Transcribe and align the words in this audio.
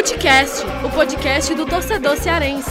Futecast, 0.00 0.64
o 0.82 0.90
podcast 0.90 1.54
do 1.54 1.66
torcedor 1.66 2.16
cearense. 2.16 2.70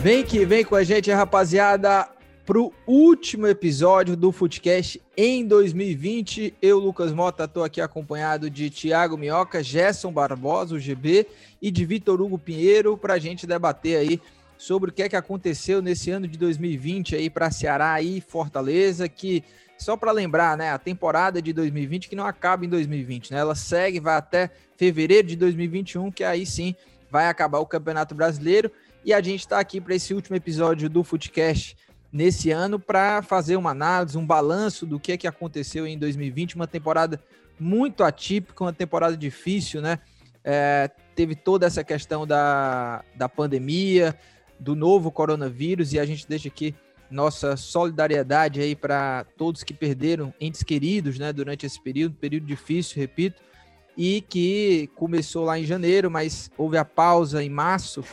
Vem 0.00 0.22
que 0.22 0.44
vem 0.44 0.64
com 0.64 0.76
a 0.76 0.84
gente, 0.84 1.10
rapaziada, 1.10 2.08
pro 2.44 2.72
último 2.86 3.48
episódio 3.48 4.16
do 4.16 4.30
Futecast 4.30 5.02
em 5.16 5.44
2020. 5.44 6.54
Eu, 6.62 6.78
Lucas 6.78 7.12
Mota, 7.12 7.42
estou 7.42 7.64
aqui 7.64 7.80
acompanhado 7.80 8.48
de 8.48 8.70
Thiago 8.70 9.18
Minhoca, 9.18 9.60
Gerson 9.60 10.12
Barbosa, 10.12 10.76
o 10.76 10.78
GB, 10.78 11.26
e 11.60 11.72
de 11.72 11.84
Vitor 11.84 12.22
Hugo 12.22 12.38
Pinheiro, 12.38 12.96
para 12.96 13.14
a 13.14 13.18
gente 13.18 13.48
debater 13.48 13.96
aí 13.96 14.20
sobre 14.56 14.90
o 14.90 14.92
que 14.92 15.02
é 15.02 15.08
que 15.08 15.16
aconteceu 15.16 15.82
nesse 15.82 16.12
ano 16.12 16.28
de 16.28 16.38
2020 16.38 17.16
aí 17.16 17.28
para 17.28 17.50
Ceará 17.50 18.00
e 18.00 18.20
Fortaleza, 18.20 19.08
que 19.08 19.42
só 19.78 19.96
para 19.96 20.12
lembrar, 20.12 20.56
né, 20.56 20.70
a 20.70 20.78
temporada 20.78 21.40
de 21.40 21.52
2020 21.52 22.08
que 22.08 22.16
não 22.16 22.26
acaba 22.26 22.64
em 22.64 22.68
2020, 22.68 23.32
né? 23.32 23.38
Ela 23.38 23.54
segue, 23.54 24.00
vai 24.00 24.16
até 24.16 24.50
fevereiro 24.76 25.28
de 25.28 25.36
2021, 25.36 26.10
que 26.10 26.24
aí 26.24 26.46
sim 26.46 26.74
vai 27.10 27.28
acabar 27.28 27.58
o 27.58 27.66
Campeonato 27.66 28.14
Brasileiro. 28.14 28.70
E 29.04 29.12
a 29.12 29.20
gente 29.20 29.40
está 29.40 29.60
aqui 29.60 29.80
para 29.80 29.94
esse 29.94 30.12
último 30.12 30.36
episódio 30.36 30.88
do 30.88 31.04
Footcast 31.04 31.76
nesse 32.12 32.50
ano 32.50 32.78
para 32.78 33.22
fazer 33.22 33.56
uma 33.56 33.70
análise, 33.70 34.16
um 34.16 34.26
balanço 34.26 34.86
do 34.86 34.98
que 34.98 35.12
é 35.12 35.16
que 35.16 35.26
aconteceu 35.26 35.86
em 35.86 35.98
2020, 35.98 36.56
uma 36.56 36.66
temporada 36.66 37.22
muito 37.58 38.02
atípica, 38.02 38.64
uma 38.64 38.72
temporada 38.72 39.16
difícil, 39.16 39.80
né? 39.80 39.98
É, 40.42 40.90
teve 41.14 41.34
toda 41.34 41.66
essa 41.66 41.82
questão 41.82 42.26
da, 42.26 43.02
da 43.14 43.28
pandemia, 43.28 44.16
do 44.58 44.74
novo 44.74 45.10
coronavírus, 45.10 45.92
e 45.92 45.98
a 45.98 46.04
gente 46.04 46.26
deixa 46.28 46.48
aqui 46.48 46.74
nossa 47.10 47.56
solidariedade 47.56 48.60
aí 48.60 48.74
para 48.74 49.24
todos 49.36 49.62
que 49.62 49.74
perderam 49.74 50.32
entes 50.40 50.62
queridos, 50.62 51.18
né, 51.18 51.32
durante 51.32 51.66
esse 51.66 51.80
período, 51.80 52.14
período 52.14 52.46
difícil, 52.46 53.00
repito, 53.00 53.42
e 53.96 54.20
que 54.28 54.90
começou 54.94 55.44
lá 55.44 55.58
em 55.58 55.64
janeiro, 55.64 56.10
mas 56.10 56.50
houve 56.56 56.76
a 56.76 56.84
pausa 56.84 57.42
em 57.42 57.48
março 57.48 58.04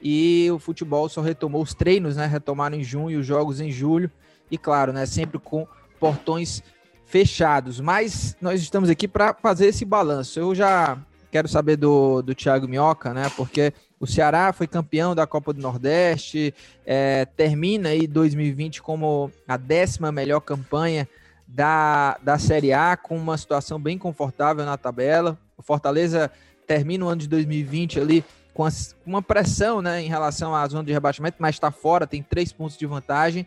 e 0.00 0.48
o 0.50 0.58
futebol 0.58 1.08
só 1.08 1.20
retomou 1.20 1.62
os 1.62 1.74
treinos, 1.74 2.16
né, 2.16 2.26
retomaram 2.26 2.76
em 2.76 2.84
junho, 2.84 3.20
os 3.20 3.26
jogos 3.26 3.60
em 3.60 3.70
julho, 3.70 4.10
e 4.50 4.56
claro, 4.56 4.92
né, 4.92 5.06
sempre 5.06 5.38
com 5.38 5.66
portões 5.98 6.62
fechados. 7.04 7.80
Mas 7.80 8.36
nós 8.40 8.60
estamos 8.60 8.88
aqui 8.90 9.08
para 9.08 9.34
fazer 9.34 9.66
esse 9.66 9.84
balanço. 9.84 10.38
Eu 10.38 10.54
já 10.54 10.98
quero 11.30 11.48
saber 11.48 11.76
do, 11.76 12.22
do 12.22 12.34
Thiago 12.34 12.68
Minhoca, 12.68 13.12
né, 13.12 13.30
porque 13.36 13.72
o 13.98 14.06
Ceará 14.06 14.52
foi 14.52 14.66
campeão 14.66 15.14
da 15.14 15.26
Copa 15.26 15.52
do 15.52 15.60
Nordeste, 15.60 16.54
é, 16.84 17.24
termina 17.24 17.90
aí 17.90 18.06
2020 18.06 18.82
como 18.82 19.30
a 19.48 19.56
décima 19.56 20.12
melhor 20.12 20.40
campanha 20.40 21.08
da, 21.46 22.18
da 22.22 22.38
Série 22.38 22.72
A, 22.72 22.96
com 22.96 23.16
uma 23.16 23.38
situação 23.38 23.80
bem 23.80 23.96
confortável 23.96 24.64
na 24.64 24.76
tabela. 24.76 25.38
O 25.56 25.62
Fortaleza 25.62 26.30
termina 26.66 27.04
o 27.04 27.08
ano 27.08 27.22
de 27.22 27.28
2020 27.28 28.00
ali 28.00 28.24
com 28.52 28.66
uma 29.04 29.22
pressão 29.22 29.80
né, 29.80 30.02
em 30.02 30.08
relação 30.08 30.54
à 30.54 30.66
zona 30.66 30.84
de 30.84 30.92
rebaixamento, 30.92 31.36
mas 31.38 31.54
está 31.54 31.70
fora, 31.70 32.06
tem 32.06 32.22
três 32.22 32.52
pontos 32.52 32.76
de 32.76 32.86
vantagem. 32.86 33.46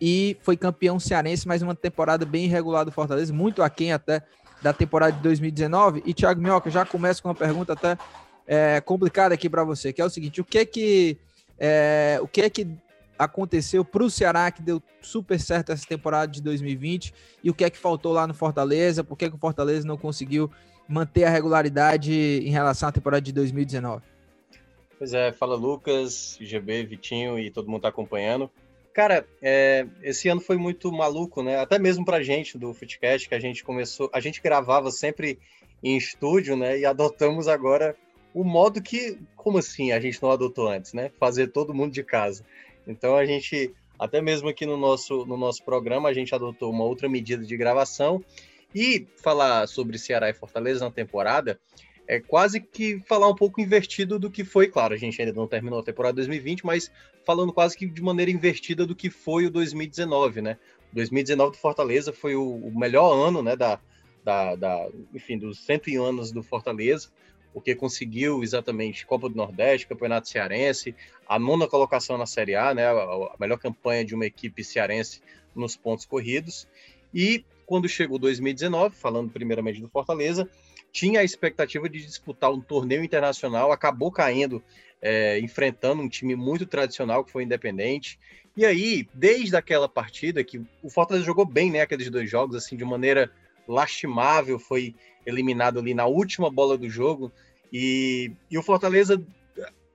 E 0.00 0.36
foi 0.42 0.56
campeão 0.56 0.98
cearense, 0.98 1.48
mais 1.48 1.62
uma 1.62 1.74
temporada 1.74 2.26
bem 2.26 2.44
irregular 2.44 2.84
do 2.84 2.92
Fortaleza, 2.92 3.32
muito 3.32 3.62
aquém 3.62 3.92
até 3.92 4.22
da 4.60 4.72
temporada 4.72 5.12
de 5.12 5.22
2019. 5.22 6.02
E 6.04 6.12
Thiago 6.12 6.40
Minhoca, 6.40 6.70
já 6.70 6.84
começa 6.84 7.22
com 7.22 7.28
uma 7.28 7.34
pergunta 7.34 7.72
até 7.72 7.96
é, 8.46 8.80
complicada 8.80 9.34
aqui 9.34 9.50
para 9.50 9.64
você, 9.64 9.92
que 9.92 10.00
é 10.00 10.04
o 10.04 10.10
seguinte: 10.10 10.40
o 10.40 10.44
que 10.44 10.58
é 10.58 10.64
que 10.64 11.18
é, 11.58 12.18
o 12.22 12.28
que 12.28 12.42
é 12.42 12.50
que 12.50 12.66
aconteceu 13.18 13.84
para 13.84 14.04
o 14.04 14.10
Ceará 14.10 14.50
que 14.50 14.62
deu 14.62 14.82
super 15.00 15.40
certo 15.40 15.72
essa 15.72 15.86
temporada 15.86 16.30
de 16.30 16.42
2020 16.42 17.14
e 17.42 17.50
o 17.50 17.54
que 17.54 17.64
é 17.64 17.70
que 17.70 17.78
faltou 17.78 18.12
lá 18.12 18.26
no 18.26 18.34
Fortaleza? 18.34 19.02
Por 19.02 19.16
que, 19.16 19.28
que 19.30 19.36
o 19.36 19.38
Fortaleza 19.38 19.86
não 19.86 19.96
conseguiu 19.96 20.50
manter 20.88 21.24
a 21.24 21.30
regularidade 21.30 22.12
em 22.12 22.50
relação 22.50 22.88
à 22.88 22.92
temporada 22.92 23.22
de 23.22 23.32
2019? 23.32 24.04
Pois 24.98 25.12
é, 25.12 25.32
fala 25.32 25.56
Lucas, 25.56 26.38
GB, 26.40 26.84
Vitinho 26.84 27.38
e 27.38 27.50
todo 27.50 27.70
mundo 27.70 27.82
tá 27.82 27.88
acompanhando. 27.88 28.50
Cara, 28.94 29.26
é, 29.42 29.86
esse 30.02 30.26
ano 30.28 30.40
foi 30.40 30.56
muito 30.56 30.90
maluco, 30.90 31.42
né? 31.42 31.58
Até 31.58 31.78
mesmo 31.78 32.02
pra 32.02 32.22
gente 32.22 32.56
do 32.56 32.72
Footcast, 32.72 33.28
que 33.28 33.34
a 33.34 33.40
gente 33.40 33.62
começou, 33.62 34.08
a 34.10 34.20
gente 34.20 34.40
gravava 34.40 34.90
sempre 34.90 35.38
em 35.82 35.98
estúdio, 35.98 36.56
né? 36.56 36.78
E 36.78 36.86
adotamos 36.86 37.46
agora 37.46 37.94
o 38.36 38.44
modo 38.44 38.82
que, 38.82 39.18
como 39.34 39.56
assim, 39.56 39.92
a 39.92 39.98
gente 39.98 40.22
não 40.22 40.30
adotou 40.30 40.68
antes, 40.68 40.92
né? 40.92 41.10
Fazer 41.18 41.46
todo 41.46 41.72
mundo 41.72 41.94
de 41.94 42.02
casa. 42.02 42.44
Então 42.86 43.16
a 43.16 43.24
gente, 43.24 43.72
até 43.98 44.20
mesmo 44.20 44.46
aqui 44.50 44.66
no 44.66 44.76
nosso, 44.76 45.24
no 45.24 45.38
nosso 45.38 45.64
programa, 45.64 46.10
a 46.10 46.12
gente 46.12 46.34
adotou 46.34 46.70
uma 46.70 46.84
outra 46.84 47.08
medida 47.08 47.42
de 47.42 47.56
gravação 47.56 48.22
e 48.74 49.06
falar 49.22 49.66
sobre 49.66 49.96
Ceará 49.96 50.28
e 50.28 50.34
Fortaleza 50.34 50.84
na 50.84 50.90
temporada 50.90 51.58
é 52.06 52.20
quase 52.20 52.60
que 52.60 53.00
falar 53.08 53.26
um 53.26 53.34
pouco 53.34 53.58
invertido 53.58 54.18
do 54.18 54.30
que 54.30 54.44
foi, 54.44 54.68
claro, 54.68 54.92
a 54.92 54.98
gente 54.98 55.18
ainda 55.20 55.32
não 55.32 55.48
terminou 55.48 55.80
a 55.80 55.82
temporada 55.82 56.16
2020, 56.16 56.66
mas 56.66 56.92
falando 57.24 57.54
quase 57.54 57.74
que 57.74 57.86
de 57.86 58.02
maneira 58.02 58.30
invertida 58.30 58.84
do 58.84 58.94
que 58.94 59.08
foi 59.08 59.46
o 59.46 59.50
2019, 59.50 60.42
né? 60.42 60.58
2019 60.92 61.52
do 61.52 61.56
Fortaleza 61.56 62.12
foi 62.12 62.36
o, 62.36 62.70
melhor 62.70 63.28
ano, 63.28 63.42
né, 63.42 63.56
da, 63.56 63.80
da, 64.22 64.54
da, 64.54 64.88
enfim, 65.14 65.38
dos 65.38 65.64
101 65.64 66.04
anos 66.04 66.30
do 66.30 66.42
Fortaleza 66.42 67.08
porque 67.56 67.74
conseguiu 67.74 68.42
exatamente 68.42 69.06
Copa 69.06 69.30
do 69.30 69.34
Nordeste, 69.34 69.86
Campeonato 69.86 70.28
Cearense, 70.28 70.94
a 71.26 71.38
nona 71.38 71.66
colocação 71.66 72.18
na 72.18 72.26
Série 72.26 72.54
A, 72.54 72.74
né, 72.74 72.86
a 72.86 73.34
melhor 73.40 73.56
campanha 73.56 74.04
de 74.04 74.14
uma 74.14 74.26
equipe 74.26 74.62
cearense 74.62 75.22
nos 75.54 75.74
pontos 75.74 76.04
corridos. 76.04 76.68
E 77.14 77.42
quando 77.64 77.88
chegou 77.88 78.18
2019, 78.18 78.94
falando 78.94 79.30
primeiramente 79.30 79.80
do 79.80 79.88
Fortaleza, 79.88 80.46
tinha 80.92 81.20
a 81.20 81.24
expectativa 81.24 81.88
de 81.88 82.04
disputar 82.04 82.52
um 82.52 82.60
torneio 82.60 83.02
internacional, 83.02 83.72
acabou 83.72 84.12
caindo, 84.12 84.62
é, 85.00 85.40
enfrentando 85.40 86.02
um 86.02 86.10
time 86.10 86.36
muito 86.36 86.66
tradicional 86.66 87.24
que 87.24 87.32
foi 87.32 87.42
Independente. 87.42 88.18
E 88.54 88.66
aí, 88.66 89.08
desde 89.14 89.56
aquela 89.56 89.88
partida 89.88 90.44
que 90.44 90.60
o 90.82 90.90
Fortaleza 90.90 91.24
jogou 91.24 91.46
bem, 91.46 91.70
né, 91.70 91.80
aqueles 91.80 92.10
dois 92.10 92.28
jogos 92.28 92.54
assim 92.54 92.76
de 92.76 92.84
maneira 92.84 93.32
lastimável, 93.66 94.58
foi 94.58 94.94
eliminado 95.26 95.78
ali 95.80 95.92
na 95.92 96.06
última 96.06 96.50
bola 96.50 96.78
do 96.78 96.88
jogo, 96.88 97.32
e, 97.72 98.32
e 98.50 98.56
o 98.56 98.62
Fortaleza 98.62 99.22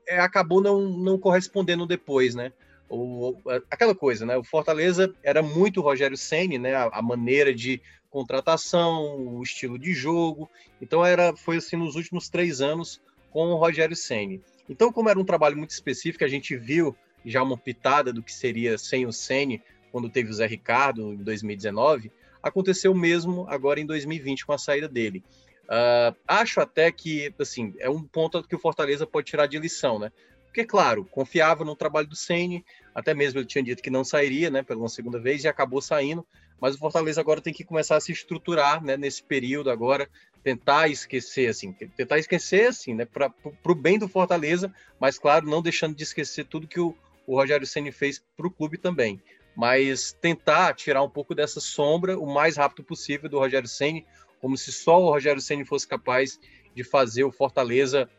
é, 0.07 0.19
acabou 0.19 0.61
não, 0.61 0.81
não 0.81 1.17
correspondendo 1.17 1.85
depois, 1.85 2.35
né? 2.35 2.51
O, 2.89 3.37
aquela 3.71 3.95
coisa, 3.95 4.25
né? 4.25 4.35
O 4.35 4.43
Fortaleza 4.43 5.13
era 5.23 5.41
muito 5.41 5.79
Rogério 5.79 6.17
Ceni, 6.17 6.57
né? 6.57 6.75
A, 6.75 6.89
a, 6.91 7.01
maneira 7.01 7.55
de 7.55 7.81
contratação, 8.09 9.15
o 9.15 9.41
estilo 9.41 9.79
de 9.79 9.93
jogo. 9.93 10.49
Então 10.81 11.05
era 11.05 11.33
foi 11.35 11.57
assim 11.57 11.77
nos 11.77 11.95
últimos 11.95 12.27
três 12.27 12.59
anos 12.59 13.01
com 13.31 13.47
o 13.47 13.55
Rogério 13.55 13.95
Ceni. 13.95 14.41
Então, 14.67 14.91
como 14.91 15.09
era 15.09 15.19
um 15.19 15.23
trabalho 15.23 15.57
muito 15.57 15.71
específico, 15.71 16.23
a 16.23 16.27
gente 16.27 16.55
viu 16.57 16.95
já 17.25 17.41
uma 17.41 17.57
pitada 17.57 18.11
do 18.11 18.21
que 18.21 18.33
seria 18.33 18.77
sem 18.77 19.05
o 19.05 19.13
Ceni 19.13 19.61
quando 19.91 20.09
teve 20.09 20.29
o 20.29 20.33
Zé 20.33 20.45
Ricardo 20.45 21.13
em 21.13 21.17
2019. 21.17 22.11
Aconteceu 22.41 22.93
mesmo 22.93 23.45
agora 23.49 23.79
em 23.79 23.85
2020 23.85 24.45
com 24.45 24.53
a 24.53 24.57
saída 24.57 24.87
dele. 24.87 25.23
Uh, 25.63 26.15
acho 26.27 26.59
até 26.59 26.91
que, 26.91 27.33
assim, 27.39 27.73
é 27.79 27.89
um 27.89 28.03
ponto 28.03 28.43
que 28.43 28.55
o 28.55 28.59
Fortaleza 28.59 29.07
pode 29.07 29.27
tirar 29.27 29.47
de 29.47 29.57
lição, 29.57 29.97
né? 29.99 30.11
Porque, 30.47 30.65
claro, 30.65 31.05
confiava 31.05 31.63
no 31.63 31.77
trabalho 31.77 32.07
do 32.07 32.15
Ceni, 32.15 32.65
até 32.93 33.13
mesmo 33.13 33.39
ele 33.39 33.45
tinha 33.45 33.63
dito 33.63 33.81
que 33.81 33.89
não 33.89 34.03
sairia, 34.03 34.49
né, 34.49 34.61
pela 34.61 34.85
segunda 34.89 35.17
vez, 35.17 35.45
e 35.45 35.47
acabou 35.47 35.81
saindo. 35.81 36.27
Mas 36.59 36.75
o 36.75 36.77
Fortaleza 36.77 37.21
agora 37.21 37.39
tem 37.39 37.53
que 37.53 37.63
começar 37.63 37.95
a 37.95 38.01
se 38.01 38.11
estruturar, 38.11 38.83
né, 38.83 38.97
nesse 38.97 39.23
período 39.23 39.71
agora, 39.71 40.09
tentar 40.43 40.89
esquecer, 40.89 41.49
assim, 41.49 41.71
tentar 41.71 42.19
esquecer, 42.19 42.67
assim, 42.67 42.93
né, 42.93 43.05
para 43.05 43.33
o 43.65 43.75
bem 43.75 43.97
do 43.97 44.09
Fortaleza, 44.09 44.73
mas, 44.99 45.17
claro, 45.17 45.47
não 45.47 45.61
deixando 45.61 45.95
de 45.95 46.03
esquecer 46.03 46.45
tudo 46.45 46.67
que 46.67 46.81
o, 46.81 46.93
o 47.25 47.35
Rogério 47.35 47.65
Ceni 47.65 47.93
fez 47.93 48.21
para 48.35 48.45
o 48.45 48.51
clube 48.51 48.77
também. 48.77 49.21
Mas 49.55 50.13
tentar 50.21 50.73
tirar 50.73 51.03
um 51.03 51.09
pouco 51.09 51.35
dessa 51.35 51.59
sombra 51.59 52.17
o 52.17 52.25
mais 52.25 52.57
rápido 52.57 52.83
possível 52.83 53.29
do 53.29 53.39
Rogério 53.39 53.67
Ceni, 53.67 54.05
como 54.39 54.57
se 54.57 54.71
só 54.71 54.99
o 54.99 55.09
Rogério 55.09 55.41
Ceni 55.41 55.65
fosse 55.65 55.87
capaz 55.87 56.39
de 56.75 56.83
fazer 56.83 57.23
o 57.23 57.31
Fortaleza 57.31 58.09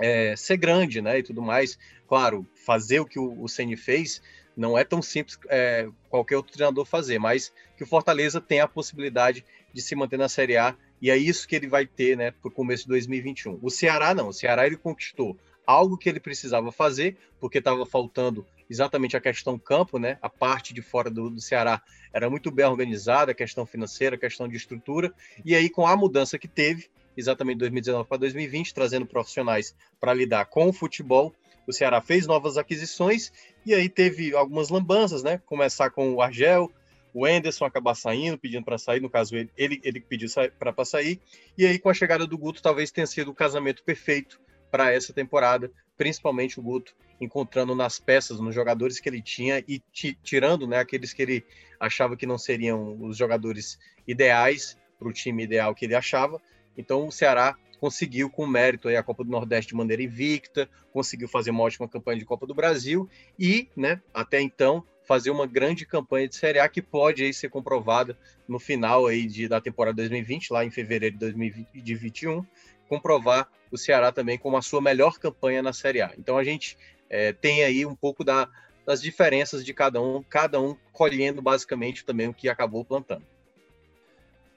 é, 0.00 0.34
ser 0.36 0.56
grande, 0.56 1.00
né, 1.00 1.18
e 1.18 1.22
tudo 1.22 1.42
mais. 1.42 1.78
Claro, 2.08 2.46
fazer 2.54 3.00
o 3.00 3.06
que 3.06 3.18
o, 3.18 3.46
Ceni 3.48 3.76
fez 3.76 4.22
não 4.56 4.76
é 4.76 4.84
tão 4.84 5.00
simples 5.00 5.38
é, 5.48 5.88
qualquer 6.10 6.36
outro 6.36 6.52
treinador 6.52 6.84
fazer, 6.84 7.18
mas 7.18 7.52
que 7.76 7.84
o 7.84 7.86
Fortaleza 7.86 8.40
tem 8.40 8.60
a 8.60 8.68
possibilidade 8.68 9.44
de 9.72 9.80
se 9.80 9.94
manter 9.94 10.18
na 10.18 10.28
Série 10.28 10.56
A 10.56 10.76
e 11.00 11.10
é 11.10 11.16
isso 11.16 11.48
que 11.48 11.56
ele 11.56 11.66
vai 11.66 11.86
ter, 11.86 12.16
né, 12.16 12.30
para 12.30 12.48
o 12.48 12.50
começo 12.50 12.84
de 12.84 12.90
2021. 12.90 13.58
O 13.62 13.70
Ceará 13.70 14.14
não, 14.14 14.28
o 14.28 14.32
Ceará 14.32 14.66
ele 14.66 14.76
conquistou 14.76 15.36
algo 15.66 15.96
que 15.96 16.08
ele 16.08 16.20
precisava 16.20 16.70
fazer, 16.70 17.16
porque 17.40 17.58
estava 17.58 17.86
faltando 17.86 18.46
exatamente 18.72 19.16
a 19.16 19.20
questão 19.20 19.58
campo, 19.58 19.98
né? 19.98 20.18
A 20.22 20.30
parte 20.30 20.72
de 20.72 20.80
fora 20.80 21.10
do, 21.10 21.28
do, 21.28 21.40
Ceará 21.40 21.82
era 22.10 22.30
muito 22.30 22.50
bem 22.50 22.64
organizada, 22.64 23.32
a 23.32 23.34
questão 23.34 23.66
financeira, 23.66 24.16
a 24.16 24.18
questão 24.18 24.48
de 24.48 24.56
estrutura. 24.56 25.12
E 25.44 25.54
aí, 25.54 25.68
com 25.68 25.86
a 25.86 25.94
mudança 25.94 26.38
que 26.38 26.48
teve, 26.48 26.88
exatamente 27.14 27.58
2019 27.58 28.08
para 28.08 28.16
2020, 28.16 28.72
trazendo 28.72 29.04
profissionais 29.04 29.74
para 30.00 30.14
lidar 30.14 30.46
com 30.46 30.68
o 30.68 30.72
futebol, 30.72 31.34
o 31.66 31.72
Ceará 31.72 32.00
fez 32.00 32.26
novas 32.26 32.56
aquisições 32.56 33.30
e 33.64 33.74
aí 33.74 33.90
teve 33.90 34.34
algumas 34.34 34.70
lambanças, 34.70 35.22
né? 35.22 35.40
Começar 35.44 35.90
com 35.90 36.14
o 36.14 36.22
Argel, 36.22 36.72
o 37.12 37.28
Enderson 37.28 37.66
acabar 37.66 37.94
saindo, 37.94 38.38
pedindo 38.38 38.64
para 38.64 38.78
sair, 38.78 39.00
no 39.00 39.10
caso 39.10 39.36
ele, 39.36 39.50
ele, 39.54 39.80
ele 39.84 40.00
pediu 40.00 40.28
para 40.58 40.84
sair, 40.84 41.20
e 41.58 41.66
aí 41.66 41.78
com 41.78 41.90
a 41.90 41.94
chegada 41.94 42.26
do 42.26 42.38
Guto 42.38 42.62
talvez 42.62 42.90
tenha 42.90 43.06
sido 43.06 43.30
o 43.30 43.34
casamento 43.34 43.84
perfeito 43.84 44.40
para 44.70 44.90
essa 44.90 45.12
temporada, 45.12 45.70
principalmente 46.02 46.58
o 46.58 46.62
Guto 46.64 46.96
encontrando 47.20 47.76
nas 47.76 48.00
peças, 48.00 48.40
nos 48.40 48.52
jogadores 48.52 48.98
que 48.98 49.08
ele 49.08 49.22
tinha 49.22 49.62
e 49.68 49.80
tirando 50.20 50.66
né, 50.66 50.78
aqueles 50.78 51.12
que 51.12 51.22
ele 51.22 51.44
achava 51.78 52.16
que 52.16 52.26
não 52.26 52.36
seriam 52.36 53.00
os 53.00 53.16
jogadores 53.16 53.78
ideais 54.04 54.76
para 54.98 55.06
o 55.06 55.12
time 55.12 55.44
ideal 55.44 55.72
que 55.76 55.84
ele 55.84 55.94
achava. 55.94 56.42
Então 56.76 57.06
o 57.06 57.12
Ceará 57.12 57.56
conseguiu 57.78 58.28
com 58.28 58.48
mérito 58.48 58.88
a 58.88 59.00
Copa 59.00 59.22
do 59.22 59.30
Nordeste 59.30 59.68
de 59.68 59.76
maneira 59.76 60.02
invicta, 60.02 60.68
conseguiu 60.92 61.28
fazer 61.28 61.52
uma 61.52 61.62
ótima 61.62 61.88
campanha 61.88 62.18
de 62.18 62.24
Copa 62.24 62.48
do 62.48 62.54
Brasil 62.54 63.08
e, 63.38 63.68
né, 63.76 64.00
até 64.12 64.40
então, 64.40 64.84
fazer 65.04 65.30
uma 65.30 65.46
grande 65.46 65.86
campanha 65.86 66.26
de 66.26 66.34
Série 66.34 66.58
A 66.58 66.68
que 66.68 66.82
pode 66.82 67.22
aí 67.22 67.32
ser 67.32 67.48
comprovada 67.48 68.18
no 68.48 68.58
final 68.58 69.06
aí 69.06 69.24
de, 69.26 69.46
da 69.46 69.60
temporada 69.60 69.96
2020, 69.96 70.52
lá 70.52 70.64
em 70.64 70.70
fevereiro 70.70 71.14
de 71.14 71.20
2021, 71.20 72.44
comprovar 72.92 73.48
o 73.70 73.78
Ceará 73.78 74.12
também 74.12 74.36
como 74.36 74.54
a 74.54 74.60
sua 74.60 74.82
melhor 74.82 75.18
campanha 75.18 75.62
na 75.62 75.72
Série 75.72 76.02
A. 76.02 76.12
Então 76.18 76.36
a 76.36 76.44
gente 76.44 76.76
é, 77.08 77.32
tem 77.32 77.64
aí 77.64 77.86
um 77.86 77.96
pouco 77.96 78.22
da, 78.22 78.46
das 78.84 79.00
diferenças 79.00 79.64
de 79.64 79.72
cada 79.72 79.98
um, 80.02 80.22
cada 80.22 80.60
um 80.60 80.76
colhendo 80.92 81.40
basicamente 81.40 82.04
também 82.04 82.28
o 82.28 82.34
que 82.34 82.50
acabou 82.50 82.84
plantando. 82.84 83.24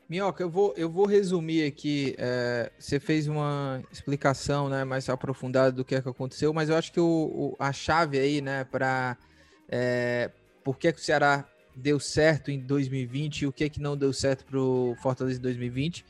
Minhoca, 0.09 0.43
eu 0.43 0.49
vou, 0.49 0.73
eu 0.75 0.89
vou 0.89 1.05
resumir 1.05 1.65
aqui. 1.65 2.13
É, 2.17 2.69
você 2.77 2.99
fez 2.99 3.25
uma 3.25 3.81
explicação 3.89 4.67
né, 4.67 4.83
mais 4.83 5.07
aprofundada 5.07 5.71
do 5.71 5.85
que, 5.85 5.95
é 5.95 6.01
que 6.01 6.09
aconteceu, 6.09 6.53
mas 6.53 6.67
eu 6.67 6.75
acho 6.75 6.91
que 6.91 6.99
o, 6.99 7.05
o 7.05 7.55
a 7.57 7.71
chave 7.71 8.19
aí, 8.19 8.41
né, 8.41 8.65
para 8.65 9.17
é, 9.69 10.29
por 10.61 10.77
que, 10.77 10.91
que 10.91 10.99
o 10.99 11.03
Ceará 11.03 11.47
deu 11.73 12.01
certo 12.01 12.51
em 12.51 12.59
2020 12.59 13.41
e 13.41 13.47
o 13.47 13.53
que, 13.53 13.69
que 13.69 13.79
não 13.79 13.95
deu 13.95 14.11
certo 14.11 14.43
para 14.43 14.59
o 14.59 14.93
Fortaleza 15.01 15.39
em 15.39 15.41
2020, 15.41 16.05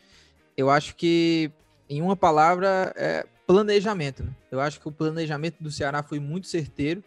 eu 0.58 0.70
acho 0.70 0.96
que, 0.96 1.52
em 1.90 2.02
uma 2.02 2.16
palavra, 2.16 2.94
é 2.96 3.26
planejamento. 3.46 4.24
Né? 4.24 4.32
Eu 4.52 4.60
acho 4.60 4.80
que 4.80 4.88
o 4.88 4.92
planejamento 4.92 5.62
do 5.62 5.72
Ceará 5.72 6.02
foi 6.02 6.20
muito 6.20 6.48
certeiro, 6.48 7.04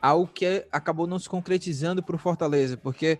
algo 0.00 0.30
que 0.32 0.66
acabou 0.70 1.06
não 1.06 1.18
se 1.18 1.28
concretizando 1.28 2.02
para 2.02 2.16
o 2.16 2.18
Fortaleza, 2.18 2.76
porque 2.76 3.18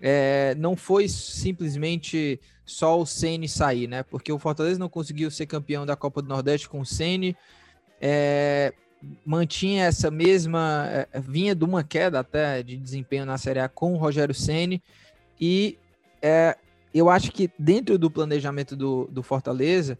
é, 0.00 0.54
não 0.58 0.76
foi 0.76 1.08
simplesmente 1.08 2.40
só 2.64 3.00
o 3.00 3.06
Ceni 3.06 3.48
sair, 3.48 3.88
né? 3.88 4.02
Porque 4.04 4.32
o 4.32 4.38
Fortaleza 4.38 4.78
não 4.78 4.88
conseguiu 4.88 5.30
ser 5.30 5.46
campeão 5.46 5.84
da 5.84 5.96
Copa 5.96 6.22
do 6.22 6.28
Nordeste 6.28 6.68
com 6.68 6.80
o 6.80 6.86
Ceni, 6.86 7.36
é, 8.00 8.72
mantinha 9.26 9.84
essa 9.84 10.10
mesma, 10.10 10.86
é, 11.12 11.20
vinha 11.20 11.54
de 11.54 11.64
uma 11.64 11.82
queda 11.82 12.20
até 12.20 12.62
de 12.62 12.76
desempenho 12.76 13.26
na 13.26 13.36
Série 13.38 13.60
A 13.60 13.68
com 13.68 13.94
o 13.94 13.96
Rogério 13.96 14.34
Ceni 14.34 14.82
e 15.40 15.78
é, 16.22 16.56
eu 16.92 17.08
acho 17.08 17.32
que 17.32 17.50
dentro 17.58 17.98
do 17.98 18.10
planejamento 18.10 18.76
do, 18.76 19.08
do 19.10 19.22
Fortaleza, 19.22 19.98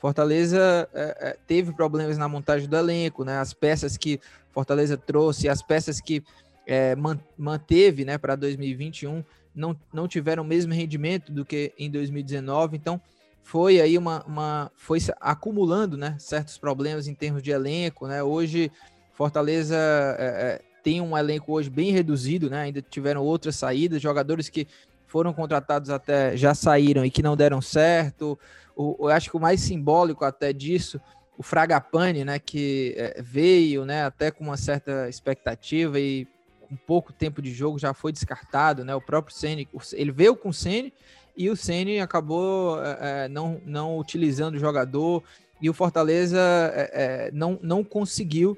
Fortaleza 0.00 0.88
é, 0.94 1.16
é, 1.20 1.36
teve 1.46 1.72
problemas 1.72 2.16
na 2.16 2.26
montagem 2.26 2.66
do 2.66 2.76
elenco, 2.76 3.22
né? 3.22 3.38
As 3.38 3.52
peças 3.52 3.98
que 3.98 4.18
Fortaleza 4.50 4.96
trouxe, 4.96 5.46
as 5.46 5.62
peças 5.62 6.00
que 6.00 6.24
é, 6.66 6.96
manteve 7.36 8.04
né, 8.04 8.16
para 8.16 8.34
2021 8.34 9.22
não, 9.54 9.76
não 9.92 10.08
tiveram 10.08 10.42
o 10.42 10.46
mesmo 10.46 10.72
rendimento 10.72 11.30
do 11.30 11.44
que 11.44 11.72
em 11.78 11.90
2019, 11.90 12.76
então 12.76 13.00
foi 13.42 13.80
aí 13.80 13.98
uma, 13.98 14.24
uma 14.24 14.70
foi 14.76 14.98
acumulando 15.20 15.96
né, 15.96 16.16
certos 16.18 16.56
problemas 16.56 17.06
em 17.06 17.14
termos 17.14 17.42
de 17.42 17.50
elenco, 17.50 18.06
né? 18.06 18.22
Hoje 18.22 18.72
Fortaleza 19.12 19.76
é, 19.76 20.24
é, 20.24 20.60
tem 20.82 21.00
um 21.02 21.16
elenco 21.16 21.52
hoje 21.52 21.68
bem 21.68 21.90
reduzido, 21.90 22.48
né? 22.48 22.62
Ainda 22.62 22.80
tiveram 22.80 23.22
outras 23.22 23.56
saídas, 23.56 24.00
jogadores 24.00 24.48
que 24.48 24.66
foram 25.10 25.32
contratados 25.32 25.90
até 25.90 26.36
já 26.36 26.54
saíram 26.54 27.04
e 27.04 27.10
que 27.10 27.22
não 27.22 27.36
deram 27.36 27.60
certo. 27.60 28.38
O, 28.76 28.96
eu 29.00 29.08
acho 29.08 29.28
que 29.28 29.36
o 29.36 29.40
mais 29.40 29.60
simbólico 29.60 30.24
até 30.24 30.52
disso, 30.52 31.00
o 31.36 31.42
Fragapane, 31.42 32.24
né, 32.24 32.38
que 32.38 32.94
é, 32.96 33.20
veio, 33.20 33.84
né, 33.84 34.04
até 34.04 34.30
com 34.30 34.44
uma 34.44 34.56
certa 34.56 35.08
expectativa 35.08 35.98
e 35.98 36.28
com 36.60 36.76
pouco 36.76 37.12
tempo 37.12 37.42
de 37.42 37.52
jogo 37.52 37.78
já 37.78 37.92
foi 37.92 38.12
descartado, 38.12 38.84
né? 38.84 38.94
O 38.94 39.00
próprio 39.00 39.34
Ceni, 39.34 39.68
ele 39.92 40.12
veio 40.12 40.36
com 40.36 40.50
o 40.50 40.54
Ceni 40.54 40.94
e 41.36 41.50
o 41.50 41.56
Ceni 41.56 41.98
acabou 41.98 42.80
é, 42.80 43.24
é, 43.24 43.28
não, 43.28 43.60
não 43.66 43.98
utilizando 43.98 44.54
o 44.54 44.58
jogador 44.58 45.24
e 45.60 45.68
o 45.68 45.74
Fortaleza 45.74 46.38
é, 46.38 46.90
é, 46.92 47.30
não, 47.32 47.58
não 47.60 47.82
conseguiu 47.82 48.56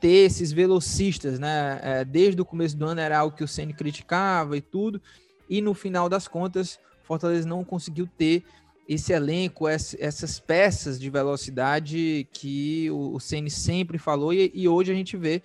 ter 0.00 0.26
esses 0.26 0.52
velocistas, 0.52 1.38
né? 1.38 1.80
É, 1.82 2.04
desde 2.04 2.40
o 2.40 2.44
começo 2.44 2.76
do 2.76 2.84
ano 2.84 3.00
era 3.00 3.18
algo 3.18 3.36
que 3.36 3.44
o 3.44 3.48
Ceni 3.48 3.72
criticava 3.72 4.56
e 4.56 4.60
tudo, 4.60 5.00
e 5.48 5.60
no 5.60 5.74
final 5.74 6.08
das 6.08 6.26
contas, 6.28 6.78
Fortaleza 7.02 7.48
não 7.48 7.64
conseguiu 7.64 8.08
ter 8.18 8.42
esse 8.88 9.12
elenco, 9.12 9.66
essas 9.66 10.38
peças 10.38 11.00
de 11.00 11.08
velocidade 11.08 12.28
que 12.32 12.90
o 12.90 13.18
Ceni 13.18 13.50
sempre 13.50 13.98
falou 13.98 14.32
e, 14.32 14.68
hoje 14.68 14.92
a 14.92 14.94
gente 14.94 15.16
vê 15.16 15.42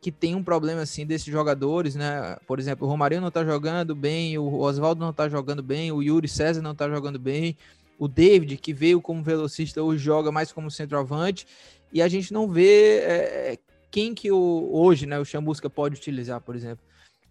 que 0.00 0.10
tem 0.10 0.34
um 0.34 0.42
problema 0.42 0.82
assim 0.82 1.06
desses 1.06 1.32
jogadores, 1.32 1.94
né? 1.94 2.36
Por 2.46 2.58
exemplo, 2.58 2.86
o 2.86 2.90
Romarinho 2.90 3.20
não 3.20 3.30
tá 3.30 3.44
jogando 3.44 3.94
bem, 3.94 4.36
o 4.36 4.58
Oswaldo 4.58 5.00
não 5.00 5.12
tá 5.12 5.28
jogando 5.28 5.62
bem, 5.62 5.92
o 5.92 6.02
Yuri 6.02 6.28
César 6.28 6.60
não 6.60 6.74
tá 6.74 6.88
jogando 6.88 7.18
bem, 7.18 7.56
o 7.98 8.08
David, 8.08 8.56
que 8.56 8.74
veio 8.74 9.00
como 9.00 9.22
velocista, 9.22 9.80
hoje 9.80 10.02
joga 10.02 10.32
mais 10.32 10.50
como 10.50 10.70
centroavante, 10.70 11.46
e 11.92 12.02
a 12.02 12.08
gente 12.08 12.32
não 12.32 12.48
vê 12.48 12.98
é, 12.98 13.58
quem 13.92 14.12
que 14.12 14.32
o, 14.32 14.70
hoje, 14.72 15.06
né, 15.06 15.20
o 15.20 15.24
Chambusca 15.24 15.70
pode 15.70 15.96
utilizar, 15.96 16.40
por 16.40 16.56
exemplo. 16.56 16.84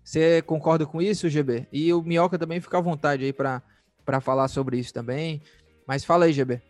Você 0.03 0.41
concorda 0.41 0.85
com 0.85 1.01
isso, 1.01 1.29
GB? 1.29 1.67
E 1.71 1.93
o 1.93 2.01
Minhoca 2.01 2.37
também 2.37 2.59
fica 2.59 2.77
à 2.77 2.81
vontade 2.81 3.23
aí 3.23 3.33
para 3.33 4.21
falar 4.21 4.47
sobre 4.47 4.77
isso 4.77 4.93
também. 4.93 5.41
Mas 5.87 6.03
fala 6.03 6.25
aí, 6.25 6.33
GB. 6.33 6.61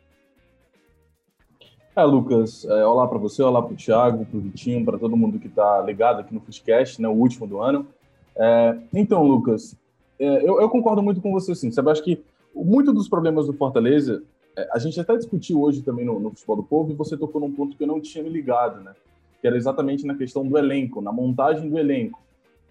É, 1.95 2.03
Lucas, 2.03 2.63
é, 2.65 2.85
olá 2.85 3.05
para 3.05 3.17
você, 3.17 3.43
olá 3.43 3.61
para 3.61 3.73
o 3.73 3.75
Thiago, 3.75 4.25
para 4.25 4.37
o 4.37 4.41
Vitinho, 4.41 4.85
para 4.85 4.97
todo 4.97 5.17
mundo 5.17 5.37
que 5.37 5.47
está 5.47 5.81
ligado 5.81 6.21
aqui 6.21 6.33
no 6.33 6.39
Footcast, 6.39 7.01
né, 7.01 7.07
o 7.07 7.11
último 7.11 7.45
do 7.45 7.59
ano. 7.59 7.85
É, 8.35 8.77
então, 8.93 9.23
Lucas, 9.23 9.75
é, 10.17 10.37
eu, 10.47 10.61
eu, 10.61 10.69
concordo 10.69 11.03
muito 11.03 11.19
com 11.19 11.31
você, 11.33 11.53
sim. 11.53 11.69
Sabe, 11.69 11.91
acho 11.91 12.03
que 12.03 12.23
muito 12.55 12.93
dos 12.93 13.09
problemas 13.09 13.47
do 13.47 13.53
Fortaleza, 13.53 14.23
é, 14.57 14.69
a 14.71 14.79
gente 14.79 14.99
até 15.01 15.17
discutiu 15.17 15.61
hoje 15.61 15.81
também 15.81 16.05
no, 16.05 16.17
no 16.17 16.29
Futebol 16.29 16.55
do 16.55 16.63
Povo, 16.63 16.91
e 16.91 16.95
você 16.95 17.17
tocou 17.17 17.41
num 17.41 17.51
ponto 17.51 17.75
que 17.75 17.83
eu 17.83 17.87
não 17.87 17.99
tinha 17.99 18.23
me 18.23 18.29
ligado, 18.29 18.81
né? 18.81 18.93
Que 19.41 19.47
era 19.47 19.57
exatamente 19.57 20.05
na 20.05 20.15
questão 20.15 20.47
do 20.47 20.57
elenco, 20.57 21.01
na 21.01 21.11
montagem 21.11 21.69
do 21.69 21.77
elenco. 21.77 22.21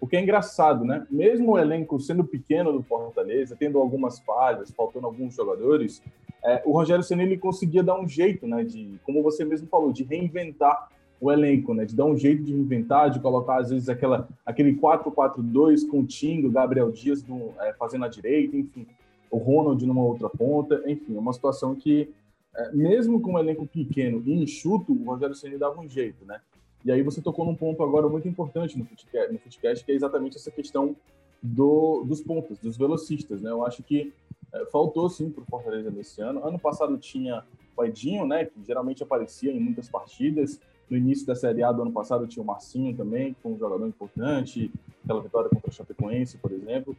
Porque 0.01 0.17
é 0.17 0.21
engraçado, 0.21 0.83
né? 0.83 1.05
Mesmo 1.11 1.51
o 1.51 1.59
elenco 1.59 1.99
sendo 1.99 2.23
pequeno 2.23 2.73
do 2.73 2.81
Fortaleza, 2.81 3.55
tendo 3.55 3.77
algumas 3.77 4.19
falhas, 4.19 4.71
faltando 4.71 5.05
alguns 5.05 5.35
jogadores, 5.35 6.01
é, 6.43 6.59
o 6.65 6.71
Rogério 6.71 7.03
Senna 7.03 7.21
ele 7.21 7.37
conseguia 7.37 7.83
dar 7.83 7.99
um 7.99 8.07
jeito, 8.07 8.47
né? 8.47 8.63
De, 8.63 8.99
como 9.03 9.21
você 9.21 9.45
mesmo 9.45 9.67
falou, 9.67 9.93
de 9.93 10.03
reinventar 10.03 10.89
o 11.19 11.31
elenco, 11.31 11.75
né? 11.75 11.85
De 11.85 11.95
dar 11.95 12.05
um 12.05 12.17
jeito 12.17 12.41
de 12.41 12.51
reinventar, 12.51 13.11
de 13.11 13.19
colocar 13.19 13.59
às 13.59 13.69
vezes 13.69 13.89
aquela, 13.89 14.27
aquele 14.43 14.75
4-4-2 14.75 15.87
com 15.87 15.99
o 15.99 16.05
Tingo, 16.05 16.49
Gabriel 16.49 16.91
Dias 16.91 17.23
no, 17.23 17.53
é, 17.59 17.71
fazendo 17.73 18.03
a 18.03 18.07
direita, 18.07 18.57
enfim, 18.57 18.87
o 19.29 19.37
Ronald 19.37 19.85
numa 19.85 20.01
outra 20.03 20.29
ponta, 20.29 20.81
enfim, 20.87 21.15
é 21.15 21.19
uma 21.19 21.31
situação 21.31 21.75
que 21.75 22.09
é, 22.55 22.71
mesmo 22.71 23.21
com 23.21 23.33
um 23.33 23.39
elenco 23.39 23.67
pequeno 23.67 24.23
e 24.25 24.33
enxuto, 24.33 24.93
o 24.93 25.05
Rogério 25.05 25.35
Senna 25.35 25.59
dava 25.59 25.79
um 25.79 25.87
jeito, 25.87 26.25
né? 26.25 26.41
E 26.83 26.91
aí 26.91 27.01
você 27.01 27.21
tocou 27.21 27.45
num 27.45 27.55
ponto 27.55 27.83
agora 27.83 28.09
muito 28.09 28.27
importante 28.27 28.77
no 28.77 28.85
podcast, 28.85 29.31
no 29.31 29.39
podcast 29.39 29.85
que 29.85 29.91
é 29.91 29.95
exatamente 29.95 30.37
essa 30.37 30.49
questão 30.49 30.95
do, 31.41 32.03
dos 32.03 32.21
pontos, 32.21 32.57
dos 32.59 32.77
velocistas, 32.77 33.41
né? 33.41 33.51
Eu 33.51 33.65
acho 33.65 33.83
que 33.83 34.13
é, 34.53 34.65
faltou 34.65 35.09
sim 35.09 35.29
para 35.29 35.43
o 35.43 35.45
Fortaleza 35.45 35.89
nesse 35.89 36.21
ano. 36.21 36.45
Ano 36.45 36.59
passado 36.59 36.97
tinha 36.97 37.43
o 37.75 37.83
Edinho, 37.83 38.25
né? 38.25 38.45
Que 38.45 38.63
geralmente 38.65 39.03
aparecia 39.03 39.51
em 39.51 39.59
muitas 39.59 39.89
partidas. 39.89 40.59
No 40.89 40.97
início 40.97 41.25
da 41.25 41.35
Série 41.35 41.63
A 41.63 41.71
do 41.71 41.83
ano 41.83 41.91
passado 41.91 42.27
tinha 42.27 42.43
o 42.43 42.45
Marcinho 42.45 42.95
também, 42.95 43.33
que 43.33 43.41
foi 43.41 43.53
um 43.53 43.57
jogador 43.57 43.87
importante, 43.87 44.69
aquela 45.03 45.21
vitória 45.21 45.49
contra 45.49 45.69
o 45.69 45.73
Chapecoense, 45.73 46.37
por 46.37 46.51
exemplo. 46.51 46.95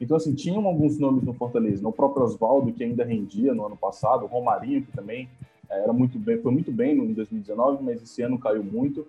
Então, 0.00 0.16
assim, 0.16 0.34
tinham 0.34 0.66
alguns 0.66 0.98
nomes 0.98 1.22
no 1.22 1.34
Fortaleza, 1.34 1.82
no 1.82 1.92
próprio 1.92 2.24
Oswaldo, 2.24 2.72
que 2.72 2.82
ainda 2.82 3.04
rendia 3.04 3.54
no 3.54 3.66
ano 3.66 3.76
passado, 3.76 4.24
o 4.24 4.28
Romarinho, 4.28 4.82
que 4.82 4.92
também 4.92 5.28
era 5.70 5.92
muito 5.92 6.18
bem, 6.18 6.38
foi 6.38 6.52
muito 6.52 6.70
bem 6.70 6.96
em 6.98 7.12
2019, 7.12 7.82
mas 7.82 8.02
esse 8.02 8.22
ano 8.22 8.38
caiu 8.38 8.62
muito. 8.62 9.06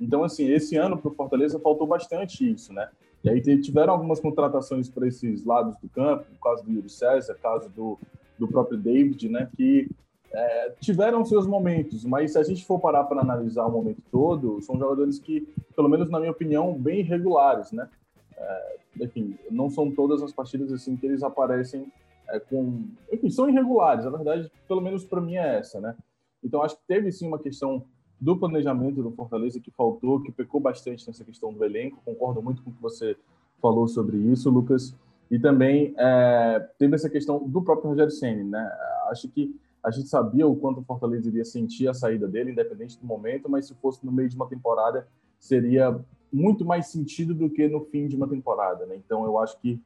Então, 0.00 0.24
assim, 0.24 0.50
esse 0.50 0.76
ano 0.76 0.96
para 0.96 1.10
o 1.10 1.14
Fortaleza 1.14 1.58
faltou 1.58 1.86
bastante 1.86 2.50
isso, 2.50 2.72
né? 2.72 2.88
E 3.22 3.28
aí 3.28 3.40
tiveram 3.60 3.92
algumas 3.92 4.18
contratações 4.18 4.88
para 4.88 5.06
esses 5.06 5.44
lados 5.44 5.76
do 5.82 5.88
campo, 5.90 6.24
no 6.32 6.38
caso 6.38 6.64
do 6.64 6.72
Yuri 6.72 6.88
César, 6.88 7.34
caso 7.34 7.68
do, 7.68 7.98
do 8.38 8.48
próprio 8.48 8.78
David, 8.78 9.28
né? 9.28 9.50
Que 9.56 9.90
é, 10.32 10.70
tiveram 10.80 11.24
seus 11.24 11.46
momentos, 11.46 12.04
mas 12.04 12.32
se 12.32 12.38
a 12.38 12.42
gente 12.42 12.64
for 12.64 12.78
parar 12.78 13.04
para 13.04 13.20
analisar 13.20 13.66
o 13.66 13.70
momento 13.70 14.02
todo, 14.10 14.62
são 14.62 14.78
jogadores 14.78 15.18
que, 15.18 15.46
pelo 15.74 15.88
menos 15.88 16.08
na 16.08 16.18
minha 16.18 16.30
opinião, 16.30 16.72
bem 16.72 17.00
irregulares, 17.00 17.72
né? 17.72 17.88
É, 18.36 18.76
enfim, 19.00 19.36
não 19.50 19.68
são 19.68 19.90
todas 19.90 20.22
as 20.22 20.32
partidas 20.32 20.72
assim 20.72 20.96
que 20.96 21.04
eles 21.04 21.22
aparecem 21.22 21.86
é, 22.30 22.40
com. 22.40 22.84
Enfim, 23.12 23.30
são 23.30 23.48
irregulares. 23.48 24.06
A 24.06 24.10
verdade, 24.10 24.50
pelo 24.66 24.80
menos 24.80 25.04
para 25.04 25.20
mim, 25.20 25.36
é 25.36 25.58
essa, 25.58 25.80
né? 25.80 25.96
Então, 26.42 26.62
acho 26.62 26.76
que 26.76 26.82
teve 26.86 27.10
sim 27.12 27.26
uma 27.26 27.38
questão 27.38 27.84
do 28.20 28.36
planejamento 28.36 29.02
do 29.02 29.10
Fortaleza 29.10 29.60
que 29.60 29.70
faltou, 29.70 30.22
que 30.22 30.30
pecou 30.30 30.60
bastante 30.60 31.06
nessa 31.06 31.24
questão 31.24 31.52
do 31.52 31.64
elenco. 31.64 32.02
Concordo 32.04 32.42
muito 32.42 32.62
com 32.62 32.70
o 32.70 32.72
que 32.72 32.82
você 32.82 33.16
falou 33.60 33.88
sobre 33.88 34.16
isso, 34.18 34.50
Lucas. 34.50 34.94
E 35.30 35.38
também 35.38 35.94
é, 35.96 36.68
teve 36.78 36.94
essa 36.94 37.08
questão 37.08 37.46
do 37.46 37.62
próprio 37.62 37.90
Rogério 37.90 38.10
Senni, 38.10 38.44
né? 38.44 38.70
Acho 39.08 39.28
que 39.28 39.54
a 39.82 39.90
gente 39.90 40.08
sabia 40.08 40.46
o 40.46 40.56
quanto 40.56 40.80
o 40.80 40.84
Fortaleza 40.84 41.28
iria 41.28 41.44
sentir 41.44 41.88
a 41.88 41.94
saída 41.94 42.28
dele, 42.28 42.50
independente 42.50 42.98
do 42.98 43.06
momento, 43.06 43.48
mas 43.48 43.66
se 43.66 43.74
fosse 43.74 44.04
no 44.04 44.12
meio 44.12 44.28
de 44.28 44.36
uma 44.36 44.46
temporada, 44.46 45.06
seria 45.38 45.98
muito 46.32 46.64
mais 46.64 46.88
sentido 46.88 47.34
do 47.34 47.48
que 47.48 47.66
no 47.68 47.80
fim 47.86 48.06
de 48.06 48.16
uma 48.16 48.28
temporada, 48.28 48.84
né? 48.86 48.96
Então 48.96 49.24
eu 49.24 49.38
acho 49.38 49.58
que 49.60 49.80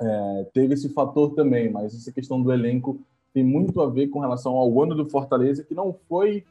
é, 0.00 0.46
teve 0.52 0.74
esse 0.74 0.88
fator 0.90 1.34
também, 1.34 1.70
mas 1.70 1.94
essa 1.94 2.12
questão 2.12 2.42
do 2.42 2.52
elenco 2.52 3.00
tem 3.32 3.44
muito 3.44 3.80
a 3.80 3.88
ver 3.88 4.08
com 4.08 4.20
relação 4.20 4.56
ao 4.56 4.82
ano 4.82 4.94
do 4.94 5.08
Fortaleza, 5.08 5.62
que 5.62 5.74
não 5.74 5.94
foi 6.08 6.44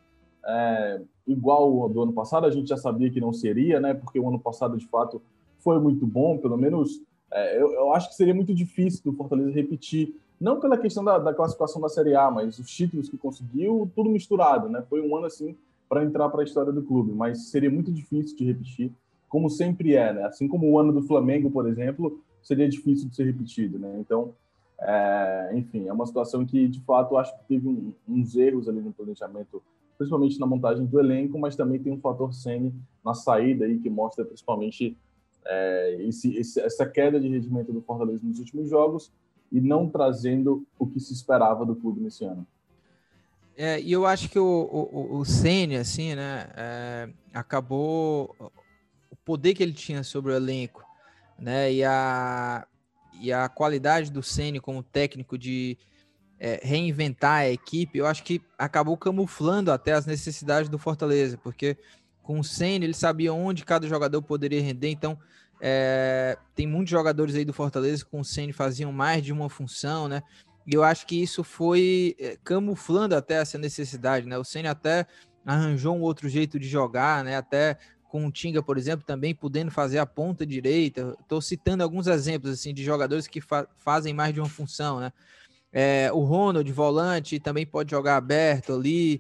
é, 0.46 1.02
igual 1.28 1.82
ao 1.82 1.90
do 1.90 2.02
ano 2.04 2.14
passado, 2.14 2.46
a 2.46 2.52
gente 2.52 2.70
já 2.70 2.78
sabia 2.78 3.10
que 3.10 3.20
não 3.20 3.34
seria, 3.34 3.80
né? 3.80 3.94
Porque 3.94 4.20
o 4.20 4.28
ano 4.28 4.40
passado, 4.40 4.78
de 4.78 4.86
fato, 4.88 5.22
foi 5.60 5.80
muito 5.80 6.06
bom, 6.06 6.38
pelo 6.38 6.58
menos 6.58 7.02
é, 7.32 7.60
eu, 7.60 7.74
eu, 7.74 7.94
acho 7.94 8.10
que 8.10 8.16
seria 8.16 8.34
muito 8.34 8.54
difícil 8.54 9.02
do 9.04 9.18
Fortaleza 9.18 9.52
repetir, 9.52 10.16
não 10.40 10.60
pela 10.60 10.78
questão 10.78 11.04
da, 11.04 11.18
da, 11.18 11.34
classificação 11.34 11.82
da 11.82 11.90
Série 11.90 12.16
A, 12.16 12.30
mas 12.30 12.60
os 12.60 12.70
títulos 12.70 13.10
que 13.10 13.18
conseguiu, 13.18 13.90
tudo 13.96 14.10
misturado, 14.10 14.70
né? 14.70 14.84
Foi 14.90 15.02
um 15.02 15.16
ano 15.16 15.26
assim 15.26 15.56
para 15.90 16.04
entrar 16.04 16.30
para 16.30 16.42
a 16.42 16.44
história 16.44 16.72
do 16.72 16.84
clube, 16.84 17.12
mas 17.14 17.50
seria 17.50 17.70
muito 17.70 17.92
difícil 17.92 18.38
de 18.38 18.46
repetir, 18.46 18.92
como 19.28 19.50
sempre 19.50 19.96
é, 19.96 20.14
né? 20.14 20.24
Assim 20.24 20.48
como 20.48 20.70
o 20.70 20.80
ano 20.80 20.94
do 20.94 21.02
Flamengo, 21.02 21.50
por 21.50 21.68
exemplo, 21.68 22.20
seria 22.46 22.70
difícil 22.70 23.10
de 23.10 23.16
ser 23.16 23.26
repetido, 23.26 23.80
né? 23.80 23.98
Então, 24.00 24.34
é, 24.80 25.52
enfim, 25.56 25.88
é 25.88 25.92
uma 25.92 26.06
situação 26.06 26.46
que 26.46 26.68
de 26.68 26.80
fato 26.82 27.18
acho 27.18 27.36
que 27.40 27.46
teve 27.46 27.68
um, 27.68 27.92
uns 28.08 28.36
erros 28.36 28.70
ali 28.70 28.80
no 28.80 28.94
planejamento, 28.94 29.62
principalmente 29.98 30.40
na 30.40 30.46
montagem 30.46 30.86
do 30.86 31.00
elenco, 31.00 31.40
mas 31.40 31.56
também 31.56 31.80
tem 31.80 31.92
um 31.92 32.00
fator 32.00 32.32
Sene 32.34 32.72
na 33.04 33.16
saída 33.16 33.66
aí 33.66 33.80
que 33.80 33.90
mostra 33.90 34.24
principalmente 34.24 34.96
é, 35.44 35.98
esse, 36.02 36.36
esse, 36.38 36.60
essa 36.60 36.86
queda 36.86 37.20
de 37.20 37.28
rendimento 37.28 37.74
do 37.74 37.82
Fortaleza 37.82 38.24
nos 38.24 38.38
últimos 38.38 38.70
jogos 38.70 39.12
e 39.52 39.60
não 39.60 39.90
trazendo 39.90 40.66
o 40.78 40.86
que 40.86 41.00
se 41.00 41.14
esperava 41.14 41.66
do 41.66 41.76
clube 41.76 42.00
nesse 42.00 42.26
ano. 42.26 42.46
É, 43.58 43.80
e 43.82 43.92
eu 43.92 44.06
acho 44.06 44.30
que 44.30 44.38
o, 44.38 44.44
o, 44.46 45.18
o 45.18 45.26
Senna, 45.26 45.80
assim, 45.80 46.14
né, 46.14 46.48
é, 46.56 47.10
acabou 47.34 48.36
o 49.10 49.16
poder 49.24 49.56
que 49.56 49.64
ele 49.64 49.74
tinha 49.74 50.04
sobre 50.04 50.34
o 50.34 50.36
elenco, 50.36 50.85
né, 51.38 51.72
e 51.72 51.84
a, 51.84 52.66
e 53.22 53.32
a 53.32 53.48
qualidade 53.50 54.12
do 54.12 54.24
Senna 54.24 54.60
como 54.60 54.84
técnico 54.84 55.38
de 55.38 55.78
é, 56.40 56.60
reinventar 56.64 57.42
a 57.42 57.50
equipe, 57.50 58.00
eu 58.00 58.06
acho 58.06 58.24
que 58.24 58.42
acabou 58.58 58.98
camuflando 58.98 59.72
até 59.72 59.94
as 59.94 60.06
necessidades 60.06 60.70
do 60.70 60.78
Fortaleza, 60.78 61.38
porque 61.38 61.78
com 62.22 62.40
o 62.40 62.44
Senna 62.44 62.86
ele 62.86 62.94
sabia 62.94 63.34
onde 63.34 63.66
cada 63.66 63.88
jogador 63.88 64.22
poderia 64.22 64.62
render, 64.62 64.90
então 64.90 65.18
é, 65.62 66.38
tem 66.54 66.68
muitos 66.68 66.92
jogadores 66.92 67.36
aí 67.36 67.46
do 67.46 67.54
Fortaleza 67.54 68.06
com 68.06 68.20
o 68.20 68.26
Senna 68.26 68.54
faziam 68.54 68.92
mais 68.92 69.24
de 69.24 69.32
uma 69.32 69.50
função, 69.50 70.08
né, 70.08 70.22
e 70.68 70.74
eu 70.74 70.84
acho 70.84 71.06
que 71.06 71.22
isso 71.22 71.44
foi 71.44 72.16
é, 72.20 72.38
camuflando 72.44 73.16
até 73.16 73.36
essa 73.36 73.58
necessidade, 73.58 74.26
né? 74.26 74.38
O 74.38 74.44
Senna 74.44 74.72
até 74.72 75.06
arranjou 75.46 75.96
um 75.96 76.02
outro 76.02 76.28
jeito 76.28 76.60
de 76.60 76.68
jogar, 76.68 77.24
né? 77.24 77.38
Até 77.38 77.78
com 78.16 78.26
o 78.26 78.32
Tinga, 78.32 78.64
por 78.64 78.78
exemplo, 78.78 79.06
também 79.06 79.36
podendo 79.36 79.70
fazer 79.70 79.98
a 79.98 80.06
ponta 80.06 80.46
direita. 80.46 81.18
Estou 81.20 81.42
citando 81.42 81.84
alguns 81.84 82.08
exemplos 82.08 82.50
assim 82.50 82.74
de 82.74 82.82
jogadores 82.82 83.28
que 83.28 83.42
fa 83.42 83.68
fazem 83.78 84.14
mais 84.14 84.34
de 84.34 84.40
uma 84.40 84.48
função, 84.48 85.02
né? 85.02 85.12
É, 85.70 86.10
o 86.14 86.20
Ronald, 86.20 86.72
volante, 86.72 87.42
também 87.42 87.66
pode 87.66 87.92
jogar 87.92 88.16
aberto 88.16 88.72
ali. 88.72 89.20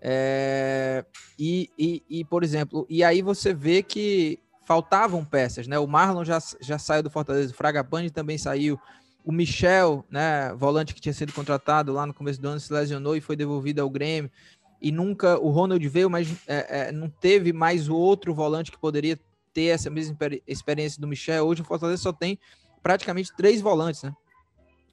É, 0.00 1.04
e, 1.36 1.68
e, 1.76 2.04
e, 2.08 2.24
por 2.24 2.44
exemplo, 2.44 2.86
e 2.88 3.02
aí 3.02 3.20
você 3.20 3.52
vê 3.52 3.82
que 3.82 4.38
faltavam 4.64 5.24
peças, 5.24 5.66
né? 5.66 5.76
O 5.80 5.86
Marlon 5.88 6.24
já, 6.24 6.38
já 6.60 6.78
saiu 6.78 7.02
do 7.02 7.10
Fortaleza, 7.10 7.52
o 7.52 7.56
Fragapane 7.56 8.10
também 8.10 8.38
saiu. 8.38 8.78
O 9.24 9.32
Michel, 9.32 10.04
né, 10.08 10.54
volante 10.54 10.94
que 10.94 11.00
tinha 11.00 11.12
sido 11.12 11.32
contratado 11.32 11.92
lá 11.92 12.06
no 12.06 12.14
começo 12.14 12.40
do 12.40 12.46
ano, 12.46 12.60
se 12.60 12.72
lesionou 12.72 13.16
e 13.16 13.20
foi 13.20 13.34
devolvido 13.34 13.82
ao 13.82 13.90
Grêmio. 13.90 14.30
E 14.80 14.92
nunca 14.92 15.38
o 15.38 15.50
Ronald 15.50 15.86
veio, 15.88 16.10
mas 16.10 16.28
é, 16.46 16.88
é, 16.88 16.92
não 16.92 17.08
teve 17.08 17.52
mais 17.52 17.88
o 17.88 17.96
outro 17.96 18.34
volante 18.34 18.70
que 18.70 18.78
poderia 18.78 19.18
ter 19.52 19.66
essa 19.66 19.88
mesma 19.88 20.16
experiência 20.46 21.00
do 21.00 21.08
Michel. 21.08 21.46
Hoje 21.46 21.62
o 21.62 21.64
Fortaleza 21.64 22.02
só 22.02 22.12
tem 22.12 22.38
praticamente 22.82 23.34
três 23.36 23.60
volantes, 23.60 24.02
né? 24.02 24.12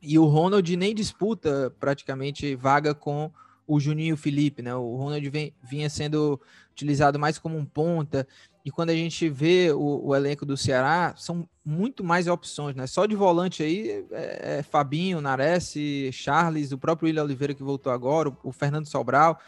E 0.01 0.17
o 0.19 0.25
Ronald 0.25 0.75
nem 0.75 0.93
disputa 0.93 1.73
praticamente 1.79 2.55
vaga 2.55 2.93
com 2.93 3.31
o 3.67 3.79
Juninho 3.79 4.17
Felipe, 4.17 4.61
né? 4.61 4.75
O 4.75 4.95
Ronald 4.95 5.29
vem, 5.29 5.53
vinha 5.63 5.89
sendo 5.89 6.39
utilizado 6.71 7.17
mais 7.17 7.37
como 7.37 7.57
um 7.57 7.65
ponta. 7.65 8.27
E 8.65 8.71
quando 8.71 8.89
a 8.89 8.95
gente 8.95 9.29
vê 9.29 9.71
o, 9.71 10.07
o, 10.07 10.15
elenco 10.15 10.45
do 10.45 10.55
Ceará, 10.55 11.13
são 11.17 11.47
muito 11.63 12.03
mais 12.03 12.27
opções, 12.27 12.75
né? 12.75 12.87
Só 12.87 13.05
de 13.05 13.15
volante 13.15 13.63
aí 13.63 14.05
é, 14.11 14.59
é 14.59 14.63
Fabinho, 14.63 15.21
Nares, 15.21 15.73
Charles, 16.11 16.71
o 16.71 16.77
próprio 16.77 17.07
William 17.07 17.23
Oliveira 17.23 17.53
que 17.53 17.63
voltou 17.63 17.91
agora, 17.91 18.29
o, 18.29 18.37
o, 18.43 18.51
Fernando 18.51 18.87
Sobral. 18.87 19.39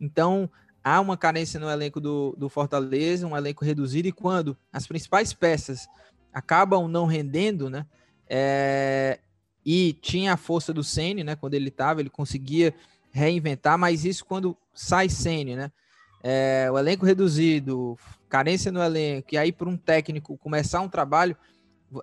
Então, 0.00 0.50
há 0.82 1.00
uma 1.00 1.16
carência 1.16 1.60
no 1.60 1.70
elenco 1.70 2.00
do, 2.00 2.34
do 2.38 2.48
Fortaleza, 2.48 3.26
um 3.26 3.36
elenco 3.36 3.64
reduzido, 3.64 4.08
e 4.08 4.12
quando 4.12 4.56
as 4.72 4.86
principais 4.86 5.32
peças 5.32 5.86
acabam 6.32 6.88
não 6.88 7.06
rendendo, 7.06 7.68
né? 7.68 7.86
É, 8.28 9.18
e 9.64 9.92
tinha 10.00 10.32
a 10.32 10.36
força 10.36 10.72
do 10.72 10.82
Sene, 10.82 11.22
né? 11.22 11.36
Quando 11.36 11.54
ele 11.54 11.68
estava, 11.68 12.00
ele 12.00 12.10
conseguia 12.10 12.74
reinventar, 13.10 13.76
mas 13.76 14.04
isso 14.04 14.24
quando 14.24 14.56
sai 14.72 15.08
Sene, 15.08 15.56
né? 15.56 15.70
É, 16.22 16.68
o 16.70 16.78
elenco 16.78 17.04
reduzido, 17.04 17.98
carência 18.28 18.70
no 18.70 18.82
elenco, 18.82 19.28
e 19.32 19.38
aí 19.38 19.50
para 19.52 19.68
um 19.68 19.76
técnico 19.76 20.36
começar 20.38 20.80
um 20.80 20.88
trabalho, 20.88 21.36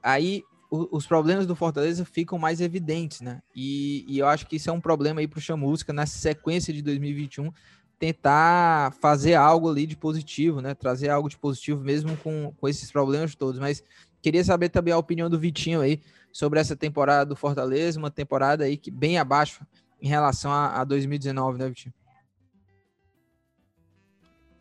aí 0.04 0.44
os 0.70 1.08
problemas 1.08 1.46
do 1.46 1.56
Fortaleza 1.56 2.04
ficam 2.04 2.38
mais 2.38 2.60
evidentes, 2.60 3.22
né? 3.22 3.42
E, 3.56 4.06
e 4.08 4.20
eu 4.20 4.28
acho 4.28 4.46
que 4.46 4.58
isso 4.58 4.70
é 4.70 4.74
um 4.74 4.82
problema 4.82 5.22
aí 5.22 5.28
para 5.28 5.38
o 5.38 5.42
Chamusca 5.42 5.94
nessa 5.94 6.18
sequência 6.18 6.74
de 6.74 6.82
2021 6.82 7.52
tentar 8.00 8.94
fazer 9.00 9.34
algo 9.34 9.70
ali 9.70 9.86
de 9.86 9.98
positivo, 9.98 10.62
né? 10.62 10.74
Trazer 10.74 11.10
algo 11.10 11.30
de 11.30 11.38
positivo 11.38 11.84
mesmo 11.84 12.16
com, 12.18 12.54
com 12.58 12.68
esses 12.68 12.92
problemas 12.92 13.36
todos. 13.36 13.60
Mas 13.60 13.84
queria 14.22 14.44
saber 14.44 14.70
também 14.70 14.94
a 14.94 14.98
opinião 14.98 15.30
do 15.30 15.40
Vitinho 15.40 15.82
aí 15.82 16.02
sobre 16.32 16.60
essa 16.60 16.76
temporada 16.76 17.26
do 17.26 17.36
Fortaleza, 17.36 18.00
uma 18.00 18.12
temporada 18.12 18.64
aí 18.64 18.78
que 18.78 18.92
bem 18.92 19.18
abaixo 19.18 19.66
em 20.02 20.08
relação 20.08 20.52
a, 20.52 20.80
a 20.80 20.84
2019, 20.84 21.58
né, 21.58 21.68
Vitinho? 21.68 21.94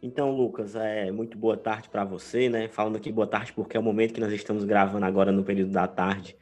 Então, 0.03 0.31
Lucas, 0.31 0.77
é 0.77 1.11
muito 1.11 1.37
boa 1.37 1.57
tarde 1.57 1.89
para 1.89 2.05
você, 2.05 2.49
né? 2.49 2.69
Falando 2.69 2.97
aqui 2.97 3.11
boa 3.11 3.27
tarde 3.27 3.53
porque 3.53 3.77
é 3.77 3.81
o 3.81 3.83
momento 3.83 4.15
que 4.15 4.21
nós 4.21 4.33
estamos 4.33 4.65
gravando 4.65 5.05
agora 5.05 5.33
no 5.33 5.43
período 5.43 5.73
da 5.73 5.87
tarde 5.87 6.37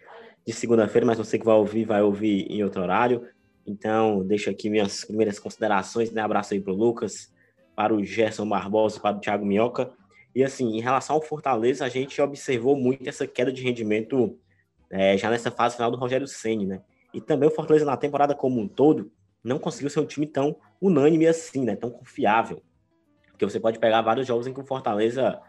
de 0.47 0.53
segunda-feira, 0.53 1.07
mas 1.07 1.17
você 1.17 1.39
que 1.39 1.45
vai 1.45 1.55
ouvir, 1.55 1.85
vai 1.85 2.03
ouvir 2.03 2.47
em 2.51 2.63
outro 2.63 2.83
horário. 2.83 3.27
Então, 3.67 4.25
deixo 4.25 4.51
aqui 4.51 4.69
minhas 4.69 5.05
primeiras 5.05 5.39
considerações, 5.39 6.11
né? 6.11 6.21
Abraço 6.21 6.55
aí 6.55 6.61
para 6.61 6.73
o 6.73 6.77
Lucas, 6.77 7.33
para 7.75 7.95
o 7.95 8.05
Gerson 8.05 8.49
Barbosa, 8.49 9.01
para 9.01 9.17
o 9.17 9.21
Thiago 9.21 9.45
Minhoca. 9.45 9.91
E 10.35 10.43
assim, 10.43 10.77
em 10.77 10.81
relação 10.81 11.17
ao 11.17 11.23
Fortaleza, 11.23 11.85
a 11.85 11.89
gente 11.89 12.21
observou 12.21 12.77
muito 12.77 13.09
essa 13.09 13.27
queda 13.27 13.53
de 13.53 13.63
rendimento 13.63 14.39
é, 14.91 15.17
já 15.17 15.31
nessa 15.31 15.51
fase 15.51 15.77
final 15.77 15.91
do 15.91 15.97
Rogério 15.97 16.27
Ceni, 16.27 16.67
né? 16.67 16.83
E 17.13 17.21
também 17.21 17.49
o 17.49 17.53
Fortaleza 17.53 17.85
na 17.85 17.97
temporada 17.97 18.35
como 18.35 18.61
um 18.61 18.69
todo 18.69 19.11
não 19.43 19.59
conseguiu 19.59 19.91
ser 19.91 20.01
um 20.01 20.07
time 20.07 20.27
tão 20.27 20.57
unânime 20.81 21.27
assim, 21.27 21.65
né? 21.65 21.77
Tão 21.77 21.91
confiável. 21.91 22.63
Porque 23.31 23.45
você 23.45 23.61
pode 23.61 23.79
pegar 23.79 24.03
vários 24.03 24.27
jogos 24.27 24.47
em 24.47 24.53
que 24.53 24.61
o 24.61 24.67
Fortaleza 24.67 25.41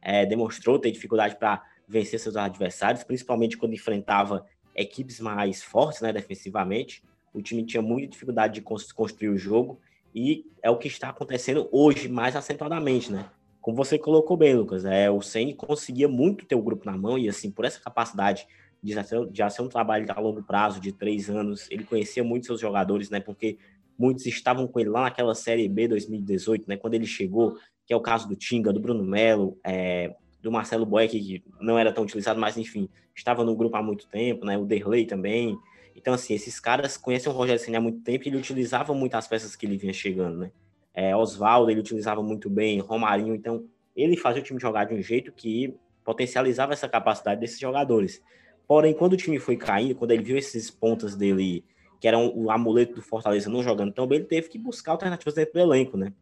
é, 0.00 0.26
demonstrou 0.26 0.78
ter 0.78 0.90
dificuldade 0.90 1.36
para 1.36 1.62
vencer 1.86 2.18
seus 2.18 2.36
adversários, 2.36 3.04
principalmente 3.04 3.56
quando 3.56 3.74
enfrentava 3.74 4.44
equipes 4.74 5.20
mais 5.20 5.62
fortes, 5.62 6.00
né, 6.00 6.12
defensivamente. 6.12 7.02
O 7.34 7.42
time 7.42 7.64
tinha 7.64 7.82
muita 7.82 8.08
dificuldade 8.08 8.54
de 8.54 8.62
construir 8.62 9.28
o 9.28 9.36
jogo 9.36 9.80
e 10.14 10.46
é 10.62 10.70
o 10.70 10.78
que 10.78 10.88
está 10.88 11.08
acontecendo 11.10 11.68
hoje 11.70 12.08
mais 12.08 12.36
acentuadamente, 12.36 13.12
né? 13.12 13.28
Como 13.60 13.76
você 13.76 13.98
colocou 13.98 14.36
bem, 14.36 14.54
Lucas, 14.54 14.84
é, 14.84 15.10
o 15.10 15.20
Ceni 15.20 15.52
conseguia 15.52 16.08
muito 16.08 16.46
ter 16.46 16.54
o 16.54 16.62
grupo 16.62 16.86
na 16.86 16.96
mão 16.96 17.18
e 17.18 17.28
assim 17.28 17.50
por 17.50 17.64
essa 17.64 17.80
capacidade 17.80 18.46
de 18.82 18.92
já, 18.92 19.02
ser, 19.02 19.28
já 19.32 19.50
ser 19.50 19.62
um 19.62 19.68
trabalho 19.68 20.06
a 20.08 20.20
longo 20.20 20.42
prazo 20.42 20.80
de 20.80 20.92
três 20.92 21.28
anos, 21.28 21.68
ele 21.70 21.84
conhecia 21.84 22.22
muito 22.22 22.46
seus 22.46 22.60
jogadores, 22.60 23.10
né? 23.10 23.18
Porque 23.18 23.58
muitos 23.98 24.26
estavam 24.26 24.66
com 24.66 24.80
ele 24.80 24.90
lá 24.90 25.02
naquela 25.02 25.34
Série 25.34 25.68
B 25.68 25.88
2018, 25.88 26.68
né, 26.68 26.76
quando 26.76 26.94
ele 26.94 27.06
chegou, 27.06 27.56
que 27.86 27.92
é 27.92 27.96
o 27.96 28.00
caso 28.00 28.28
do 28.28 28.36
Tinga, 28.36 28.72
do 28.72 28.80
Bruno 28.80 29.04
Melo, 29.04 29.58
é, 29.64 30.14
do 30.42 30.50
Marcelo 30.50 30.84
Boeck, 30.84 31.18
que 31.18 31.42
não 31.60 31.78
era 31.78 31.92
tão 31.92 32.04
utilizado, 32.04 32.40
mas 32.40 32.56
enfim, 32.56 32.88
estava 33.14 33.44
no 33.44 33.56
grupo 33.56 33.76
há 33.76 33.82
muito 33.82 34.06
tempo, 34.08 34.44
né, 34.44 34.58
o 34.58 34.64
Derlei 34.64 35.06
também. 35.06 35.56
Então, 35.94 36.14
assim, 36.14 36.34
esses 36.34 36.58
caras 36.58 36.96
conhecem 36.96 37.30
o 37.30 37.34
Rogério 37.34 37.60
Senna 37.60 37.78
há 37.78 37.80
muito 37.80 38.00
tempo 38.00 38.24
e 38.24 38.28
ele 38.28 38.36
utilizava 38.36 38.92
muito 38.94 39.14
as 39.14 39.28
peças 39.28 39.54
que 39.54 39.64
ele 39.64 39.76
vinha 39.76 39.92
chegando, 39.92 40.38
né. 40.38 40.50
É, 40.92 41.14
Oswaldo, 41.16 41.70
ele 41.70 41.80
utilizava 41.80 42.22
muito 42.22 42.48
bem, 42.48 42.78
Romarinho, 42.80 43.34
então 43.34 43.64
ele 43.96 44.16
fazia 44.16 44.40
o 44.40 44.44
time 44.44 44.60
jogar 44.60 44.84
de 44.84 44.94
um 44.94 45.02
jeito 45.02 45.32
que 45.32 45.74
potencializava 46.04 46.72
essa 46.72 46.88
capacidade 46.88 47.40
desses 47.40 47.58
jogadores. 47.58 48.22
Porém, 48.66 48.94
quando 48.94 49.14
o 49.14 49.16
time 49.16 49.38
foi 49.38 49.56
caindo, 49.56 49.94
quando 49.94 50.12
ele 50.12 50.22
viu 50.22 50.36
esses 50.36 50.70
pontas 50.70 51.16
dele 51.16 51.64
que 52.00 52.08
era 52.08 52.18
um, 52.18 52.30
o 52.34 52.50
amuleto 52.50 52.96
do 52.96 53.02
Fortaleza 53.02 53.48
não 53.48 53.62
jogando 53.62 53.90
tão 53.90 54.06
bem, 54.06 54.18
ele 54.18 54.26
teve 54.26 54.48
que 54.48 54.58
buscar 54.58 54.92
alternativas 54.92 55.34
dentro 55.34 55.54
do 55.54 55.60
elenco, 55.60 55.96
né? 55.96 56.12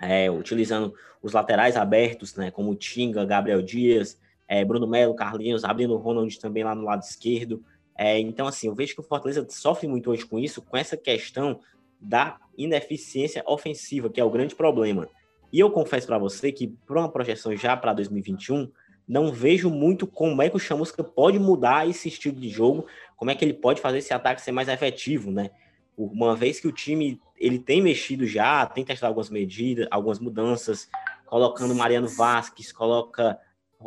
É, 0.00 0.30
utilizando 0.30 0.94
os 1.22 1.34
laterais 1.34 1.76
abertos, 1.76 2.34
né, 2.34 2.50
como 2.50 2.74
Tinga, 2.74 3.24
Gabriel 3.24 3.60
Dias, 3.60 4.18
é, 4.48 4.64
Bruno 4.64 4.86
Melo, 4.86 5.14
Carlinhos, 5.14 5.64
abrindo 5.64 5.92
o 5.94 5.98
Ronald 5.98 6.40
também 6.40 6.64
lá 6.64 6.74
no 6.74 6.82
lado 6.82 7.02
esquerdo. 7.02 7.62
É, 8.04 8.18
então, 8.18 8.48
assim, 8.48 8.66
eu 8.66 8.74
vejo 8.74 8.94
que 8.94 9.00
o 9.00 9.04
Fortaleza 9.04 9.46
sofre 9.48 9.86
muito 9.86 10.10
hoje 10.10 10.26
com 10.26 10.36
isso, 10.36 10.60
com 10.60 10.76
essa 10.76 10.96
questão 10.96 11.60
da 12.00 12.36
ineficiência 12.58 13.44
ofensiva, 13.46 14.10
que 14.10 14.20
é 14.20 14.24
o 14.24 14.30
grande 14.30 14.56
problema. 14.56 15.08
E 15.52 15.60
eu 15.60 15.70
confesso 15.70 16.08
para 16.08 16.18
você 16.18 16.50
que, 16.50 16.66
para 16.66 16.98
uma 16.98 17.08
projeção 17.08 17.56
já 17.56 17.76
para 17.76 17.92
2021, 17.92 18.68
não 19.06 19.32
vejo 19.32 19.70
muito 19.70 20.04
como 20.04 20.42
é 20.42 20.50
que 20.50 20.56
o 20.56 20.58
Chamusca 20.58 21.04
pode 21.04 21.38
mudar 21.38 21.88
esse 21.88 22.08
estilo 22.08 22.34
de 22.40 22.48
jogo, 22.48 22.88
como 23.16 23.30
é 23.30 23.36
que 23.36 23.44
ele 23.44 23.54
pode 23.54 23.80
fazer 23.80 23.98
esse 23.98 24.12
ataque 24.12 24.42
ser 24.42 24.50
mais 24.50 24.66
efetivo, 24.66 25.30
né? 25.30 25.52
Uma 25.96 26.34
vez 26.34 26.58
que 26.58 26.66
o 26.66 26.72
time 26.72 27.20
ele 27.36 27.60
tem 27.60 27.80
mexido 27.80 28.26
já, 28.26 28.66
tem 28.66 28.84
testado 28.84 29.10
algumas 29.12 29.30
medidas, 29.30 29.86
algumas 29.92 30.18
mudanças, 30.18 30.88
colocando 31.24 31.72
Mariano 31.72 32.08
Vasquez, 32.08 32.72
coloca 32.72 33.38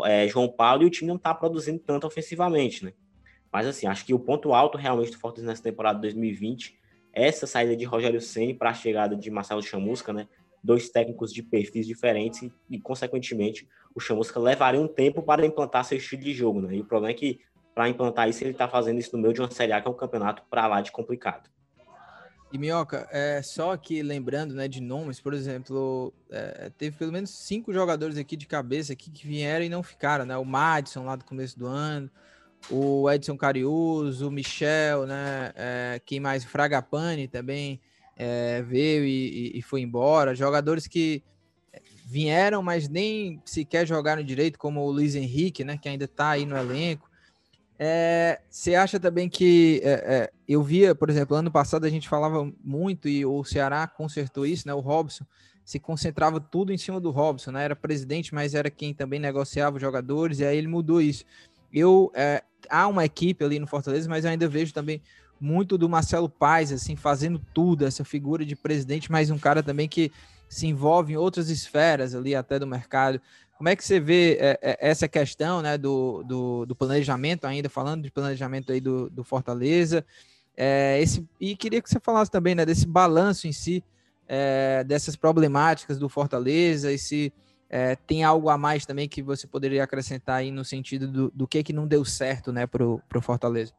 é, 0.06 0.26
João 0.30 0.48
Paulo 0.48 0.84
e 0.84 0.86
o 0.86 0.90
time 0.90 1.10
não 1.10 1.18
está 1.18 1.34
produzindo 1.34 1.80
tanto 1.80 2.08
ofensivamente, 2.08 2.86
né? 2.86 2.94
Mas 3.56 3.68
assim, 3.68 3.88
acho 3.88 4.06
que 4.06 4.14
o 4.14 4.20
ponto 4.20 4.54
alto 4.54 4.78
realmente 4.78 5.12
do 5.12 5.18
Fortaleza 5.18 5.50
nessa 5.50 5.64
temporada 5.64 5.98
2020 6.00 6.78
é 7.14 7.26
essa 7.26 7.48
saída 7.48 7.74
de 7.74 7.86
Rogério 7.86 8.20
Ceni 8.20 8.54
para 8.54 8.72
a 8.72 8.74
chegada 8.74 9.16
de 9.16 9.32
Marcelo 9.32 9.64
Chamusca, 9.64 10.12
né? 10.12 10.28
Dois 10.62 10.90
técnicos 10.90 11.32
de 11.32 11.42
perfis 11.42 11.88
diferentes 11.88 12.42
e, 12.42 12.54
e, 12.70 12.78
consequentemente, 12.78 13.66
o 13.96 14.00
Chamusca 14.02 14.42
levaria 14.42 14.82
um 14.82 14.90
tempo 14.90 15.24
para 15.24 15.46
implantar 15.46 15.86
seu 15.86 15.98
estilo 15.98 16.22
de 16.22 16.34
jogo, 16.34 16.60
né? 16.60 16.76
E 16.76 16.82
o 16.82 16.84
problema 16.84 17.12
é 17.12 17.14
que 17.14 17.40
para 17.74 17.88
implantar 17.88 18.28
isso 18.28 18.44
ele 18.44 18.52
está 18.52 18.68
fazendo 18.68 19.00
isso 19.00 19.16
no 19.16 19.22
meio 19.22 19.34
de 19.34 19.40
uma 19.40 19.50
Série 19.50 19.72
A 19.72 19.80
que 19.80 19.88
é 19.88 19.92
um 19.92 19.96
campeonato 19.96 20.44
para 20.50 20.68
lá 20.68 20.82
de 20.82 20.92
complicado. 20.92 21.50
E 22.52 22.58
Minhoca, 22.58 23.08
é, 23.10 23.42
só 23.42 23.72
aqui 23.72 24.04
lembrando 24.04 24.54
né, 24.54 24.68
de 24.68 24.82
nomes, 24.82 25.22
por 25.22 25.34
exemplo, 25.34 26.14
é, 26.30 26.70
teve 26.78 26.98
pelo 26.98 27.14
menos 27.14 27.30
cinco 27.30 27.72
jogadores 27.72 28.18
aqui 28.18 28.36
de 28.36 28.48
cabeça 28.48 28.92
aqui 28.92 29.10
que 29.10 29.26
vieram 29.26 29.64
e 29.64 29.70
não 29.70 29.82
ficaram, 29.82 30.26
né? 30.26 30.36
O 30.36 30.44
Madison 30.44 31.06
lá 31.06 31.16
do 31.16 31.24
começo 31.24 31.58
do 31.58 31.66
ano, 31.66 32.12
o 32.70 33.10
Edson 33.12 33.38
Cariuso, 33.38 34.28
o 34.28 34.32
Michel, 34.32 35.06
né? 35.06 35.52
É, 35.56 36.02
quem 36.06 36.20
mais? 36.20 36.44
O 36.44 36.48
Fragapane 36.48 37.28
também 37.28 37.80
é, 38.18 38.62
veio 38.62 39.06
e, 39.06 39.58
e, 39.58 39.62
foi 39.62 39.82
embora. 39.82 40.36
Jogadores 40.36 40.88
que 40.88 41.24
vieram, 42.06 42.62
mas 42.62 42.88
nem 42.88 43.42
sequer 43.46 43.86
jogaram 43.88 44.24
direito, 44.24 44.60
como 44.60 44.82
o 44.82 44.92
Luiz 44.92 45.16
Henrique, 45.16 45.64
né? 45.64 45.78
Que 45.78 45.90
ainda 45.90 46.06
está 46.06 46.30
aí 46.30 46.46
no 46.46 46.58
elenco. 46.58 47.10
É, 47.78 48.40
você 48.50 48.74
acha 48.74 49.00
também 49.00 49.28
que 49.28 49.82
é, 49.84 49.92
é, 49.92 50.32
eu 50.48 50.64
via, 50.64 50.96
por 50.96 51.10
exemplo, 51.10 51.36
ano 51.36 51.52
passado 51.52 51.86
a 51.86 51.90
gente 51.90 52.08
falava 52.08 52.50
muito 52.64 53.10
e 53.10 53.26
o 53.26 53.44
Ceará 53.44 53.86
consertou 53.86 54.46
isso, 54.46 54.68
né? 54.68 54.74
O 54.74 54.80
Robson 54.80 55.26
se 55.66 55.80
concentrava 55.80 56.40
tudo 56.40 56.72
em 56.72 56.78
cima 56.78 57.00
do 57.02 57.12
Robson, 57.12 57.52
né? 57.52 57.66
Era 57.66 57.76
presidente, 57.76 58.34
mas 58.34 58.54
era 58.54 58.70
quem 58.70 58.94
também 58.94 59.20
negociava 59.20 59.76
os 59.76 59.82
jogadores, 59.82 60.40
e 60.40 60.46
aí 60.46 60.58
ele 60.58 60.68
mudou 60.68 61.02
isso. 61.02 61.26
Eu 61.74 62.12
é, 62.16 62.44
há 62.70 62.88
uma 62.88 63.06
equipe 63.06 63.44
ali 63.44 63.60
no 63.60 63.68
Fortaleza, 63.68 64.10
mas 64.10 64.26
eu 64.26 64.32
ainda 64.32 64.48
vejo 64.48 64.74
também 64.74 65.02
muito 65.40 65.78
do 65.78 65.90
Marcelo 65.90 66.30
Paes, 66.30 66.72
assim, 66.72 66.96
fazendo 66.96 67.42
tudo, 67.54 67.86
essa 67.86 68.04
figura 68.04 68.46
de 68.46 68.56
presidente, 68.56 69.12
mas 69.12 69.30
um 69.30 69.38
cara 69.38 69.62
também 69.62 69.88
que 69.88 70.12
se 70.48 70.68
envolve 70.68 71.14
em 71.14 71.18
outras 71.18 71.50
esferas 71.50 72.16
ali 72.16 72.36
até 72.36 72.58
do 72.58 72.68
mercado. 72.68 73.20
Como 73.58 73.70
é 73.70 73.76
que 73.76 73.84
você 73.84 74.00
vê 74.00 74.38
é, 74.40 74.60
é, 74.62 74.78
essa 74.80 75.08
questão 75.08 75.62
né, 75.62 75.78
do, 75.78 76.24
do, 76.24 76.66
do, 76.66 76.76
planejamento, 76.76 77.46
ainda 77.46 77.70
falando 77.70 78.04
de 78.04 78.12
planejamento 78.12 78.72
aí 78.72 78.82
do, 78.82 79.10
do 79.10 79.24
Fortaleza? 79.24 80.06
É, 80.56 81.00
esse, 81.02 81.26
e 81.40 81.56
queria 81.56 81.82
que 81.82 81.90
você 81.90 82.00
falasse 82.00 82.32
também 82.32 82.56
né, 82.56 82.66
desse 82.66 82.88
balanço 82.88 83.48
em 83.48 83.52
si, 83.52 83.84
é, 84.28 84.84
dessas 84.84 85.16
problemáticas 85.16 85.98
do 85.98 86.10
Fortaleza, 86.10 86.92
e 86.92 86.98
se 86.98 87.32
é, 87.76 87.94
tem 87.94 88.24
algo 88.24 88.48
a 88.48 88.58
mais 88.58 88.86
também 88.86 89.06
que 89.06 89.22
você 89.22 89.46
poderia 89.46 89.84
acrescentar 89.84 90.38
aí 90.38 90.50
no 90.50 90.64
sentido 90.64 91.10
do, 91.10 91.32
do 91.32 91.46
que, 91.46 91.62
que 91.62 91.74
não 91.74 91.86
deu 91.86 92.06
certo 92.06 92.54
né, 92.54 92.66
para 92.66 92.86
o 92.86 93.22
Fortaleza. 93.22 93.74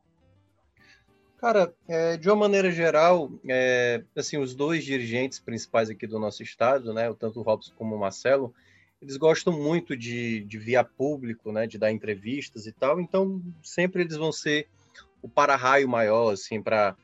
Cara, 1.39 1.75
é, 1.89 2.19
de 2.19 2.29
uma 2.29 2.37
maneira 2.37 2.71
geral, 2.71 3.33
é, 3.49 4.03
assim, 4.15 4.37
os 4.37 4.55
dois 4.55 4.85
dirigentes 4.85 5.39
principais 5.39 5.89
aqui 5.89 6.07
do 6.07 6.19
nosso 6.19 6.43
estado, 6.43 6.93
né, 6.93 7.11
tanto 7.19 7.41
o 7.41 7.43
Robson 7.43 7.73
como 7.75 7.97
o 7.97 7.99
Marcelo, 7.99 8.53
eles 9.01 9.17
gostam 9.17 9.51
muito 9.55 9.97
de, 9.97 10.41
de 10.41 10.59
via 10.59 10.85
público, 10.85 11.51
né, 11.51 11.67
de 11.67 11.79
dar 11.79 11.91
entrevistas 11.91 12.67
e 12.67 12.73
tal, 12.73 13.01
então 13.01 13.41
sempre 13.63 14.03
eles 14.03 14.19
vão 14.19 14.31
ser 14.31 14.69
o 15.23 15.29
para-raio 15.29 15.89
maior, 15.89 16.35
assim, 16.35 16.61
para 16.61 16.95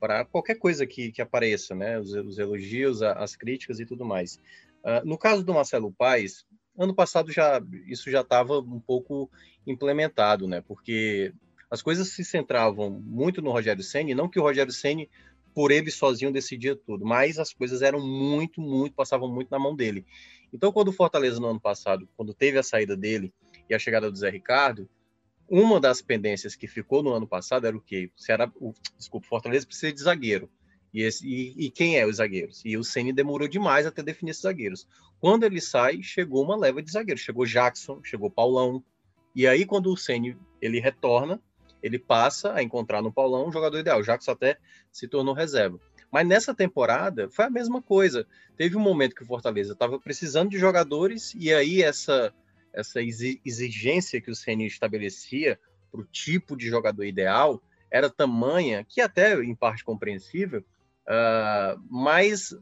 para 0.00 0.24
qualquer 0.24 0.54
coisa 0.54 0.86
que, 0.86 1.12
que 1.12 1.20
apareça, 1.20 1.74
né, 1.74 2.00
os, 2.00 2.12
os 2.14 2.38
elogios, 2.38 3.02
as 3.02 3.36
críticas 3.36 3.78
e 3.80 3.84
tudo 3.84 4.02
mais. 4.02 4.40
Uh, 4.84 5.06
no 5.06 5.18
caso 5.18 5.44
do 5.44 5.54
Marcelo 5.54 5.92
Paes, 5.92 6.44
ano 6.78 6.94
passado 6.94 7.30
já 7.30 7.60
isso 7.86 8.10
já 8.10 8.22
estava 8.22 8.58
um 8.58 8.80
pouco 8.80 9.30
implementado, 9.66 10.48
né, 10.48 10.62
porque 10.62 11.34
as 11.70 11.82
coisas 11.82 12.08
se 12.08 12.24
centravam 12.24 12.90
muito 12.90 13.42
no 13.42 13.52
Rogério 13.52 13.82
Ceni, 13.82 14.14
não 14.14 14.28
que 14.28 14.38
o 14.38 14.42
Rogério 14.42 14.72
Ceni 14.72 15.08
por 15.54 15.70
ele 15.70 15.90
sozinho 15.90 16.32
decidia 16.32 16.76
tudo, 16.76 17.04
mas 17.04 17.38
as 17.38 17.52
coisas 17.52 17.82
eram 17.82 18.00
muito, 18.00 18.60
muito, 18.60 18.94
passavam 18.94 19.28
muito 19.28 19.50
na 19.50 19.58
mão 19.58 19.74
dele. 19.74 20.06
Então, 20.52 20.72
quando 20.72 20.88
o 20.88 20.92
Fortaleza, 20.92 21.40
no 21.40 21.48
ano 21.48 21.60
passado, 21.60 22.08
quando 22.16 22.34
teve 22.34 22.58
a 22.58 22.62
saída 22.62 22.96
dele 22.96 23.32
e 23.68 23.74
a 23.74 23.78
chegada 23.78 24.10
do 24.10 24.16
Zé 24.16 24.30
Ricardo, 24.30 24.88
uma 25.48 25.80
das 25.80 26.00
pendências 26.00 26.54
que 26.54 26.68
ficou 26.68 27.02
no 27.02 27.12
ano 27.12 27.26
passado 27.26 27.66
era 27.66 27.76
o 27.76 27.80
quê? 27.80 28.10
Se 28.16 28.32
era, 28.32 28.50
o, 28.56 28.72
desculpa, 28.96 29.26
Fortaleza 29.26 29.66
precisa 29.66 29.92
de 29.92 30.00
zagueiro. 30.00 30.48
E, 30.92 31.02
esse, 31.02 31.26
e, 31.26 31.66
e, 31.66 31.70
quem 31.70 31.98
é 31.98 32.06
os 32.06 32.16
zagueiros? 32.16 32.62
E 32.64 32.76
o 32.76 32.82
Ceni 32.82 33.12
demorou 33.12 33.46
demais 33.46 33.86
até 33.86 34.02
definir 34.02 34.32
esses 34.32 34.42
zagueiros. 34.42 34.86
Quando 35.20 35.44
ele 35.44 35.60
sai, 35.60 36.02
chegou 36.02 36.44
uma 36.44 36.56
leva 36.56 36.82
de 36.82 36.90
zagueiros. 36.90 37.22
Chegou 37.22 37.46
Jackson, 37.46 38.00
chegou 38.02 38.30
Paulão. 38.30 38.82
E 39.34 39.46
aí, 39.46 39.64
quando 39.64 39.92
o 39.92 39.96
Ceni 39.96 40.36
ele 40.60 40.80
retorna, 40.80 41.40
ele 41.82 41.98
passa 41.98 42.52
a 42.52 42.62
encontrar 42.62 43.02
no 43.02 43.12
Paulão 43.12 43.48
um 43.48 43.52
jogador 43.52 43.78
ideal. 43.78 44.00
O 44.00 44.02
Jackson 44.02 44.32
até 44.32 44.58
se 44.90 45.06
tornou 45.06 45.34
reserva. 45.34 45.78
Mas 46.10 46.26
nessa 46.26 46.54
temporada 46.54 47.30
foi 47.30 47.44
a 47.44 47.50
mesma 47.50 47.80
coisa. 47.80 48.26
Teve 48.56 48.76
um 48.76 48.80
momento 48.80 49.14
que 49.14 49.22
o 49.22 49.26
Fortaleza 49.26 49.72
estava 49.72 49.98
precisando 50.00 50.50
de 50.50 50.58
jogadores 50.58 51.34
e 51.38 51.52
aí 51.52 51.82
essa 51.82 52.34
essa 52.72 53.00
exigência 53.02 54.20
que 54.20 54.30
o 54.30 54.34
CN 54.34 54.64
estabelecia 54.64 55.58
para 55.90 56.00
o 56.00 56.04
tipo 56.04 56.56
de 56.56 56.68
jogador 56.68 57.04
ideal 57.04 57.60
era 57.90 58.08
tamanha 58.08 58.84
que 58.88 59.00
até 59.00 59.42
em 59.42 59.56
parte 59.56 59.84
compreensível, 59.84 60.64
uh, 61.10 61.80
mas 61.90 62.54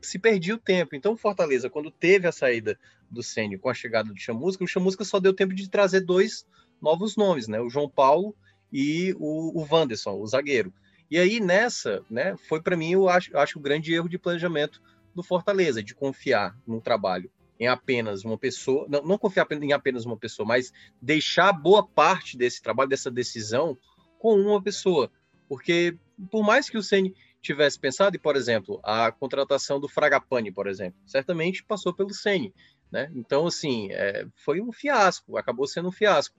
se 0.00 0.18
perdia 0.18 0.54
o 0.54 0.58
tempo. 0.58 0.94
Então 0.94 1.12
o 1.12 1.16
Fortaleza, 1.16 1.68
quando 1.68 1.90
teve 1.90 2.26
a 2.26 2.32
saída 2.32 2.78
do 3.10 3.22
Ceni 3.22 3.58
com 3.58 3.68
a 3.68 3.74
chegada 3.74 4.12
do 4.12 4.18
Chamusca, 4.18 4.64
o 4.64 4.68
Chamusca 4.68 5.04
só 5.04 5.18
deu 5.18 5.34
tempo 5.34 5.54
de 5.54 5.68
trazer 5.68 6.00
dois 6.00 6.46
novos 6.80 7.16
nomes, 7.16 7.48
né? 7.48 7.60
O 7.60 7.68
João 7.68 7.88
Paulo 7.88 8.34
e 8.72 9.14
o, 9.18 9.60
o 9.60 9.66
Wanderson, 9.70 10.18
o 10.18 10.26
zagueiro. 10.26 10.72
E 11.10 11.18
aí, 11.18 11.40
nessa, 11.40 12.04
né, 12.08 12.36
foi 12.48 12.62
para 12.62 12.76
mim, 12.76 12.92
eu 12.92 13.08
acho, 13.08 13.32
eu 13.32 13.40
acho 13.40 13.58
o 13.58 13.62
grande 13.62 13.92
erro 13.92 14.08
de 14.08 14.16
planejamento 14.16 14.80
do 15.12 15.24
Fortaleza, 15.24 15.82
de 15.82 15.92
confiar 15.92 16.56
no 16.64 16.80
trabalho 16.80 17.28
em 17.58 17.66
apenas 17.66 18.24
uma 18.24 18.38
pessoa, 18.38 18.86
não, 18.88 19.02
não 19.02 19.18
confiar 19.18 19.46
em 19.50 19.72
apenas 19.72 20.06
uma 20.06 20.16
pessoa, 20.16 20.46
mas 20.46 20.72
deixar 21.02 21.52
boa 21.52 21.86
parte 21.86 22.38
desse 22.38 22.62
trabalho, 22.62 22.88
dessa 22.88 23.10
decisão, 23.10 23.76
com 24.18 24.34
uma 24.36 24.62
pessoa. 24.62 25.10
Porque, 25.48 25.98
por 26.30 26.42
mais 26.44 26.70
que 26.70 26.78
o 26.78 26.82
Ceni 26.82 27.14
tivesse 27.40 27.78
pensado, 27.78 28.16
e, 28.16 28.18
por 28.18 28.36
exemplo, 28.36 28.80
a 28.82 29.10
contratação 29.10 29.80
do 29.80 29.88
Fragapane, 29.88 30.52
por 30.52 30.66
exemplo, 30.66 30.98
certamente 31.06 31.64
passou 31.64 31.92
pelo 31.94 32.12
Ceni. 32.12 32.54
Né? 32.90 33.10
Então, 33.14 33.46
assim, 33.46 33.88
é, 33.92 34.26
foi 34.34 34.60
um 34.60 34.72
fiasco, 34.72 35.36
acabou 35.36 35.66
sendo 35.66 35.88
um 35.88 35.92
fiasco. 35.92 36.36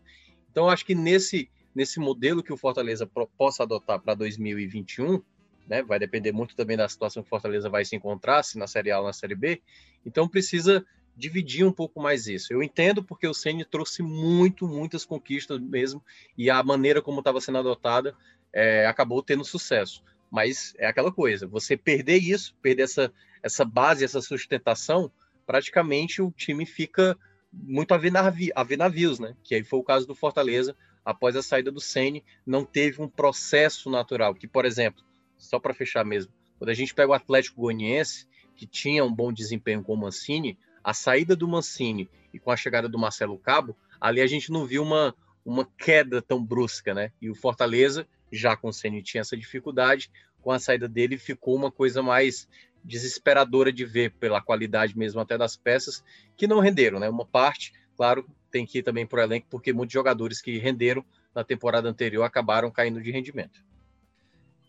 Então, 0.50 0.70
acho 0.70 0.86
que 0.86 0.94
nesse 0.94 1.50
nesse 1.74 2.00
modelo 2.00 2.44
que 2.44 2.54
o 2.54 2.58
Fortaleza 2.58 3.10
possa 3.38 3.64
adotar 3.64 4.00
para 4.00 4.14
2021, 4.14 5.22
né? 5.68 5.82
Vai 5.82 6.00
depender 6.00 6.32
muito 6.32 6.56
também 6.56 6.78
da 6.78 6.88
situação 6.88 7.24
que 7.24 7.28
o 7.28 7.30
Fortaleza 7.30 7.70
vai 7.70 7.86
se 7.86 7.96
encontrar, 7.96 8.44
se 8.44 8.58
na 8.58 8.68
Série 8.68 8.92
A 8.92 9.00
ou 9.00 9.06
na 9.06 9.14
Série 9.14 9.36
B. 9.36 9.62
Então 10.06 10.28
precisa 10.28 10.86
dividir 11.16 11.66
um 11.66 11.72
pouco 11.72 12.02
mais 12.02 12.28
isso. 12.28 12.52
Eu 12.52 12.64
entendo 12.64 13.04
porque 13.04 13.28
o 13.28 13.34
Ceni 13.34 13.66
trouxe 13.66 14.02
muito, 14.02 14.68
muitas 14.68 15.06
conquistas 15.06 15.60
mesmo, 15.60 16.04
e 16.38 16.50
a 16.50 16.62
maneira 16.64 17.02
como 17.02 17.20
estava 17.20 17.40
sendo 17.40 17.60
adotada 17.60 18.16
é, 18.54 18.86
acabou 18.86 19.22
tendo 19.22 19.44
sucesso. 19.44 20.04
Mas 20.32 20.74
é 20.78 20.88
aquela 20.88 21.12
coisa, 21.12 21.46
você 21.46 21.76
perder 21.76 22.18
isso, 22.18 22.56
perder 22.62 22.84
essa, 22.84 23.14
essa 23.44 23.66
base, 23.66 24.06
essa 24.06 24.22
sustentação, 24.22 25.12
praticamente 25.46 26.22
o 26.22 26.32
time 26.32 26.66
fica 26.66 27.18
muito 27.52 27.94
a 27.94 27.98
ver, 27.98 28.12
navi 28.12 28.50
a 28.56 28.64
ver 28.64 28.78
navios, 28.78 29.20
né? 29.20 29.36
Que 29.44 29.56
aí 29.56 29.64
foi 29.64 29.80
o 29.80 29.84
caso 29.84 30.08
do 30.08 30.16
Fortaleza, 30.16 30.76
após 31.04 31.36
a 31.36 31.44
saída 31.44 31.70
do 31.70 31.82
Ceni, 31.82 32.24
não 32.46 32.64
teve 32.64 33.02
um 33.02 33.10
processo 33.10 33.90
natural. 33.90 34.34
Que, 34.34 34.48
por 34.48 34.64
exemplo, 34.64 35.04
só 35.38 35.60
para 35.60 35.74
fechar 35.74 36.06
mesmo, 36.06 36.32
quando 36.58 36.70
a 36.70 36.74
gente 36.74 36.94
pega 36.94 37.12
o 37.12 37.14
Atlético 37.14 37.62
Goianiense, 37.62 38.26
que 38.56 38.66
tinha 38.66 39.04
um 39.04 39.14
bom 39.14 39.34
desempenho 39.34 39.84
com 39.84 39.94
o 39.94 39.98
Mancini, 39.98 40.58
a 40.84 40.94
saída 40.94 41.36
do 41.36 41.48
Mancini 41.48 42.10
e 42.34 42.40
com 42.40 42.52
a 42.52 42.56
chegada 42.56 42.88
do 42.88 42.98
Marcelo 42.98 43.38
Cabo, 43.38 43.76
ali 44.00 44.22
a 44.22 44.28
gente 44.28 44.52
não 44.52 44.66
viu 44.66 44.84
uma, 44.84 45.14
uma 45.44 45.68
queda 45.78 46.22
tão 46.22 46.44
brusca, 46.44 46.94
né? 46.94 47.12
E 47.22 47.30
o 47.30 47.36
Fortaleza, 47.36 48.08
já 48.32 48.56
com 48.56 48.70
o 48.70 48.74
Ceni 48.74 49.02
tinha 49.02 49.22
essa 49.22 49.38
dificuldade, 49.38 50.12
com 50.42 50.52
a 50.52 50.60
saída 50.60 50.88
dele 50.88 51.18
ficou 51.18 51.56
uma 51.56 51.72
coisa 51.72 52.02
mais 52.02 52.48
desesperadora 52.84 53.72
de 53.72 53.86
ver 53.86 54.12
pela 54.14 54.42
qualidade 54.42 54.98
mesmo 54.98 55.20
até 55.20 55.38
das 55.38 55.56
peças 55.56 56.04
que 56.36 56.48
não 56.48 56.60
renderam, 56.60 57.00
né? 57.00 57.08
Uma 57.08 57.26
parte 57.26 57.72
Claro, 58.02 58.26
tem 58.50 58.66
que 58.66 58.80
ir 58.80 58.84
também 58.84 59.06
para 59.06 59.20
o 59.20 59.24
elenco, 59.24 59.46
porque 59.48 59.72
muitos 59.72 59.94
jogadores 59.94 60.42
que 60.42 60.58
renderam 60.58 61.06
na 61.36 61.44
temporada 61.44 61.88
anterior 61.88 62.24
acabaram 62.24 62.72
caindo 62.72 63.00
de 63.00 63.12
rendimento. 63.12 63.64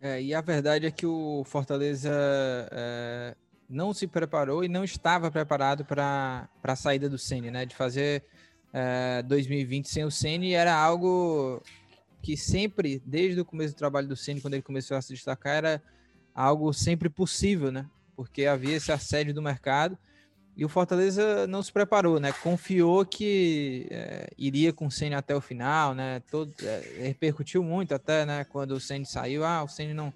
É, 0.03 0.21
e 0.21 0.35
a 0.35 0.43
verdade 0.43 0.85
é 0.85 0.91
que 0.91 1.07
o 1.07 1.43
Fortaleza 1.47 2.11
é, 2.71 3.35
não 3.71 3.95
se 3.95 4.07
preparou 4.07 4.63
e 4.63 4.69
não 4.69 4.85
estava 4.85 5.31
preparado 5.31 5.83
para 5.83 6.47
a 6.63 6.77
saída 6.77 7.09
do 7.09 7.17
Ceni, 7.17 7.51
né? 7.51 7.65
De 7.65 7.75
fazer 7.75 8.23
é, 8.71 9.23
2020 9.23 9.89
sem 9.89 10.05
o 10.05 10.11
Ceni 10.11 10.53
era 10.53 10.75
algo 10.75 11.63
que 12.23 12.37
sempre, 12.37 13.03
desde 13.05 13.41
o 13.41 13.45
começo 13.45 13.75
do 13.75 13.79
trabalho 13.79 14.07
do 14.07 14.17
Ceni, 14.17 14.41
quando 14.41 14.55
ele 14.55 14.63
começou 14.63 14.97
a 14.97 15.03
se 15.03 15.13
destacar, 15.13 15.57
era 15.57 15.83
algo 16.35 16.73
sempre 16.73 17.09
possível, 17.09 17.73
né? 17.73 17.87
Porque 18.15 18.47
havia 18.47 18.77
esse 18.77 18.93
assédio 18.93 19.35
do 19.35 19.43
mercado 19.43 19.99
e 20.57 20.65
o 20.65 20.69
Fortaleza 20.69 21.47
não 21.47 21.63
se 21.63 21.73
preparou, 21.73 22.21
né? 22.21 22.33
Confiou 22.33 23.05
que 23.05 23.87
é, 23.91 24.31
iria 24.39 24.73
com 24.73 24.87
o 24.87 24.91
Ceni 24.91 25.15
até 25.15 25.35
o 25.35 25.41
final, 25.41 25.95
né? 25.95 26.23
Todo, 26.31 26.55
é, 26.63 27.03
repercutiu 27.03 27.63
muito 27.65 27.95
até, 27.95 28.25
né? 28.25 28.45
Quando 28.45 28.73
o 28.73 28.81
Ceni 28.81 29.05
saiu, 29.05 29.45
ah, 29.45 29.65
o 29.65 29.69
Ceni 29.69 29.93
não 29.93 30.13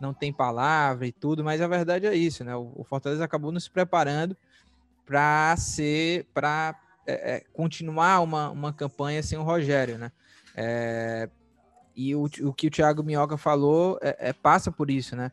não 0.00 0.14
tem 0.14 0.32
palavra 0.32 1.06
e 1.06 1.12
tudo, 1.12 1.44
mas 1.44 1.60
a 1.60 1.68
verdade 1.68 2.06
é 2.06 2.14
isso, 2.14 2.42
né? 2.42 2.56
O, 2.56 2.72
o 2.74 2.84
Fortaleza 2.84 3.22
acabou 3.22 3.52
nos 3.52 3.68
preparando 3.68 4.34
para 5.04 5.54
ser, 5.58 6.24
para 6.32 6.74
é, 7.06 7.34
é, 7.34 7.44
continuar 7.52 8.20
uma, 8.20 8.48
uma 8.48 8.72
campanha 8.72 9.22
sem 9.22 9.38
o 9.38 9.42
Rogério, 9.42 9.98
né? 9.98 10.10
É, 10.56 11.28
e 12.00 12.14
o, 12.14 12.24
o 12.24 12.54
que 12.54 12.68
o 12.68 12.70
Thiago 12.70 13.02
Minhoca 13.02 13.36
falou 13.36 13.98
é, 14.00 14.30
é, 14.30 14.32
passa 14.32 14.72
por 14.72 14.90
isso, 14.90 15.14
né? 15.14 15.30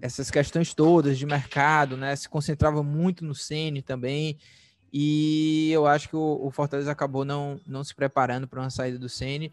Essas 0.00 0.30
questões 0.30 0.72
todas 0.72 1.18
de 1.18 1.26
mercado, 1.26 1.94
né? 1.94 2.16
Se 2.16 2.26
concentrava 2.26 2.82
muito 2.82 3.22
no 3.22 3.34
Ceni 3.34 3.82
também. 3.82 4.38
E 4.90 5.70
eu 5.70 5.86
acho 5.86 6.08
que 6.08 6.16
o, 6.16 6.40
o, 6.42 6.50
Fortaleza 6.50 6.90
acabou 6.90 7.22
não, 7.22 7.60
não 7.66 7.84
se 7.84 7.94
preparando 7.94 8.48
para 8.48 8.60
uma 8.60 8.70
saída 8.70 8.98
do 8.98 9.10
Ceni. 9.10 9.52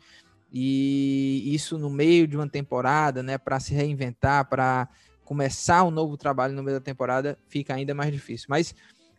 E 0.53 1.53
isso 1.53 1.77
no 1.77 1.89
meio 1.89 2.25
de 2.25 2.37
uma 2.37 2.47
temporada, 2.47 3.21
né? 3.21 3.37
Para 3.37 3.59
se 3.59 3.73
reinventar, 3.73 4.45
para 4.45 4.87
começar 5.25 5.83
um 5.83 5.91
novo 5.91 6.15
trabalho 6.15 6.53
no 6.53 6.63
meio 6.63 6.77
da 6.77 6.83
temporada, 6.83 7.37
fica 7.49 7.73
ainda 7.73 7.93
mais 7.93 8.09
difícil. 8.13 8.47
Mas 8.49 8.73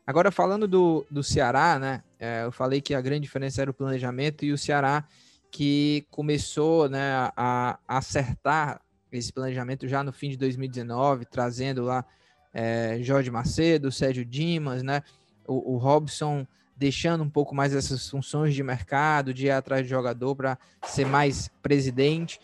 agora 0.07 0.31
falando 0.31 0.67
do, 0.67 1.07
do 1.11 1.23
Ceará, 1.23 1.79
né? 1.79 2.03
É, 2.19 2.45
eu 2.45 2.53
falei 2.53 2.81
que 2.81 2.95
a 2.95 3.03
grande 3.03 3.21
diferença 3.21 3.61
era 3.61 3.71
o 3.71 3.75
planejamento 3.75 4.47
e 4.47 4.53
o 4.53 4.57
Ceará 4.57 5.07
que 5.55 6.05
começou 6.11 6.89
né, 6.89 7.31
a, 7.37 7.79
acertar 7.87 8.81
esse 9.13 9.33
planejamento 9.33 9.87
já 9.87 10.03
no 10.03 10.13
fim 10.13 10.29
de 10.29 10.37
2019, 10.37 11.27
trazendo 11.27 11.85
lá 11.85 12.05
é, 12.53 12.99
Jorge 13.01 13.31
Macedo, 13.31 13.93
Sérgio 13.93 14.25
Dimas, 14.25 14.83
né, 14.83 15.01
o, 15.47 15.75
o, 15.75 15.77
Robson 15.77 16.45
deixando 16.77 17.23
um 17.23 17.31
pouco 17.31 17.55
mais 17.55 17.73
essas 17.73 18.11
funções 18.11 18.53
de 18.53 18.65
mercado, 18.65 19.33
de 19.33 19.47
ir 19.47 19.51
atrás 19.53 19.85
de 19.85 19.91
jogador 19.91 20.35
para 20.35 20.59
ser 20.87 21.07
mais 21.07 21.49
presidente 21.63 22.41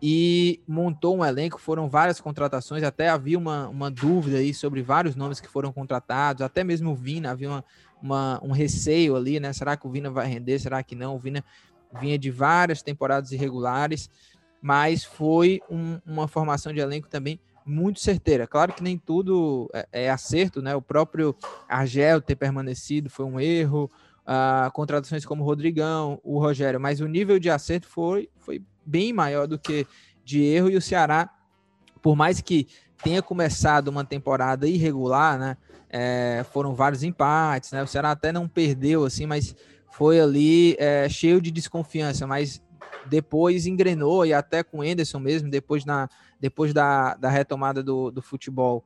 e 0.00 0.60
montou 0.64 1.16
um 1.16 1.24
elenco, 1.24 1.60
foram 1.60 1.88
várias 1.88 2.20
contratações, 2.20 2.84
até 2.84 3.08
havia 3.08 3.36
uma, 3.36 3.68
uma 3.68 3.90
dúvida 3.90 4.36
aí 4.36 4.54
sobre 4.54 4.82
vários 4.82 5.16
nomes 5.16 5.40
que 5.40 5.48
foram 5.48 5.72
contratados, 5.72 6.42
até 6.42 6.62
mesmo 6.62 6.92
o 6.92 6.94
Vina, 6.94 7.32
havia 7.32 7.48
uma, 7.48 7.64
uma, 8.00 8.40
um 8.40 8.52
receio 8.52 9.16
ali, 9.16 9.40
né? 9.40 9.52
Será 9.52 9.76
que 9.76 9.84
o 9.84 9.90
Vina 9.90 10.10
vai 10.10 10.28
render? 10.28 10.60
Será 10.60 10.80
que 10.82 10.94
não? 10.94 11.16
O 11.16 11.18
Vina 11.18 11.44
vinha 12.00 12.18
de 12.18 12.30
várias 12.30 12.82
temporadas 12.82 13.32
irregulares, 13.32 14.10
mas 14.60 15.04
foi 15.04 15.60
um, 15.68 15.98
uma 16.06 16.28
formação 16.28 16.72
de 16.72 16.80
elenco 16.80 17.08
também 17.08 17.40
muito 17.64 18.00
certeira. 18.00 18.46
Claro 18.46 18.72
que 18.72 18.82
nem 18.82 18.98
tudo 18.98 19.70
é, 19.72 19.88
é 19.92 20.10
acerto, 20.10 20.60
né? 20.62 20.74
O 20.74 20.82
próprio 20.82 21.34
Argel 21.68 22.20
ter 22.20 22.36
permanecido 22.36 23.08
foi 23.08 23.24
um 23.24 23.38
erro, 23.38 23.90
uh, 24.22 24.70
contratações 24.72 25.24
como 25.24 25.42
o 25.42 25.46
Rodrigão, 25.46 26.20
o 26.22 26.38
Rogério, 26.38 26.80
mas 26.80 27.00
o 27.00 27.06
nível 27.06 27.38
de 27.38 27.50
acerto 27.50 27.86
foi, 27.86 28.28
foi 28.38 28.62
bem 28.84 29.12
maior 29.12 29.46
do 29.46 29.58
que 29.58 29.86
de 30.24 30.42
erro 30.42 30.70
e 30.70 30.76
o 30.76 30.82
Ceará, 30.82 31.30
por 32.00 32.16
mais 32.16 32.40
que 32.40 32.66
tenha 33.02 33.22
começado 33.22 33.88
uma 33.88 34.04
temporada 34.04 34.66
irregular, 34.66 35.38
né? 35.38 35.56
É, 35.94 36.44
foram 36.52 36.74
vários 36.74 37.02
empates, 37.02 37.70
né? 37.72 37.82
O 37.82 37.86
Ceará 37.86 38.12
até 38.12 38.32
não 38.32 38.48
perdeu 38.48 39.04
assim, 39.04 39.26
mas 39.26 39.54
foi 39.92 40.20
ali 40.20 40.74
é, 40.78 41.08
cheio 41.08 41.40
de 41.40 41.50
desconfiança, 41.50 42.26
mas 42.26 42.62
depois 43.06 43.66
engrenou 43.66 44.24
e 44.24 44.32
até 44.32 44.62
com 44.62 44.78
o 44.78 44.84
Enderson 44.84 45.18
mesmo, 45.18 45.50
depois, 45.50 45.84
na, 45.84 46.08
depois 46.40 46.72
da, 46.72 47.14
da 47.14 47.28
retomada 47.28 47.82
do, 47.82 48.10
do 48.10 48.22
futebol. 48.22 48.84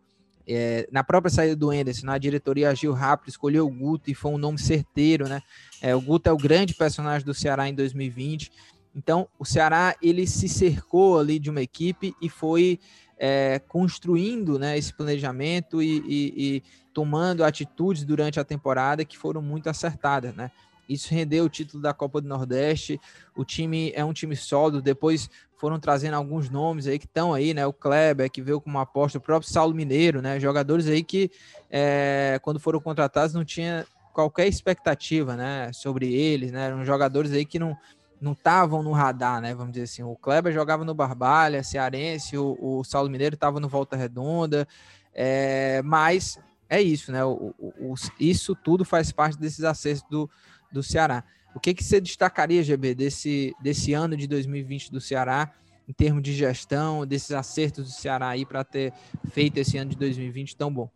É, 0.49 0.89
na 0.93 1.03
própria 1.03 1.31
saída 1.31 1.57
do 1.57 1.73
Enderson, 1.73 2.09
a 2.11 2.19
diretoria 2.19 2.71
agiu 2.71 2.93
rápido, 2.93 3.29
escolheu 3.29 3.67
o 3.67 3.71
Guto 3.71 4.11
e 4.11 4.15
foi 4.15 4.31
um 4.31 4.39
nome 4.39 4.59
certeiro, 4.59 5.29
né? 5.29 5.43
É, 5.83 5.95
o 5.95 6.01
Guto 6.01 6.29
é 6.29 6.33
o 6.33 6.37
grande 6.37 6.75
personagem 6.75 7.27
do 7.27 7.35
Ceará 7.35 7.69
em 7.69 7.75
2020. 7.75 8.53
Então, 8.95 9.29
o 9.39 9.45
Ceará 9.45 9.95
ele 10.01 10.27
se 10.27 10.49
cercou 10.49 11.19
ali 11.19 11.39
de 11.39 11.51
uma 11.51 11.61
equipe 11.61 12.15
e 12.23 12.29
foi 12.29 12.79
é, 13.19 13.61
construindo 13.69 14.59
né, 14.59 14.79
esse 14.79 14.93
planejamento 14.93 15.83
e, 15.83 15.99
e, 15.99 16.35
e, 16.37 16.63
tomando 16.93 17.45
atitudes 17.45 18.05
durante 18.05 18.41
a 18.41 18.45
temporada 18.45 19.05
que 19.05 19.19
foram 19.19 19.43
muito 19.43 19.69
acertadas, 19.69 20.35
né? 20.35 20.51
Isso 20.89 21.13
rendeu 21.13 21.45
o 21.45 21.49
título 21.49 21.83
da 21.83 21.93
Copa 21.93 22.21
do 22.21 22.29
Nordeste. 22.29 23.01
O 23.35 23.45
time 23.45 23.93
é 23.95 24.05
um 24.05 24.13
time 24.13 24.37
sólido. 24.37 24.81
Depois 24.81 25.29
foram 25.57 25.81
trazendo 25.81 26.15
alguns 26.15 26.51
nomes 26.51 26.87
aí 26.87 26.99
que 26.99 27.07
estão 27.07 27.33
aí, 27.33 27.55
né? 27.55 27.67
O 27.67 27.73
Kleber, 27.73 28.31
que 28.31 28.43
veio 28.43 28.61
com 28.61 28.71
uma 28.71 28.83
aposta, 28.83 29.19
o 29.19 29.21
próprio 29.21 29.51
Saulo 29.51 29.75
Mineiro, 29.75 30.21
né? 30.21 30.39
Jogadores 30.39 30.87
aí 30.87 31.03
que, 31.03 31.31
é, 31.71 32.39
quando 32.43 32.61
foram 32.61 32.81
contratados, 32.81 33.35
não 33.35 33.45
tinha 33.45 33.87
qualquer 34.13 34.47
expectativa, 34.47 35.37
né? 35.37 35.73
Sobre 35.73 36.13
eles, 36.13 36.53
né? 36.53 36.67
Eram 36.67 36.85
jogadores 36.85 37.33
aí 37.33 37.45
que 37.45 37.59
não 37.59 37.77
não 38.19 38.33
estavam 38.33 38.83
no 38.83 38.93
radar, 38.93 39.41
né? 39.41 39.55
Vamos 39.55 39.73
dizer 39.73 39.85
assim. 39.85 40.03
O 40.03 40.17
Kleber 40.17 40.53
jogava 40.53 40.85
no 40.85 40.95
Barbalha, 40.95 41.63
Cearense, 41.63 42.37
o, 42.39 42.57
o 42.61 42.83
Saulo 42.83 43.11
Mineiro 43.11 43.35
estava 43.35 43.61
no 43.61 43.69
Volta 43.69 43.95
Redonda, 43.95 44.67
é, 45.13 45.83
mas 45.85 46.39
é 46.69 46.81
isso, 46.81 47.13
né? 47.13 47.25
O, 47.25 47.55
o, 47.59 47.95
isso 48.19 48.55
tudo 48.55 48.85
faz 48.85 49.13
parte 49.13 49.39
desses 49.39 49.65
acessos 49.65 50.05
do, 50.11 50.31
do 50.73 50.83
Ceará. 50.83 51.25
O 51.55 51.61
que, 51.61 51.73
que 51.73 51.83
você 51.83 52.01
destacaria, 52.01 52.63
GB, 52.63 52.95
desse, 52.95 53.55
desse 53.63 53.93
ano 53.95 54.17
de 54.17 54.27
2020 54.27 54.93
do 54.93 55.01
Ceará, 55.01 55.53
em 55.89 55.93
termos 55.93 56.23
de 56.23 56.33
gestão, 56.33 57.07
desses 57.07 57.31
acertos 57.31 57.85
do 57.85 57.91
Ceará 57.91 58.29
aí 58.29 58.45
para 58.45 58.63
ter 58.65 58.93
feito 59.31 59.57
esse 59.59 59.79
ano 59.79 59.91
de 59.91 59.97
2020 59.97 60.57
tão 60.57 60.73
bom? 60.73 60.91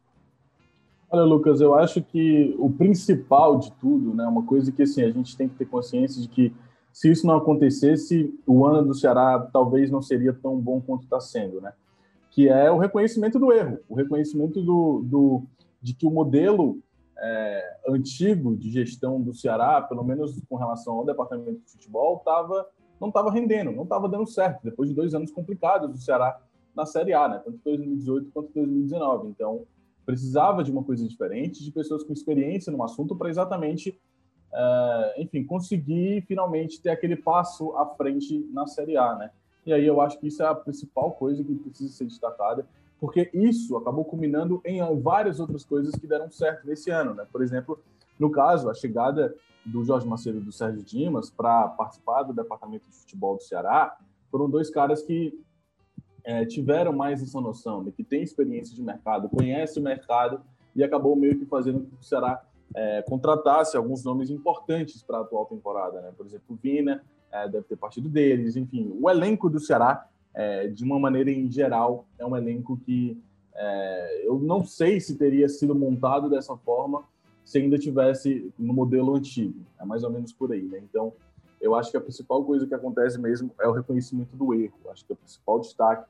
Olha, 1.11 1.25
Lucas, 1.25 1.61
eu 1.61 1.75
acho 1.75 2.03
que 2.03 2.55
o 2.59 2.71
principal 2.71 3.59
de 3.59 3.73
tudo, 3.73 4.15
né, 4.15 4.25
uma 4.27 4.45
coisa 4.45 4.71
que 4.71 4.83
assim, 4.83 5.03
a 5.03 5.11
gente 5.11 5.37
tem 5.37 5.49
que 5.49 5.57
ter 5.57 5.65
consciência 5.65 6.21
de 6.21 6.29
que 6.29 6.55
se 6.93 7.11
isso 7.11 7.27
não 7.27 7.37
acontecesse, 7.37 8.33
o 8.47 8.67
ano 8.67 8.89
do 8.89 8.95
Ceará 8.95 9.39
talvez 9.53 9.91
não 9.91 10.03
seria 10.03 10.33
tão 10.33 10.59
bom 10.59 10.81
quanto 10.81 11.05
está 11.05 11.21
sendo, 11.21 11.61
né? 11.61 11.73
Que 12.31 12.49
é 12.49 12.71
o 12.71 12.79
reconhecimento 12.79 13.39
do 13.39 13.53
erro, 13.53 13.79
o 13.89 13.95
reconhecimento 13.95 14.61
do, 14.61 15.03
do 15.05 15.43
de 15.81 15.95
que 15.95 16.07
o 16.07 16.11
modelo 16.11 16.79
é, 17.21 17.77
antigo 17.89 18.57
de 18.57 18.71
gestão 18.71 19.21
do 19.21 19.35
Ceará, 19.35 19.83
pelo 19.83 20.03
menos 20.03 20.41
com 20.49 20.57
relação 20.57 20.95
ao 20.95 21.05
departamento 21.05 21.61
de 21.61 21.71
futebol, 21.71 22.19
tava, 22.21 22.67
não 23.01 23.09
estava 23.09 23.31
rendendo, 23.31 23.73
não 23.73 23.85
estava 23.85 24.09
dando 24.09 24.27
certo, 24.27 24.63
depois 24.63 24.89
de 24.89 24.95
dois 24.95 25.15
anos 25.15 25.31
complicados 25.31 25.91
do 25.91 25.99
Ceará 25.99 26.41
na 26.75 26.87
Série 26.87 27.13
A, 27.13 27.29
né? 27.29 27.43
tanto 27.45 27.59
2018 27.65 28.31
quanto 28.33 28.53
2019. 28.55 29.29
Então, 29.29 29.67
precisava 30.07 30.65
de 30.65 30.71
uma 30.71 30.83
coisa 30.83 31.07
diferente, 31.07 31.63
de 31.63 31.71
pessoas 31.71 32.03
com 32.03 32.13
experiência 32.13 32.73
no 32.73 32.83
assunto 32.83 33.15
para 33.15 33.29
exatamente, 33.29 34.01
é, 34.53 35.23
enfim, 35.23 35.45
conseguir 35.45 36.23
finalmente 36.27 36.81
ter 36.81 36.91
aquele 36.91 37.17
passo 37.17 37.77
à 37.77 37.87
frente 37.87 38.49
na 38.53 38.67
Série 38.67 38.97
A, 38.97 39.15
né? 39.15 39.31
E 39.67 39.73
aí 39.75 39.87
eu 39.87 40.01
acho 40.01 40.19
que 40.19 40.27
isso 40.27 40.43
é 40.43 40.47
a 40.47 40.55
principal 40.55 41.13
coisa 41.13 41.45
que 41.45 41.55
precisa 41.55 41.93
ser 41.93 42.07
destacada 42.07 42.67
porque 43.01 43.31
isso 43.33 43.77
acabou 43.79 44.05
culminando 44.05 44.61
em 44.65 44.81
várias 45.01 45.41
outras 45.41 45.65
coisas 45.65 45.95
que 45.95 46.07
deram 46.07 46.31
certo 46.31 46.67
nesse 46.67 46.91
ano, 46.91 47.15
né? 47.15 47.27
Por 47.33 47.43
exemplo, 47.43 47.81
no 48.19 48.31
caso, 48.31 48.69
a 48.69 48.75
chegada 48.75 49.35
do 49.65 49.83
Jorge 49.83 50.07
Macedo 50.07 50.39
e 50.39 50.43
do 50.43 50.53
Sérgio 50.53 50.83
Dimas 50.83 51.31
para 51.31 51.69
participar 51.69 52.23
do 52.23 52.35
departamento 52.35 52.89
de 52.89 52.95
futebol 52.95 53.37
do 53.37 53.43
Ceará, 53.43 53.97
foram 54.31 54.49
dois 54.49 54.71
caras 54.71 55.03
que 55.03 55.39
é, 56.23 56.45
tiveram 56.45 56.93
mais 56.93 57.23
essa 57.23 57.41
noção, 57.41 57.83
de 57.83 57.91
que 57.91 58.05
tem 58.05 58.23
experiência 58.23 58.75
de 58.75 58.83
mercado, 58.83 59.29
conhece 59.29 59.81
o 59.81 59.83
mercado 59.83 60.43
e 60.77 60.85
acabou 60.85 61.17
meio 61.17 61.39
que 61.39 61.47
fazendo 61.47 61.81
que 61.81 61.95
o 61.95 62.03
Ceará 62.03 62.43
é, 62.75 63.03
contratasse 63.03 63.77
alguns 63.77 64.05
nomes 64.05 64.31
importantes 64.31 65.03
para 65.03 65.19
a 65.19 65.21
atual 65.23 65.47
temporada, 65.47 66.01
né? 66.03 66.13
Por 66.17 66.27
exemplo, 66.27 66.45
o 66.51 66.57
Vina 66.57 67.03
é, 67.33 67.49
deve 67.49 67.65
ter 67.65 67.77
partido 67.77 68.09
deles, 68.09 68.57
enfim, 68.57 68.95
o 69.01 69.09
elenco 69.09 69.49
do 69.49 69.59
Ceará 69.59 70.07
é, 70.35 70.69
de 70.69 70.85
uma 70.85 70.99
maneira 70.99 71.31
em 71.31 71.51
geral, 71.51 72.07
é 72.19 72.25
um 72.25 72.37
elenco 72.37 72.77
que 72.79 73.21
é, 73.55 74.27
eu 74.27 74.39
não 74.39 74.65
sei 74.65 75.01
se 75.01 75.17
teria 75.17 75.49
sido 75.49 75.75
montado 75.75 76.31
dessa 76.31 76.57
forma 76.57 77.05
se 77.45 77.59
ainda 77.59 77.79
tivesse 77.79 78.53
no 78.59 78.73
modelo 78.73 79.15
antigo. 79.17 79.61
É 79.79 79.85
mais 79.85 80.05
ou 80.05 80.11
menos 80.11 80.33
por 80.33 80.53
aí, 80.53 80.63
né? 80.63 80.79
Então, 80.83 81.13
eu 81.61 81.75
acho 81.75 81.91
que 81.91 81.97
a 81.97 82.01
principal 82.01 82.45
coisa 82.45 82.67
que 82.67 82.75
acontece 82.75 83.21
mesmo 83.21 83.51
é 83.61 83.67
o 83.67 83.73
reconhecimento 83.73 84.37
do 84.37 84.55
erro. 84.55 84.79
Acho 84.91 85.05
que 85.05 85.13
é 85.13 85.15
o 85.15 85.17
principal 85.17 85.59
destaque 85.59 86.09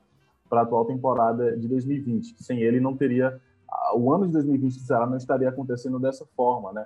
para 0.49 0.61
a 0.61 0.63
atual 0.63 0.85
temporada 0.85 1.57
de 1.57 1.67
2020. 1.67 2.35
Sem 2.41 2.61
ele, 2.61 2.79
não 2.79 2.95
teria. 2.95 3.41
O 3.95 4.13
ano 4.13 4.27
de 4.27 4.33
2020 4.33 4.73
do 4.75 4.79
Ceará 4.81 5.07
não 5.07 5.17
estaria 5.17 5.49
acontecendo 5.49 5.99
dessa 5.99 6.25
forma, 6.35 6.71
né? 6.71 6.85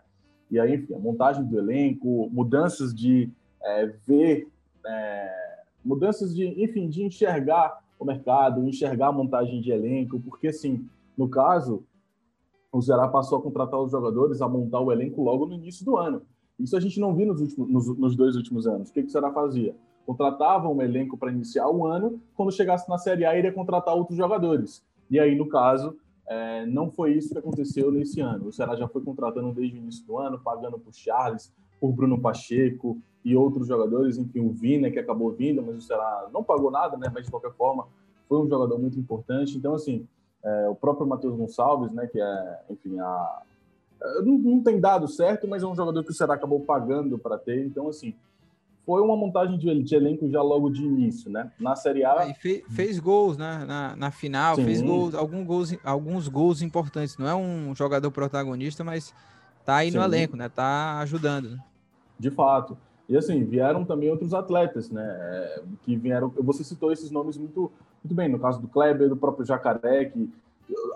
E 0.50 0.60
aí, 0.60 0.76
enfim, 0.76 0.93
a 0.93 1.00
montagem 1.00 1.43
do 1.43 1.58
elenco, 1.58 2.30
mudanças 2.32 2.93
de 2.93 3.30
é, 3.62 3.88
ver, 4.08 4.48
é, 4.86 5.44
mudanças 5.86 6.36
de, 6.36 6.45
enfim, 6.63 6.89
de 6.89 7.04
enxergar 7.04 7.82
o 8.00 8.06
mercado, 8.06 8.67
enxergar 8.67 9.08
a 9.08 9.12
montagem 9.12 9.62
de 9.62 9.71
elenco, 9.71 10.19
porque, 10.19 10.48
assim, 10.48 10.86
no 11.17 11.30
caso, 11.30 11.84
o 12.71 12.82
Ceará 12.82 13.08
passou 13.08 13.38
a 13.38 13.41
contratar 13.41 13.80
os 13.80 13.91
jogadores, 13.91 14.41
a 14.41 14.50
montar 14.50 14.82
o 14.82 14.91
elenco 14.91 15.24
logo 15.24 15.45
no 15.45 15.54
início 15.54 15.86
do 15.86 15.95
ano. 15.95 16.21
Isso 16.60 16.76
a 16.76 16.80
gente 16.80 17.00
não 17.00 17.13
viu 17.13 17.28
nos, 17.28 17.41
últimos, 17.41 17.69
nos, 17.69 17.98
nos 17.98 18.15
dois 18.15 18.36
últimos 18.36 18.67
anos. 18.67 18.89
O 18.89 18.93
que, 18.93 19.02
que 19.02 19.08
o 19.08 19.12
Ceará 19.12 19.32
fazia? 19.32 19.76
Contratava 20.06 20.67
um 20.67 20.82
elenco 20.82 21.17
para 21.17 21.32
iniciar 21.32 21.69
o 21.69 21.86
ano, 21.86 22.19
quando 22.36 22.52
chegasse 22.52 22.89
na 22.89 22.98
Série 22.98 23.26
A, 23.26 23.38
iria 23.38 23.52
contratar 23.52 23.95
outros 23.95 24.17
jogadores. 24.17 24.84
E 25.10 25.19
aí, 25.19 25.36
no 25.36 25.48
caso, 25.48 25.98
é, 26.28 26.65
não 26.65 26.89
foi 26.91 27.13
isso 27.13 27.32
que 27.32 27.38
aconteceu 27.38 27.91
nesse 27.91 28.19
ano. 28.21 28.48
O 28.48 28.52
Ceará 28.52 28.76
já 28.76 28.88
foi 28.88 29.02
contratando 29.04 29.54
desde 29.54 29.78
o 29.78 29.80
início 29.80 30.06
do 30.06 30.17
ano, 30.17 30.39
pagando 30.39 30.80
por 30.80 30.93
Charles, 30.93 31.54
por 31.86 31.93
Bruno 31.93 32.19
Pacheco 32.19 32.98
e 33.24 33.36
outros 33.36 33.67
jogadores, 33.67 34.17
enfim, 34.17 34.39
o 34.39 34.52
Vina, 34.52 34.89
que 34.89 34.98
acabou 34.98 35.32
vindo, 35.32 35.62
mas 35.62 35.78
o 35.78 35.82
Ceará 35.82 36.28
não 36.34 36.43
pagou 36.43 36.71
nada, 36.71 36.98
né? 36.98 37.12
Mas 37.13 37.26
de 37.26 37.32
qualquer 37.32 37.52
forma, 37.52 37.88
foi 38.28 38.39
um 38.39 38.50
jogador 38.50 38.80
muito 38.80 39.00
importante. 39.00 39.56
Então, 39.56 39.76
assim, 39.76 40.08
é, 40.43 40.67
o 40.67 40.76
próprio 40.76 41.06
Matheus 41.06 41.36
Gonçalves, 41.36 41.91
né? 41.91 42.08
Que 42.08 42.19
é, 42.19 42.60
enfim, 42.69 43.00
a. 43.00 43.41
É, 44.02 44.21
não, 44.21 44.38
não 44.38 44.63
tem 44.63 44.80
dado 44.80 45.08
certo, 45.08 45.48
mas 45.48 45.62
é 45.62 45.67
um 45.67 45.76
jogador 45.76 46.04
que 46.04 46.10
o 46.10 46.13
Ceará 46.13 46.34
acabou 46.34 46.60
pagando 46.60 47.19
para 47.19 47.38
ter. 47.38 47.65
Então, 47.65 47.88
assim, 47.88 48.15
foi 48.84 49.02
uma 49.02 49.15
montagem 49.15 49.58
de, 49.58 49.95
elenco 49.95 50.30
já 50.30 50.41
logo 50.41 50.69
de 50.71 50.84
início, 50.84 51.30
né? 51.30 51.52
Na 51.60 51.76
Série 51.76 52.04
A. 52.04 52.34
Fez, 52.36 52.63
fez, 52.69 53.00
gols 53.00 53.38
né? 53.38 53.63
na, 53.67 53.95
na 53.95 54.12
final, 54.12 54.56
Sim. 54.56 54.65
fez 54.65 54.82
gols, 54.82 55.13
alguns 55.13 55.45
gols, 55.45 55.78
alguns 55.84 56.28
gols 56.28 56.62
importantes. 56.63 57.17
Não 57.17 57.28
é 57.28 57.36
um 57.36 57.76
jogador 57.76 58.10
protagonista, 58.12 58.84
mas 58.84 59.13
tá 59.63 59.78
aí 59.78 59.91
Sim. 59.91 59.98
no 59.98 60.04
elenco, 60.04 60.36
né? 60.36 60.50
Tá 60.50 61.00
ajudando. 61.00 61.52
Né? 61.52 61.58
De 62.17 62.32
fato. 62.32 62.78
E 63.08 63.15
assim, 63.15 63.43
vieram 63.43 63.86
também 63.86 64.10
outros 64.10 64.34
atletas, 64.34 64.89
né? 64.89 65.04
É, 65.04 65.62
que 65.84 65.95
vieram. 65.95 66.30
Você 66.30 66.63
citou 66.63 66.91
esses 66.91 67.12
nomes 67.12 67.38
muito, 67.38 67.71
muito 68.04 68.15
bem, 68.15 68.30
no 68.30 68.39
caso 68.39 68.60
do 68.60 68.67
Kleber, 68.67 69.10
do 69.10 69.17
próprio 69.17 69.45
Jacaré, 69.45 70.06
que 70.06 70.30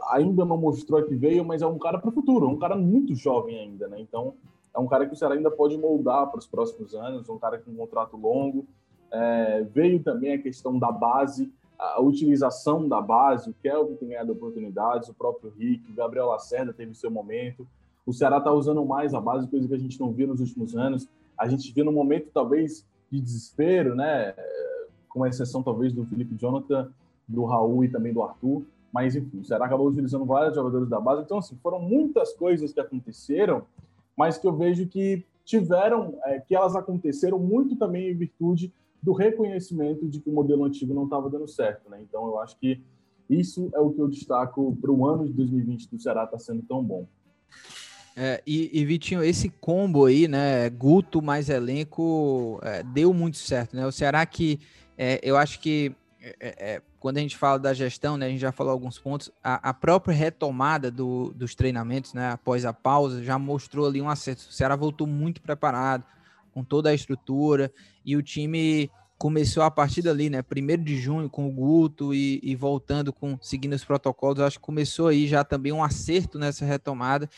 ainda 0.09 0.43
não 0.43 0.57
mostrou 0.57 1.03
que 1.03 1.15
veio, 1.15 1.45
mas 1.45 1.61
é 1.61 1.67
um 1.67 1.77
cara 1.77 1.99
para 1.99 2.09
o 2.09 2.13
futuro, 2.13 2.47
um 2.47 2.57
cara 2.57 2.75
muito 2.75 3.13
jovem 3.13 3.59
ainda, 3.59 3.87
né? 3.87 3.99
Então 3.99 4.33
é 4.75 4.79
um 4.79 4.87
cara 4.87 5.05
que 5.05 5.13
o 5.13 5.15
Ceará 5.15 5.35
ainda 5.35 5.51
pode 5.51 5.77
moldar 5.77 6.27
para 6.27 6.39
os 6.39 6.47
próximos 6.47 6.95
anos, 6.95 7.29
um 7.29 7.37
cara 7.37 7.57
com 7.59 7.71
um 7.71 7.75
contrato 7.75 8.17
longo. 8.17 8.65
É, 9.11 9.63
veio 9.63 10.01
também 10.01 10.33
a 10.33 10.41
questão 10.41 10.77
da 10.77 10.91
base, 10.91 11.51
a 11.77 12.01
utilização 12.01 12.87
da 12.87 13.01
base, 13.01 13.49
o 13.49 13.53
Kelvin 13.53 13.95
tem 13.95 14.09
ganhado 14.09 14.31
oportunidades, 14.31 15.09
o 15.09 15.13
próprio 15.13 15.51
Rick, 15.57 15.91
o 15.91 15.95
Gabriel 15.95 16.27
Lacerda 16.27 16.73
teve 16.73 16.93
seu 16.93 17.09
momento. 17.09 17.67
O 18.09 18.13
Ceará 18.13 18.37
está 18.37 18.51
usando 18.51 18.83
mais 18.85 19.13
a 19.13 19.21
base, 19.21 19.47
coisa 19.47 19.67
que 19.67 19.73
a 19.73 19.79
gente 19.79 19.99
não 19.99 20.11
viu 20.11 20.27
nos 20.27 20.39
últimos 20.39 20.75
anos. 20.75 21.07
A 21.37 21.47
gente 21.47 21.71
viu 21.71 21.85
no 21.85 21.91
momento, 21.91 22.29
talvez, 22.33 22.85
de 23.11 23.19
desespero, 23.19 23.95
né? 23.95 24.33
com 25.07 25.25
exceção, 25.25 25.63
talvez, 25.63 25.91
do 25.91 26.05
Felipe 26.05 26.35
Jonathan, 26.35 26.91
do 27.27 27.45
Raul 27.45 27.83
e 27.83 27.89
também 27.89 28.13
do 28.13 28.21
Arthur. 28.21 28.63
Mas, 28.91 29.15
enfim, 29.15 29.39
o 29.39 29.45
Ceará 29.45 29.65
acabou 29.65 29.87
utilizando 29.87 30.25
vários 30.25 30.55
jogadores 30.55 30.89
da 30.89 30.99
base. 30.99 31.21
Então, 31.23 31.37
assim, 31.37 31.57
foram 31.61 31.79
muitas 31.79 32.33
coisas 32.33 32.73
que 32.73 32.79
aconteceram 32.79 33.63
mas 34.19 34.37
que 34.37 34.45
eu 34.45 34.53
vejo 34.53 34.85
que 34.85 35.25
tiveram, 35.45 36.19
é, 36.25 36.41
que 36.41 36.53
elas 36.53 36.75
aconteceram 36.75 37.39
muito 37.39 37.77
também 37.77 38.09
em 38.09 38.13
virtude 38.13 38.69
do 39.01 39.13
reconhecimento 39.13 40.05
de 40.09 40.19
que 40.19 40.29
o 40.29 40.33
modelo 40.33 40.65
antigo 40.65 40.93
não 40.93 41.05
estava 41.05 41.29
dando 41.29 41.47
certo, 41.47 41.89
né? 41.89 42.01
Então 42.01 42.27
eu 42.27 42.37
acho 42.37 42.59
que 42.59 42.81
isso 43.29 43.69
é 43.73 43.79
o 43.79 43.91
que 43.91 44.01
eu 44.01 44.09
destaco 44.09 44.77
para 44.81 44.91
o 44.91 45.07
ano 45.07 45.25
de 45.25 45.31
2020 45.31 45.89
do 45.89 46.01
Ceará 46.01 46.25
está 46.25 46.37
sendo 46.37 46.61
tão 46.63 46.83
bom. 46.83 47.07
É, 48.15 48.41
e, 48.45 48.69
e, 48.73 48.85
Vitinho, 48.85 49.23
esse 49.23 49.49
combo 49.49 50.05
aí, 50.05 50.27
né, 50.27 50.69
Guto 50.69 51.21
mais 51.21 51.49
elenco, 51.49 52.59
é, 52.63 52.83
deu 52.83 53.13
muito 53.13 53.37
certo, 53.37 53.75
né? 53.75 53.85
O 53.87 53.91
Ceará 53.91 54.25
que 54.25 54.59
é, 54.97 55.19
eu 55.23 55.37
acho 55.37 55.59
que 55.61 55.95
é, 56.21 56.35
é, 56.39 56.55
é, 56.73 56.81
quando 56.99 57.17
a 57.17 57.21
gente 57.21 57.37
fala 57.37 57.57
da 57.57 57.73
gestão, 57.73 58.17
né, 58.17 58.25
a 58.25 58.29
gente 58.29 58.41
já 58.41 58.51
falou 58.51 58.73
alguns 58.73 58.99
pontos, 58.99 59.31
a, 59.41 59.69
a 59.69 59.73
própria 59.73 60.13
retomada 60.13 60.91
do, 60.91 61.31
dos 61.33 61.55
treinamentos, 61.55 62.13
né, 62.13 62.31
após 62.31 62.65
a 62.65 62.73
pausa, 62.73 63.23
já 63.23 63.39
mostrou 63.39 63.87
ali 63.87 64.01
um 64.01 64.09
acerto. 64.09 64.41
O 64.49 64.53
Ceará 64.53 64.75
voltou 64.75 65.07
muito 65.07 65.41
preparado, 65.41 66.03
com 66.53 66.63
toda 66.63 66.89
a 66.89 66.93
estrutura, 66.93 67.71
e 68.03 68.17
o 68.17 68.21
time 68.21 68.91
começou 69.17 69.63
a 69.63 69.71
partir 69.71 70.01
dali, 70.01 70.29
né, 70.29 70.41
primeiro 70.41 70.83
de 70.83 70.97
junho 70.97 71.29
com 71.29 71.47
o 71.47 71.51
Guto 71.51 72.13
e, 72.13 72.41
e 72.43 72.55
voltando 72.55 73.13
com, 73.13 73.37
seguindo 73.41 73.73
os 73.73 73.85
protocolos, 73.85 74.41
acho 74.41 74.59
que 74.59 74.65
começou 74.65 75.07
aí 75.07 75.27
já 75.27 75.43
também 75.45 75.71
um 75.71 75.83
acerto 75.83 76.37
nessa 76.37 76.65
retomada 76.65 77.29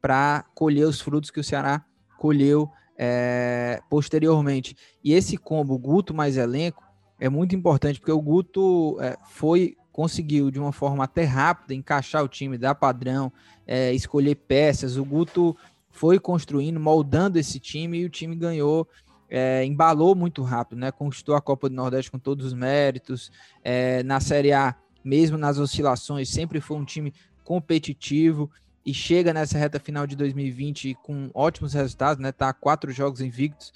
para 0.00 0.44
colher 0.54 0.86
os 0.86 1.00
frutos 1.00 1.30
que 1.30 1.40
o 1.40 1.44
Ceará 1.44 1.84
colheu 2.18 2.70
é, 2.98 3.80
posteriormente. 3.90 4.76
E 5.02 5.12
esse 5.12 5.36
combo 5.36 5.78
Guto 5.78 6.14
mais 6.14 6.36
elenco 6.36 6.82
é 7.18 7.28
muito 7.28 7.54
importante, 7.54 7.98
porque 7.98 8.12
o 8.12 8.20
Guto 8.20 8.98
é, 9.00 9.16
foi 9.26 9.76
conseguiu 9.96 10.50
de 10.50 10.60
uma 10.60 10.72
forma 10.72 11.04
até 11.04 11.24
rápida 11.24 11.72
encaixar 11.72 12.22
o 12.22 12.28
time, 12.28 12.58
dar 12.58 12.74
padrão, 12.74 13.32
é, 13.66 13.94
escolher 13.94 14.34
peças. 14.34 14.98
O 14.98 15.04
Guto 15.06 15.56
foi 15.90 16.18
construindo, 16.18 16.78
moldando 16.78 17.38
esse 17.38 17.58
time 17.58 18.00
e 18.00 18.04
o 18.04 18.10
time 18.10 18.36
ganhou, 18.36 18.86
é, 19.30 19.64
embalou 19.64 20.14
muito 20.14 20.42
rápido, 20.42 20.78
né? 20.78 20.92
Conquistou 20.92 21.34
a 21.34 21.40
Copa 21.40 21.70
do 21.70 21.74
Nordeste 21.74 22.10
com 22.10 22.18
todos 22.18 22.44
os 22.44 22.52
méritos. 22.52 23.32
É, 23.64 24.02
na 24.02 24.20
Série 24.20 24.52
A, 24.52 24.74
mesmo 25.02 25.38
nas 25.38 25.58
oscilações, 25.58 26.28
sempre 26.28 26.60
foi 26.60 26.76
um 26.76 26.84
time 26.84 27.14
competitivo 27.42 28.50
e 28.86 28.94
chega 28.94 29.34
nessa 29.34 29.58
reta 29.58 29.80
final 29.80 30.06
de 30.06 30.14
2020 30.14 30.96
com 31.02 31.28
ótimos 31.34 31.74
resultados, 31.74 32.22
né? 32.22 32.30
Tá 32.30 32.52
quatro 32.52 32.92
jogos 32.92 33.20
invictos, 33.20 33.72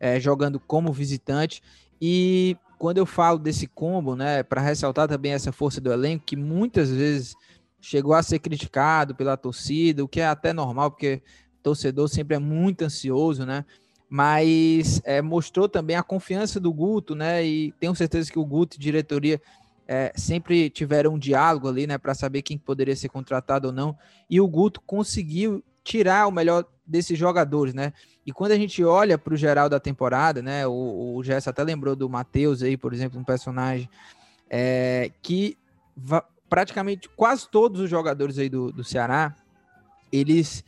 é, 0.00 0.18
jogando 0.18 0.58
como 0.58 0.90
visitante. 0.90 1.62
E 2.00 2.56
quando 2.78 2.96
eu 2.96 3.04
falo 3.04 3.38
desse 3.38 3.66
combo, 3.66 4.16
né, 4.16 4.42
para 4.42 4.62
ressaltar 4.62 5.06
também 5.06 5.32
essa 5.32 5.52
força 5.52 5.82
do 5.82 5.92
elenco, 5.92 6.24
que 6.24 6.34
muitas 6.34 6.90
vezes 6.90 7.34
chegou 7.78 8.14
a 8.14 8.22
ser 8.22 8.38
criticado 8.38 9.14
pela 9.14 9.36
torcida, 9.36 10.02
o 10.02 10.08
que 10.08 10.20
é 10.20 10.26
até 10.26 10.54
normal, 10.54 10.90
porque 10.90 11.22
torcedor 11.62 12.08
sempre 12.08 12.36
é 12.36 12.38
muito 12.38 12.82
ansioso, 12.82 13.44
né? 13.44 13.66
Mas 14.08 15.02
é, 15.04 15.20
mostrou 15.20 15.68
também 15.68 15.96
a 15.96 16.02
confiança 16.02 16.58
do 16.58 16.72
Guto, 16.72 17.14
né? 17.14 17.44
E 17.44 17.72
tenho 17.72 17.94
certeza 17.94 18.32
que 18.32 18.38
o 18.38 18.44
Guto 18.44 18.76
e 18.76 18.80
diretoria 18.80 19.40
é, 19.86 20.12
sempre 20.16 20.70
tiveram 20.70 21.14
um 21.14 21.18
diálogo 21.18 21.68
ali, 21.68 21.86
né, 21.86 21.98
para 21.98 22.14
saber 22.14 22.42
quem 22.42 22.56
poderia 22.56 22.96
ser 22.96 23.08
contratado 23.08 23.68
ou 23.68 23.72
não. 23.72 23.96
E 24.28 24.40
o 24.40 24.48
Guto 24.48 24.80
conseguiu 24.80 25.62
tirar 25.82 26.26
o 26.26 26.32
melhor 26.32 26.64
desses 26.86 27.18
jogadores, 27.18 27.74
né? 27.74 27.92
E 28.26 28.32
quando 28.32 28.52
a 28.52 28.56
gente 28.56 28.82
olha 28.82 29.18
para 29.18 29.34
o 29.34 29.36
geral 29.36 29.68
da 29.68 29.78
temporada, 29.78 30.42
né? 30.42 30.66
O, 30.66 31.16
o 31.16 31.22
Jess 31.22 31.46
até 31.46 31.62
lembrou 31.62 31.94
do 31.94 32.08
Matheus 32.08 32.62
aí, 32.62 32.76
por 32.76 32.92
exemplo, 32.92 33.18
um 33.18 33.24
personagem 33.24 33.88
é, 34.48 35.10
que 35.22 35.56
praticamente 36.48 37.08
quase 37.10 37.48
todos 37.48 37.80
os 37.80 37.90
jogadores 37.90 38.38
aí 38.38 38.48
do, 38.48 38.72
do 38.72 38.84
Ceará, 38.84 39.34
eles 40.12 40.64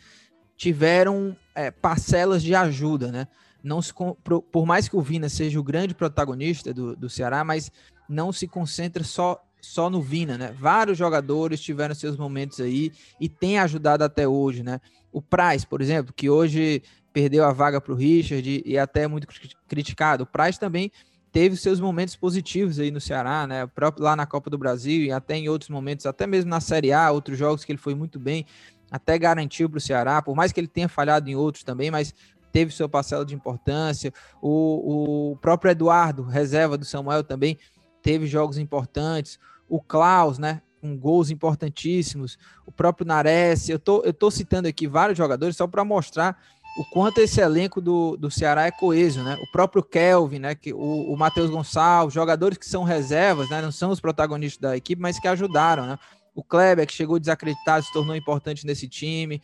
tiveram 0.56 1.36
é, 1.54 1.70
parcelas 1.70 2.42
de 2.42 2.54
ajuda, 2.54 3.10
né? 3.10 3.28
Não 3.62 3.82
se, 3.82 3.92
por 3.92 4.64
mais 4.64 4.88
que 4.88 4.96
o 4.96 5.02
Vina 5.02 5.28
seja 5.28 5.58
o 5.58 5.64
grande 5.64 5.94
protagonista 5.94 6.72
do, 6.72 6.94
do 6.94 7.10
Ceará, 7.10 7.42
mas 7.42 7.70
não 8.08 8.32
se 8.32 8.46
concentra 8.46 9.02
só 9.04 9.40
só 9.60 9.90
no 9.90 10.00
Vina, 10.00 10.38
né? 10.38 10.54
Vários 10.58 10.96
jogadores 10.96 11.60
tiveram 11.60 11.94
seus 11.94 12.16
momentos 12.16 12.60
aí 12.60 12.92
e 13.20 13.28
tem 13.28 13.58
ajudado 13.58 14.04
até 14.04 14.26
hoje, 14.28 14.62
né? 14.62 14.80
O 15.12 15.20
Price, 15.20 15.66
por 15.66 15.80
exemplo, 15.80 16.12
que 16.14 16.30
hoje 16.30 16.82
perdeu 17.12 17.44
a 17.44 17.52
vaga 17.52 17.80
para 17.80 17.92
o 17.92 17.96
Richard 17.96 18.62
e, 18.64 18.78
até 18.78 19.02
é 19.04 19.08
muito 19.08 19.26
criticado. 19.66 20.24
O 20.24 20.26
Price 20.26 20.60
também 20.60 20.92
teve 21.32 21.56
seus 21.56 21.80
momentos 21.80 22.14
positivos 22.14 22.78
aí 22.78 22.90
no 22.90 23.00
Ceará, 23.00 23.46
né? 23.46 23.66
Próprio 23.66 24.04
lá 24.04 24.14
na 24.14 24.26
Copa 24.26 24.50
do 24.50 24.58
Brasil 24.58 25.02
e 25.02 25.10
até 25.10 25.36
em 25.36 25.48
outros 25.48 25.70
momentos, 25.70 26.06
até 26.06 26.26
mesmo 26.26 26.50
na 26.50 26.60
Série 26.60 26.92
A, 26.92 27.10
outros 27.10 27.36
jogos 27.36 27.64
que 27.64 27.72
ele 27.72 27.78
foi 27.78 27.94
muito 27.94 28.20
bem, 28.20 28.46
até 28.90 29.18
garantiu 29.18 29.68
para 29.68 29.78
o 29.78 29.80
Ceará, 29.80 30.22
por 30.22 30.36
mais 30.36 30.52
que 30.52 30.60
ele 30.60 30.68
tenha 30.68 30.88
falhado 30.88 31.28
em 31.28 31.34
outros 31.34 31.64
também, 31.64 31.90
mas 31.90 32.14
teve 32.52 32.70
sua 32.70 32.88
parcela 32.88 33.24
de 33.24 33.34
importância. 33.34 34.12
O, 34.40 35.32
o 35.32 35.36
próprio 35.36 35.70
Eduardo, 35.70 36.22
reserva 36.22 36.78
do 36.78 36.84
Samuel, 36.84 37.24
também 37.24 37.58
teve 38.06 38.28
jogos 38.28 38.56
importantes 38.56 39.36
o 39.68 39.80
Klaus, 39.80 40.38
né? 40.38 40.62
Com 40.80 40.96
gols 40.96 41.28
importantíssimos, 41.28 42.38
o 42.64 42.70
próprio 42.70 43.04
Nares. 43.04 43.68
Eu 43.68 43.80
tô, 43.80 44.00
eu 44.04 44.12
tô 44.12 44.30
citando 44.30 44.68
aqui 44.68 44.86
vários 44.86 45.18
jogadores 45.18 45.56
só 45.56 45.66
para 45.66 45.84
mostrar 45.84 46.40
o 46.78 46.84
quanto 46.84 47.18
esse 47.18 47.40
elenco 47.40 47.80
do, 47.80 48.16
do 48.16 48.30
Ceará 48.30 48.66
é 48.66 48.70
coeso, 48.70 49.24
né? 49.24 49.36
O 49.42 49.50
próprio 49.50 49.82
Kelvin, 49.82 50.38
né? 50.38 50.54
Que, 50.54 50.72
o, 50.72 51.12
o 51.12 51.16
Matheus 51.16 51.50
Gonçalves, 51.50 52.14
jogadores 52.14 52.58
que 52.58 52.66
são 52.66 52.84
reservas, 52.84 53.50
né? 53.50 53.60
Não 53.60 53.72
são 53.72 53.90
os 53.90 53.98
protagonistas 53.98 54.60
da 54.60 54.76
equipe, 54.76 55.02
mas 55.02 55.18
que 55.18 55.26
ajudaram, 55.26 55.84
né? 55.84 55.98
O 56.32 56.44
Kleber, 56.44 56.86
que 56.86 56.92
chegou 56.92 57.18
desacreditado, 57.18 57.84
se 57.84 57.92
tornou 57.92 58.14
importante 58.14 58.64
nesse 58.64 58.86
time. 58.86 59.42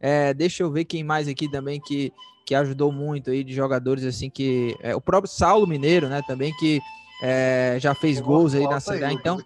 É, 0.00 0.34
deixa 0.34 0.64
eu 0.64 0.72
ver 0.72 0.84
quem 0.84 1.04
mais 1.04 1.28
aqui 1.28 1.48
também 1.48 1.78
que, 1.78 2.12
que 2.44 2.56
ajudou 2.56 2.90
muito 2.90 3.30
aí 3.30 3.44
de 3.44 3.54
jogadores 3.54 4.02
assim 4.02 4.28
que. 4.28 4.74
É, 4.80 4.96
o 4.96 5.00
próprio 5.00 5.30
Saulo 5.30 5.64
Mineiro, 5.64 6.08
né? 6.08 6.22
Também 6.26 6.52
que 6.56 6.80
é, 7.22 7.76
já 7.78 7.94
fez 7.94 8.20
gols 8.20 8.54
aí 8.54 8.66
na 8.66 8.80
cidade. 8.80 9.14
Então, 9.14 9.38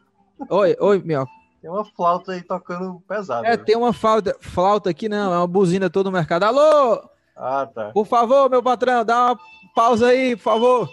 Oi, 0.49 0.77
oi, 0.81 1.03
meu. 1.05 1.27
Tem 1.61 1.71
uma 1.71 1.85
flauta 1.85 2.33
aí 2.33 2.43
tocando 2.43 3.03
pesado. 3.09 3.47
É, 3.47 3.51
né? 3.51 3.57
tem 3.57 3.77
uma 3.77 3.93
flauta, 3.93 4.37
flauta 4.41 4.91
aqui, 4.91 5.09
não, 5.09 5.33
é 5.33 5.39
uma 5.39 5.47
buzina 5.47 5.89
todo 5.89 6.09
o 6.09 6.13
mercado. 6.13 6.43
Alô! 6.43 7.01
Ah, 7.37 7.67
tá. 7.67 7.91
Por 7.93 8.07
favor, 8.07 8.51
meu 8.51 8.63
patrão, 8.63 9.05
dá 9.05 9.33
uma 9.33 9.39
pausa 9.75 10.09
aí, 10.09 10.37
por 10.37 10.43
favor. 10.43 10.89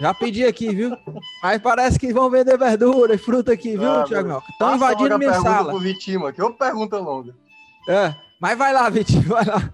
Já 0.00 0.14
pedi 0.14 0.44
aqui, 0.44 0.72
viu? 0.72 0.96
Mas 1.42 1.60
parece 1.60 1.98
que 1.98 2.12
vão 2.12 2.30
vender 2.30 2.56
verdura 2.56 3.14
e 3.14 3.18
fruta 3.18 3.52
aqui, 3.52 3.76
viu, 3.76 3.90
ah, 3.90 4.04
Thiago? 4.04 4.42
Estão 4.50 4.76
invadindo 4.76 5.18
minha 5.18 5.34
sala. 5.40 5.70
Pro 5.70 5.80
Vitinho, 5.80 6.26
aqui. 6.26 6.40
Ô, 6.40 6.52
pergunta 6.52 6.98
longa. 6.98 7.34
É, 7.88 8.14
mas 8.40 8.56
vai 8.56 8.72
lá, 8.72 8.88
Vitinho, 8.90 9.22
vai 9.22 9.44
lá. 9.44 9.72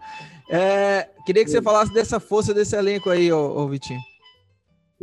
É, 0.49 1.09
queria 1.27 1.45
que 1.45 1.51
você 1.51 1.61
falasse 1.61 1.93
dessa 1.93 2.21
força 2.21 2.55
desse 2.55 2.77
elenco 2.77 3.11
aí, 3.11 3.33
ô, 3.33 3.59
ô 3.59 3.69
Vitinho. 3.69 4.01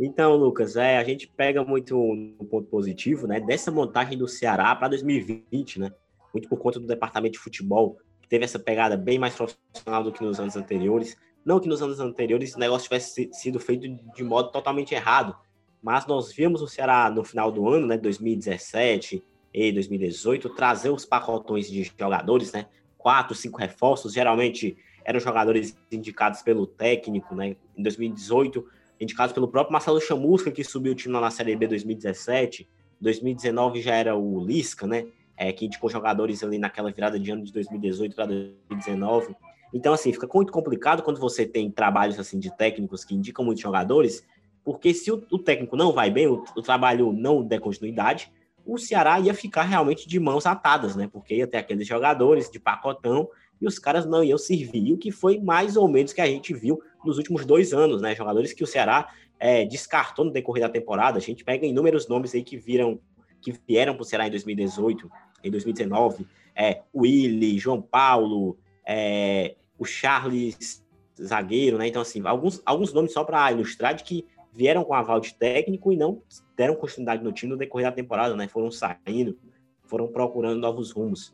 Então, 0.04 0.34
Lucas, 0.34 0.74
é, 0.74 0.98
a 0.98 1.04
gente 1.04 1.28
pega 1.28 1.62
muito 1.62 1.96
um 1.96 2.36
ponto 2.50 2.66
positivo, 2.66 3.28
né, 3.28 3.38
dessa 3.38 3.70
montagem 3.70 4.18
do 4.18 4.26
Ceará 4.26 4.74
para 4.74 4.88
2020, 4.88 5.78
né? 5.78 5.92
Muito 6.34 6.48
por 6.48 6.58
conta 6.58 6.80
do 6.80 6.88
departamento 6.88 7.34
de 7.34 7.38
futebol, 7.38 7.96
que 8.20 8.28
teve 8.28 8.44
essa 8.44 8.58
pegada 8.58 8.96
bem 8.96 9.16
mais 9.16 9.36
profissional 9.36 10.02
do 10.02 10.10
que 10.10 10.24
nos 10.24 10.40
anos 10.40 10.56
anteriores. 10.56 11.16
Não 11.44 11.60
que 11.60 11.68
nos 11.68 11.80
anos 11.80 12.00
anteriores 12.00 12.56
o 12.56 12.58
negócio 12.58 12.88
tivesse 12.88 13.30
sido 13.32 13.60
feito 13.60 13.86
de 13.88 14.24
modo 14.24 14.50
totalmente 14.50 14.92
errado, 14.92 15.36
mas 15.80 16.04
nós 16.04 16.32
vimos 16.32 16.60
o 16.62 16.66
Ceará 16.66 17.08
no 17.08 17.22
final 17.22 17.52
do 17.52 17.68
ano, 17.68 17.86
né, 17.86 17.96
2017 17.96 19.22
e 19.54 19.70
2018, 19.70 20.48
trazer 20.50 20.90
os 20.90 21.04
pacotões 21.04 21.70
de 21.70 21.84
jogadores, 21.96 22.50
né, 22.50 22.66
quatro, 22.98 23.36
cinco 23.36 23.58
reforços, 23.58 24.14
geralmente 24.14 24.76
eram 25.04 25.20
jogadores 25.20 25.78
indicados 25.92 26.42
pelo 26.42 26.66
técnico, 26.66 27.36
né, 27.36 27.56
em 27.76 27.82
2018, 27.84 28.66
indicados 29.02 29.32
pelo 29.32 29.48
próprio 29.48 29.72
Marcelo 29.72 30.00
Chamusca, 30.00 30.50
que 30.50 30.62
subiu 30.62 30.92
o 30.92 30.94
time 30.94 31.12
na 31.12 31.30
Série 31.30 31.56
B 31.56 31.66
2017, 31.66 32.68
2019 33.00 33.82
já 33.82 33.94
era 33.94 34.16
o 34.16 34.44
Lisca, 34.44 34.86
né, 34.86 35.06
é, 35.36 35.52
que 35.52 35.66
indicou 35.66 35.90
jogadores 35.90 36.42
ali 36.44 36.58
naquela 36.58 36.90
virada 36.90 37.18
de 37.18 37.30
ano 37.30 37.42
de 37.42 37.52
2018 37.52 38.14
para 38.14 38.26
2019, 38.26 39.34
então, 39.72 39.94
assim, 39.94 40.12
fica 40.12 40.28
muito 40.32 40.52
complicado 40.52 41.02
quando 41.02 41.18
você 41.18 41.46
tem 41.46 41.70
trabalhos 41.70 42.18
assim 42.20 42.38
de 42.38 42.54
técnicos 42.54 43.04
que 43.04 43.14
indicam 43.14 43.44
muitos 43.44 43.62
jogadores, 43.62 44.24
porque 44.62 44.92
se 44.92 45.10
o, 45.10 45.24
o 45.30 45.38
técnico 45.38 45.76
não 45.76 45.92
vai 45.92 46.10
bem, 46.10 46.26
o, 46.26 46.44
o, 46.54 46.62
trabalho 46.62 47.12
não 47.12 47.42
der 47.42 47.58
continuidade, 47.58 48.30
o 48.64 48.78
Ceará 48.78 49.18
ia 49.18 49.34
ficar 49.34 49.62
realmente 49.62 50.06
de 50.06 50.20
mãos 50.20 50.46
atadas, 50.46 50.94
né? 50.94 51.08
Porque 51.10 51.36
ia 51.36 51.46
ter 51.46 51.56
aqueles 51.56 51.86
jogadores 51.86 52.50
de 52.50 52.60
pacotão 52.60 53.28
e 53.62 53.66
os 53.66 53.78
caras 53.78 54.04
não 54.04 54.24
iam 54.24 54.36
servir, 54.36 54.92
o 54.92 54.98
que 54.98 55.12
foi 55.12 55.38
mais 55.38 55.76
ou 55.76 55.86
menos 55.86 56.12
que 56.12 56.20
a 56.20 56.26
gente 56.26 56.52
viu 56.52 56.82
nos 57.04 57.16
últimos 57.16 57.46
dois 57.46 57.72
anos, 57.72 58.02
né? 58.02 58.12
Jogadores 58.12 58.52
que 58.52 58.64
o 58.64 58.66
Ceará 58.66 59.08
é, 59.38 59.64
descartou 59.64 60.24
no 60.24 60.32
decorrer 60.32 60.64
da 60.64 60.68
temporada. 60.68 61.18
A 61.18 61.20
gente 61.20 61.44
pega 61.44 61.64
inúmeros 61.64 62.08
nomes 62.08 62.34
aí 62.34 62.42
que 62.42 62.56
viram, 62.56 62.98
que 63.40 63.54
vieram 63.68 63.94
para 63.94 64.02
o 64.02 64.04
Ceará 64.04 64.26
em 64.26 64.30
2018, 64.30 65.08
em 65.44 65.50
2019, 65.50 66.26
é, 66.56 66.82
Willi, 66.92 67.56
João 67.56 67.80
Paulo, 67.80 68.58
é, 68.84 69.54
o 69.78 69.84
Charles 69.84 70.84
zagueiro, 71.22 71.78
né? 71.78 71.86
Então, 71.86 72.02
assim, 72.02 72.20
alguns, 72.26 72.60
alguns 72.66 72.92
nomes 72.92 73.12
só 73.12 73.22
para 73.22 73.52
ilustrar 73.52 73.94
de 73.94 74.02
que 74.02 74.26
vieram 74.52 74.82
com 74.82 74.92
aval 74.92 75.20
de 75.20 75.34
técnico 75.34 75.92
e 75.92 75.96
não 75.96 76.20
deram 76.56 76.74
continuidade 76.74 77.22
no 77.22 77.32
time 77.32 77.52
no 77.52 77.58
decorrer 77.58 77.86
da 77.86 77.92
temporada, 77.92 78.34
né? 78.34 78.48
Foram 78.48 78.72
saindo, 78.72 79.38
foram 79.84 80.08
procurando 80.08 80.58
novos 80.58 80.90
rumos. 80.90 81.32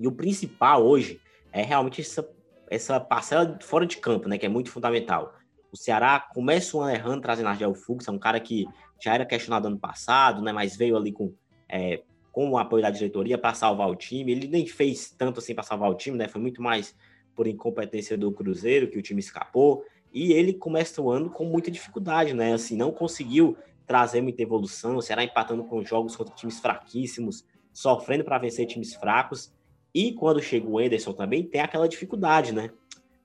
E 0.00 0.08
o 0.08 0.12
principal 0.12 0.84
hoje 0.84 1.20
é 1.54 1.62
realmente 1.62 2.00
essa, 2.00 2.28
essa 2.68 2.98
parcela 2.98 3.56
fora 3.62 3.86
de 3.86 3.96
campo, 3.98 4.28
né? 4.28 4.36
Que 4.36 4.46
é 4.46 4.48
muito 4.48 4.70
fundamental. 4.70 5.32
O 5.70 5.76
Ceará 5.76 6.18
começa 6.18 6.76
o 6.76 6.80
ano 6.80 6.92
errando, 6.92 7.22
trazendo 7.22 7.48
Argel 7.48 7.74
Fux, 7.74 8.08
é 8.08 8.10
um 8.10 8.18
cara 8.18 8.40
que 8.40 8.66
já 9.00 9.14
era 9.14 9.24
questionado 9.24 9.68
ano 9.68 9.78
passado, 9.78 10.42
né? 10.42 10.52
Mas 10.52 10.76
veio 10.76 10.96
ali 10.96 11.12
com, 11.12 11.32
é, 11.68 12.02
com 12.32 12.50
o 12.50 12.58
apoio 12.58 12.82
da 12.82 12.90
diretoria 12.90 13.38
para 13.38 13.54
salvar 13.54 13.88
o 13.88 13.94
time. 13.94 14.32
Ele 14.32 14.48
nem 14.48 14.66
fez 14.66 15.14
tanto 15.16 15.38
assim 15.38 15.54
para 15.54 15.62
salvar 15.62 15.88
o 15.88 15.94
time, 15.94 16.18
né? 16.18 16.26
Foi 16.26 16.40
muito 16.40 16.60
mais 16.60 16.94
por 17.36 17.46
incompetência 17.46 18.18
do 18.18 18.32
Cruzeiro, 18.32 18.90
que 18.90 18.98
o 18.98 19.02
time 19.02 19.20
escapou, 19.20 19.84
e 20.12 20.32
ele 20.32 20.54
começa 20.54 21.00
o 21.00 21.10
ano 21.10 21.30
com 21.30 21.44
muita 21.44 21.70
dificuldade, 21.70 22.34
né? 22.34 22.52
Assim, 22.52 22.76
não 22.76 22.90
conseguiu 22.90 23.56
trazer 23.86 24.20
muita 24.20 24.42
evolução, 24.42 25.00
será 25.00 25.22
empatando 25.22 25.62
com 25.64 25.84
jogos 25.84 26.16
contra 26.16 26.34
times 26.34 26.58
fraquíssimos, 26.58 27.44
sofrendo 27.72 28.24
para 28.24 28.38
vencer 28.38 28.66
times 28.66 28.94
fracos, 28.94 29.52
e 29.94 30.12
quando 30.12 30.42
chega 30.42 30.66
o 30.66 30.80
Enderson 30.80 31.12
também 31.12 31.44
tem 31.44 31.60
aquela 31.60 31.88
dificuldade, 31.88 32.52
né? 32.52 32.70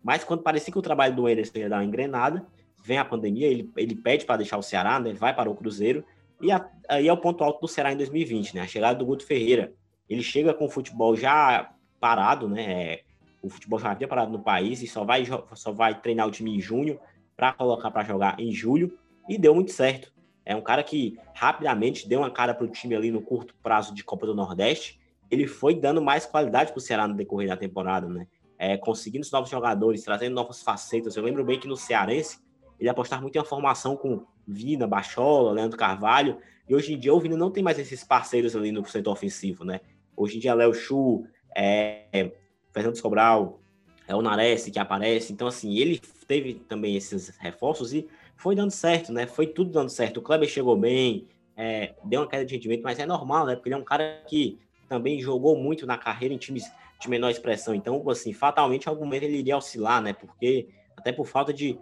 Mas 0.03 0.23
quando 0.23 0.43
parecia 0.43 0.71
que 0.71 0.79
o 0.79 0.83
trabalho 0.83 1.15
do 1.15 1.27
Enderson 1.27 1.57
ia 1.57 1.69
dar 1.69 1.77
uma 1.77 1.85
engrenada, 1.85 2.45
vem 2.83 2.97
a 2.97 3.05
pandemia, 3.05 3.47
ele, 3.47 3.69
ele 3.75 3.95
pede 3.95 4.25
para 4.25 4.37
deixar 4.37 4.57
o 4.57 4.63
Ceará, 4.63 4.99
né? 4.99 5.09
Ele 5.09 5.17
vai 5.17 5.35
para 5.35 5.49
o 5.49 5.55
Cruzeiro, 5.55 6.05
e 6.41 6.51
a, 6.51 6.69
aí 6.87 7.07
é 7.07 7.13
o 7.13 7.17
ponto 7.17 7.43
alto 7.43 7.59
do 7.61 7.67
Ceará 7.67 7.91
em 7.91 7.97
2020, 7.97 8.55
né? 8.55 8.61
A 8.61 8.67
chegada 8.67 8.97
do 8.97 9.05
Guto 9.05 9.25
Ferreira. 9.25 9.73
Ele 10.09 10.23
chega 10.23 10.53
com 10.53 10.65
o 10.65 10.69
futebol 10.69 11.15
já 11.15 11.71
parado, 11.99 12.47
né? 12.47 12.63
É, 12.63 13.03
o 13.41 13.49
futebol 13.49 13.79
já 13.79 13.91
havia 13.91 14.07
parado 14.07 14.31
no 14.31 14.39
país 14.39 14.81
e 14.81 14.87
só 14.87 15.03
vai, 15.03 15.23
só 15.53 15.71
vai 15.71 15.99
treinar 15.99 16.27
o 16.27 16.31
time 16.31 16.55
em 16.55 16.61
junho 16.61 16.99
para 17.35 17.53
colocar 17.53 17.91
para 17.91 18.03
jogar 18.03 18.39
em 18.39 18.51
julho 18.51 18.97
e 19.27 19.37
deu 19.37 19.53
muito 19.53 19.71
certo. 19.71 20.11
É 20.45 20.55
um 20.55 20.61
cara 20.61 20.83
que 20.83 21.17
rapidamente 21.33 22.07
deu 22.07 22.19
uma 22.19 22.31
cara 22.31 22.53
para 22.53 22.65
o 22.65 22.69
time 22.69 22.95
ali 22.95 23.11
no 23.11 23.21
curto 23.21 23.53
prazo 23.61 23.93
de 23.93 24.03
Copa 24.03 24.25
do 24.25 24.33
Nordeste. 24.33 24.98
Ele 25.29 25.47
foi 25.47 25.75
dando 25.75 26.01
mais 26.01 26.25
qualidade 26.25 26.71
para 26.71 26.79
o 26.79 26.81
Ceará 26.81 27.07
no 27.07 27.13
decorrer 27.13 27.47
da 27.47 27.57
temporada, 27.57 28.07
né? 28.07 28.27
É, 28.57 28.77
conseguindo 28.77 29.23
os 29.23 29.31
novos 29.31 29.49
jogadores, 29.49 30.03
trazendo 30.03 30.33
novas 30.33 30.61
facetas. 30.61 31.15
Eu 31.15 31.23
lembro 31.23 31.43
bem 31.45 31.59
que 31.59 31.67
no 31.67 31.77
Cearense 31.77 32.39
ele 32.79 32.89
apostava 32.89 33.21
muito 33.21 33.35
em 33.35 33.39
uma 33.39 33.45
formação 33.45 33.95
com 33.95 34.25
Vina, 34.47 34.87
Bachola, 34.87 35.51
Leandro 35.51 35.77
Carvalho. 35.77 36.37
E 36.67 36.75
hoje 36.75 36.93
em 36.93 36.99
dia 36.99 37.13
o 37.13 37.19
Vina 37.19 37.37
não 37.37 37.51
tem 37.51 37.63
mais 37.63 37.79
esses 37.79 38.03
parceiros 38.03 38.55
ali 38.55 38.71
no 38.71 38.85
setor 38.85 39.11
ofensivo, 39.11 39.63
né? 39.63 39.79
Hoje 40.15 40.37
em 40.37 40.39
dia 40.39 40.53
Léo 40.53 40.73
Chu, 40.73 41.25
é, 41.55 42.31
Fernando 42.73 42.97
Sobral, 42.97 43.59
é 44.07 44.15
o 44.15 44.21
Nares 44.21 44.65
que 44.65 44.79
aparece. 44.79 45.31
Então, 45.31 45.47
assim, 45.47 45.77
ele 45.77 45.99
teve 46.27 46.55
também 46.55 46.95
esses 46.95 47.29
reforços 47.37 47.93
e 47.93 48.07
foi 48.35 48.55
dando 48.55 48.71
certo, 48.71 49.13
né? 49.13 49.27
Foi 49.27 49.45
tudo 49.45 49.69
dando 49.69 49.89
certo. 49.89 50.17
O 50.17 50.21
Kleber 50.21 50.49
chegou 50.49 50.75
bem, 50.75 51.27
é, 51.55 51.93
deu 52.03 52.21
uma 52.21 52.27
queda 52.27 52.43
de 52.43 52.55
rendimento, 52.55 52.81
mas 52.81 52.97
é 52.97 53.05
normal, 53.05 53.45
né? 53.45 53.55
Porque 53.55 53.69
ele 53.69 53.75
é 53.75 53.77
um 53.77 53.83
cara 53.83 54.23
que 54.27 54.57
também 54.89 55.21
jogou 55.21 55.55
muito 55.55 55.85
na 55.85 55.97
carreira 55.97 56.33
em 56.33 56.37
times 56.37 56.69
de 56.99 57.09
menor 57.09 57.29
expressão. 57.29 57.73
Então, 57.73 58.03
assim, 58.09 58.33
fatalmente, 58.33 58.87
em 58.87 58.89
algum 58.89 59.05
momento 59.05 59.23
ele 59.23 59.37
iria 59.37 59.55
oscilar, 59.55 60.01
né? 60.01 60.11
Porque, 60.11 60.67
até 60.97 61.11
por 61.13 61.25
falta 61.27 61.53
de 61.53 61.79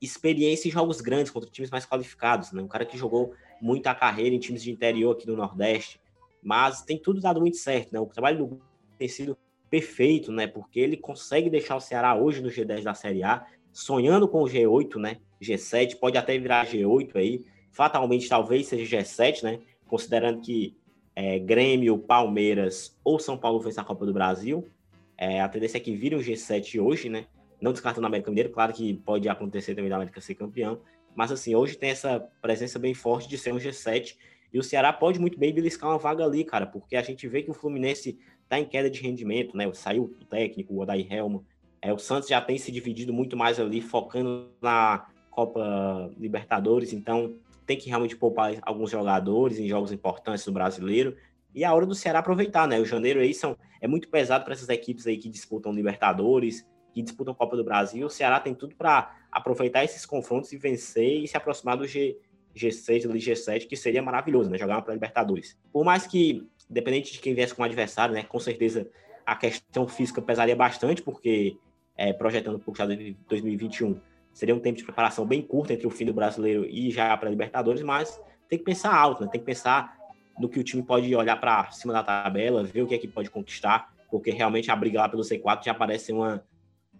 experiência 0.00 0.68
em 0.68 0.70
jogos 0.70 1.00
grandes 1.00 1.30
contra 1.30 1.50
times 1.50 1.70
mais 1.70 1.84
qualificados, 1.84 2.52
né? 2.52 2.62
Um 2.62 2.68
cara 2.68 2.86
que 2.86 2.96
jogou 2.96 3.34
muito 3.60 3.86
a 3.88 3.94
carreira 3.94 4.34
em 4.34 4.38
times 4.38 4.62
de 4.62 4.70
interior 4.70 5.12
aqui 5.12 5.26
do 5.26 5.36
Nordeste. 5.36 6.00
Mas 6.42 6.82
tem 6.82 6.96
tudo 6.96 7.20
dado 7.20 7.40
muito 7.40 7.56
certo, 7.56 7.92
né? 7.92 7.98
O 7.98 8.06
trabalho 8.06 8.38
do 8.38 8.62
tem 8.96 9.08
sido 9.08 9.36
perfeito, 9.68 10.30
né? 10.32 10.46
Porque 10.46 10.78
ele 10.78 10.96
consegue 10.96 11.50
deixar 11.50 11.76
o 11.76 11.80
Ceará 11.80 12.14
hoje 12.14 12.40
no 12.40 12.48
G10 12.48 12.82
da 12.82 12.94
Série 12.94 13.24
A, 13.24 13.44
sonhando 13.72 14.28
com 14.28 14.42
o 14.42 14.46
G8, 14.46 14.96
né? 14.96 15.18
G7, 15.42 15.98
pode 15.98 16.16
até 16.16 16.38
virar 16.38 16.66
G8 16.66 17.16
aí. 17.16 17.44
Fatalmente, 17.72 18.28
talvez 18.28 18.68
seja 18.68 18.98
G7, 18.98 19.42
né? 19.42 19.58
Considerando 19.86 20.40
que 20.40 20.74
é, 21.16 21.38
Grêmio, 21.38 21.96
Palmeiras 21.96 22.94
ou 23.02 23.18
São 23.18 23.38
Paulo 23.38 23.58
vence 23.58 23.80
a 23.80 23.84
Copa 23.84 24.04
do 24.04 24.12
Brasil. 24.12 24.68
É, 25.16 25.40
a 25.40 25.48
tendência 25.48 25.78
é 25.78 25.80
que 25.80 25.96
vire 25.96 26.14
o 26.14 26.20
G7 26.20 26.78
hoje, 26.78 27.08
né? 27.08 27.24
Não 27.58 27.72
descartando 27.72 28.04
o 28.04 28.08
América 28.08 28.30
Mineiro, 28.30 28.50
claro 28.50 28.74
que 28.74 28.92
pode 28.98 29.26
acontecer 29.26 29.74
também 29.74 29.88
da 29.88 29.96
América 29.96 30.20
ser 30.20 30.34
campeão. 30.34 30.78
Mas 31.14 31.32
assim, 31.32 31.54
hoje 31.54 31.78
tem 31.78 31.88
essa 31.88 32.20
presença 32.42 32.78
bem 32.78 32.92
forte 32.92 33.26
de 33.26 33.38
ser 33.38 33.54
um 33.54 33.56
G7. 33.56 34.14
E 34.52 34.58
o 34.58 34.62
Ceará 34.62 34.92
pode 34.92 35.18
muito 35.18 35.38
bem 35.38 35.54
beliscar 35.54 35.88
uma 35.88 35.98
vaga 35.98 36.22
ali, 36.22 36.44
cara, 36.44 36.66
porque 36.66 36.94
a 36.94 37.02
gente 37.02 37.26
vê 37.26 37.42
que 37.42 37.50
o 37.50 37.54
Fluminense 37.54 38.18
está 38.42 38.60
em 38.60 38.66
queda 38.66 38.90
de 38.90 39.00
rendimento, 39.00 39.56
né? 39.56 39.72
Saiu 39.72 40.04
o 40.04 40.24
técnico, 40.26 40.74
o 40.74 40.80
Odair 40.80 41.10
Helma. 41.10 41.42
É, 41.80 41.92
o 41.92 41.98
Santos 41.98 42.28
já 42.28 42.42
tem 42.42 42.58
se 42.58 42.70
dividido 42.70 43.12
muito 43.12 43.36
mais 43.38 43.58
ali, 43.58 43.80
focando 43.80 44.50
na 44.60 45.06
Copa 45.30 46.10
Libertadores, 46.18 46.92
então 46.92 47.34
tem 47.66 47.76
que 47.76 47.88
realmente 47.88 48.16
poupar 48.16 48.54
alguns 48.62 48.90
jogadores 48.90 49.58
em 49.58 49.68
jogos 49.68 49.92
importantes 49.92 50.44
do 50.44 50.52
brasileiro. 50.52 51.16
E 51.54 51.64
a 51.64 51.74
hora 51.74 51.84
do 51.84 51.94
Ceará 51.94 52.20
aproveitar, 52.20 52.68
né? 52.68 52.78
O 52.78 52.84
janeiro 52.84 53.20
aí 53.20 53.34
são, 53.34 53.56
é 53.80 53.88
muito 53.88 54.08
pesado 54.08 54.44
para 54.44 54.54
essas 54.54 54.68
equipes 54.68 55.06
aí 55.06 55.16
que 55.16 55.28
disputam 55.28 55.72
Libertadores, 55.72 56.66
que 56.92 57.02
disputam 57.02 57.34
Copa 57.34 57.56
do 57.56 57.64
Brasil. 57.64 58.06
O 58.06 58.10
Ceará 58.10 58.38
tem 58.38 58.54
tudo 58.54 58.76
para 58.76 59.14
aproveitar 59.32 59.84
esses 59.84 60.06
confrontos 60.06 60.52
e 60.52 60.56
vencer 60.56 61.24
e 61.24 61.28
se 61.28 61.36
aproximar 61.36 61.76
do 61.76 61.86
G, 61.86 62.16
G6 62.54 63.08
ali, 63.08 63.18
G7, 63.18 63.66
que 63.66 63.76
seria 63.76 64.02
maravilhoso, 64.02 64.48
né? 64.48 64.58
Jogar 64.58 64.80
para 64.82 64.94
Libertadores. 64.94 65.58
Por 65.72 65.84
mais 65.84 66.06
que 66.06 66.46
independente 66.70 67.12
de 67.12 67.20
quem 67.20 67.34
viesse 67.34 67.54
com 67.54 67.62
o 67.62 67.64
adversário, 67.64 68.14
né? 68.14 68.22
Com 68.22 68.38
certeza 68.38 68.88
a 69.24 69.34
questão 69.34 69.88
física 69.88 70.22
pesaria 70.22 70.54
bastante, 70.54 71.02
porque 71.02 71.56
é, 71.96 72.12
projetando 72.12 72.58
para 72.58 72.84
o 72.84 72.96
de 72.96 73.16
2021 73.28 74.00
seria 74.36 74.54
um 74.54 74.60
tempo 74.60 74.76
de 74.76 74.84
preparação 74.84 75.24
bem 75.24 75.40
curto 75.40 75.72
entre 75.72 75.86
o 75.86 75.90
fim 75.90 76.04
do 76.04 76.12
brasileiro 76.12 76.66
e 76.66 76.90
já 76.90 77.16
para 77.16 77.26
a 77.26 77.30
Libertadores, 77.30 77.80
mas 77.80 78.20
tem 78.50 78.58
que 78.58 78.64
pensar 78.66 78.94
alto, 78.94 79.24
né? 79.24 79.30
Tem 79.32 79.40
que 79.40 79.46
pensar 79.46 79.96
no 80.38 80.46
que 80.46 80.60
o 80.60 80.62
time 80.62 80.82
pode 80.82 81.16
olhar 81.16 81.40
para 81.40 81.70
cima 81.70 81.90
da 81.94 82.02
tabela, 82.02 82.62
ver 82.62 82.82
o 82.82 82.86
que 82.86 82.94
é 82.94 82.98
que 82.98 83.08
pode 83.08 83.30
conquistar, 83.30 83.90
porque 84.10 84.30
realmente 84.30 84.70
a 84.70 84.76
briga 84.76 85.00
lá 85.00 85.08
pelo 85.08 85.22
C4 85.22 85.64
já 85.64 85.72
parece 85.72 86.12
uma, 86.12 86.44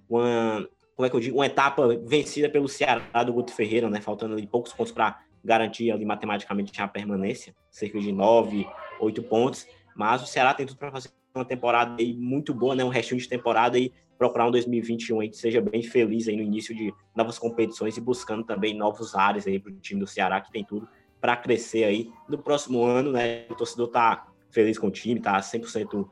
uma 0.09 0.67
como 0.97 1.05
é 1.05 1.11
que 1.11 1.17
eu 1.17 1.21
digo, 1.21 1.37
uma 1.37 1.45
etapa 1.45 1.87
vencida 2.07 2.49
pelo 2.49 2.71
Ceará 2.71 3.23
do 3.23 3.35
Guto 3.35 3.53
Ferreira, 3.53 3.91
né? 3.91 4.01
Faltando 4.01 4.33
ali 4.33 4.47
poucos 4.47 4.73
pontos 4.73 4.93
para 4.93 5.21
garantir 5.45 5.91
ali 5.91 6.07
matematicamente 6.07 6.81
a 6.81 6.89
permanência, 6.89 7.55
cerca 7.71 8.01
de 8.01 8.13
nove, 8.13 8.67
oito 8.99 9.23
pontos. 9.23 9.67
Mas 9.95 10.23
o 10.23 10.27
Ceará 10.27 10.55
tem 10.55 10.65
tudo 10.65 10.79
para 10.79 10.91
fazer 10.91 11.11
uma 11.39 11.45
temporada 11.45 11.97
aí 12.01 12.15
muito 12.15 12.53
boa, 12.55 12.75
né? 12.75 12.85
Um 12.85 12.89
restinho 12.89 13.21
de 13.21 13.29
temporada 13.29 13.79
e 13.79 13.93
procurar 14.19 14.47
um 14.47 14.51
2021 14.51 15.21
aí 15.21 15.29
que 15.29 15.37
seja 15.37 15.61
bem 15.61 15.83
feliz 15.83 16.27
aí 16.29 16.37
no 16.37 16.43
início 16.43 16.75
de 16.75 16.93
novas 17.15 17.39
competições 17.39 17.97
e 17.97 18.01
buscando 18.01 18.45
também 18.45 18.77
novos 18.77 19.15
áreas 19.15 19.47
aí 19.47 19.59
para 19.59 19.73
o 19.73 19.77
time 19.77 20.01
do 20.01 20.07
Ceará 20.07 20.41
que 20.41 20.51
tem 20.51 20.65
tudo 20.65 20.89
para 21.21 21.37
crescer 21.37 21.85
aí 21.85 22.11
no 22.29 22.39
próximo 22.39 22.85
ano, 22.85 23.13
né? 23.13 23.47
O 23.51 23.55
torcedor 23.55 23.89
tá 23.89 24.27
feliz 24.51 24.79
com 24.79 24.87
o 24.87 24.91
time, 24.91 25.21
tá 25.21 25.39
100% 25.39 26.09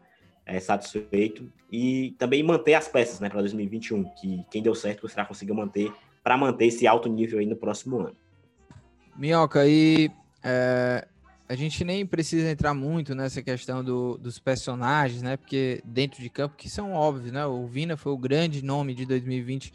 é, 0.47 0.61
satisfeito 0.61 1.51
e 1.70 2.14
também 2.18 2.43
manter 2.43 2.75
as 2.75 2.89
peças, 2.89 3.20
né, 3.20 3.29
para 3.29 3.41
2021, 3.41 4.05
que 4.14 4.45
quem 4.51 4.62
deu 4.62 4.75
certo 4.75 5.05
o 5.05 5.09
Ceará 5.09 5.27
conseguiu 5.27 5.55
manter 5.55 5.93
para 6.22 6.37
manter 6.37 6.66
esse 6.66 6.87
alto 6.87 7.09
nível 7.09 7.39
aí 7.39 7.47
no 7.47 7.57
próximo 7.57 8.01
ano. 8.01 8.16
Minhoca, 9.16 9.66
e 9.66 10.11
é, 10.43 11.07
a 11.49 11.55
gente 11.55 11.84
nem 11.84 12.07
precisa 12.07 12.51
entrar 12.51 12.72
muito 12.72 13.14
nessa 13.14 13.42
questão 13.42 13.84
do, 13.84 14.16
dos 14.16 14.38
personagens, 14.38 15.22
né? 15.22 15.36
Porque 15.36 15.82
dentro 15.84 16.22
de 16.22 16.30
campo, 16.30 16.57
que 16.57 16.70
são 16.70 16.92
óbvios, 16.92 17.32
né? 17.32 17.45
O 17.45 17.66
Vina 17.66 17.97
foi 17.97 18.12
o 18.12 18.18
grande 18.18 18.64
nome 18.64 18.95
de 18.95 19.05
2020 19.05 19.72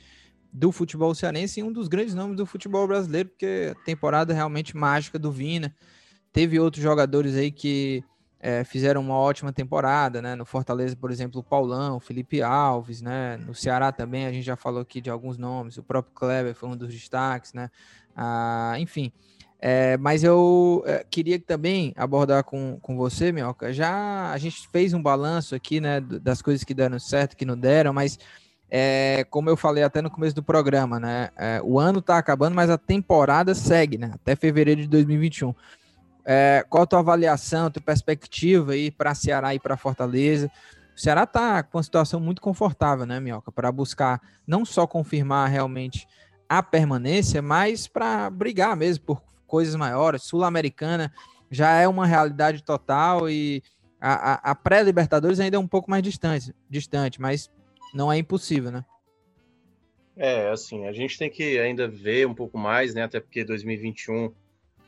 do 0.51 0.72
futebol 0.72 1.13
cearense 1.13 1.59
e 1.59 1.63
um 1.63 1.72
dos 1.72 1.88
grandes 1.88 2.15
nomes 2.15 2.36
do 2.36 2.45
futebol 2.45 2.88
brasileiro, 2.88 3.30
porque 3.30 3.72
a 3.72 3.86
temporada 3.86 4.34
realmente 4.34 4.76
mágica 4.76 5.20
do 5.20 5.32
Vina. 5.32 5.76
Teve 6.34 6.59
outros 6.59 6.82
jogadores 6.82 7.36
aí 7.36 7.51
que 7.51 8.03
é, 8.39 8.63
fizeram 8.63 9.01
uma 9.01 9.15
ótima 9.15 9.53
temporada, 9.53 10.22
né? 10.24 10.36
No 10.36 10.45
Fortaleza, 10.45 10.95
por 10.95 11.11
exemplo, 11.11 11.41
o 11.41 11.43
Paulão, 11.43 11.97
o 11.97 11.99
Felipe 11.99 12.41
Alves, 12.41 13.01
né? 13.01 13.38
No 13.38 13.53
Ceará 13.53 13.91
também, 13.91 14.26
a 14.26 14.32
gente 14.32 14.45
já 14.45 14.55
falou 14.55 14.82
aqui 14.82 15.01
de 15.01 15.09
alguns 15.09 15.38
nomes, 15.38 15.78
o 15.78 15.84
próprio 15.84 16.15
Kleber 16.15 16.55
foi 16.55 16.70
um 16.70 16.78
dos 16.78 16.91
destaques, 16.91 17.53
né? 17.53 17.70
Ah, 18.15 18.76
enfim, 18.80 19.11
é, 19.62 19.97
mas 19.97 20.24
eu 20.24 20.84
é, 20.86 21.05
queria 21.10 21.38
também 21.38 21.93
abordar 21.97 22.45
com, 22.45 22.80
com 22.82 22.95
você, 22.95 23.30
Minhoca. 23.32 23.74
Já 23.74 24.32
a 24.32 24.38
gente 24.38 24.70
fez 24.72 24.93
um 24.93 25.01
balanço 25.01 25.53
aqui, 25.53 25.82
né, 25.82 25.99
das 25.99 26.41
coisas 26.41 26.64
que 26.64 26.74
deram 26.74 26.97
certo, 26.97 27.36
que 27.36 27.43
não 27.43 27.57
deram, 27.57 27.91
mas 27.91 28.18
é, 28.72 29.26
como 29.30 29.49
eu 29.49 29.57
falei 29.57 29.84
até 29.84 30.01
no 30.01 30.10
começo 30.10 30.34
do 30.34 30.43
programa, 30.43 30.97
né, 30.97 31.30
é, 31.36 31.62
o 31.62 31.78
ano 31.78 31.99
está 31.99 32.18
acabando, 32.18 32.55
mas 32.55 32.70
a 32.70 32.78
temporada 32.78 33.53
segue, 33.53 33.97
né, 33.97 34.12
até 34.14 34.34
fevereiro 34.34 34.82
de 34.82 34.88
2021. 34.88 35.53
É, 36.24 36.64
qual 36.70 36.84
a 36.84 36.88
tua 36.88 36.99
avaliação, 36.99 37.66
a 37.66 37.70
tua 37.70 37.82
perspectiva 37.82 38.74
aí 38.74 38.89
para 38.89 39.14
Ceará 39.14 39.53
e 39.53 39.60
para 39.60 39.76
Fortaleza? 39.76 40.49
O 40.95 40.99
Ceará 40.99 41.24
está 41.24 41.64
com 41.64 41.78
uma 41.78 41.84
situação 41.84 42.20
muito 42.20 42.41
confortável, 42.41 43.05
né, 43.05 43.20
Minhoca, 43.20 43.51
para 43.51 43.70
buscar 43.74 44.22
não 44.47 44.64
só 44.64 44.88
confirmar 44.88 45.49
realmente 45.49 46.07
a 46.47 46.64
permanência, 46.64 47.41
mas 47.41 47.88
para 47.88 48.30
brigar 48.30 48.76
mesmo 48.78 49.03
por 49.03 49.30
coisas 49.50 49.76
maiores. 49.76 50.24
Sul-Americana 50.24 51.12
já 51.50 51.72
é 51.74 51.88
uma 51.88 52.06
realidade 52.06 52.64
total 52.64 53.30
e 53.30 53.64
a, 54.00 54.34
a, 54.34 54.52
a 54.52 54.56
pré-Libertadores 54.56 55.39
ainda 55.39 55.58
é 55.58 55.60
um 55.60 55.68
pouco 55.68 55.89
mais 55.89 56.04
distante, 56.04 56.54
distante, 56.70 57.20
mas 57.20 57.52
não 57.93 58.12
é 58.12 58.18
impossível, 58.18 58.72
né? 58.72 58.86
É, 60.16 60.50
assim, 60.50 60.86
a 60.86 60.93
gente 60.93 61.18
tem 61.18 61.30
que 61.30 61.58
ainda 61.60 61.88
ver 61.88 62.28
um 62.28 62.34
pouco 62.34 62.58
mais, 62.58 62.93
né? 62.93 63.04
Até 63.04 63.20
porque 63.20 63.43
2021 63.43 64.26
uh, 64.26 64.34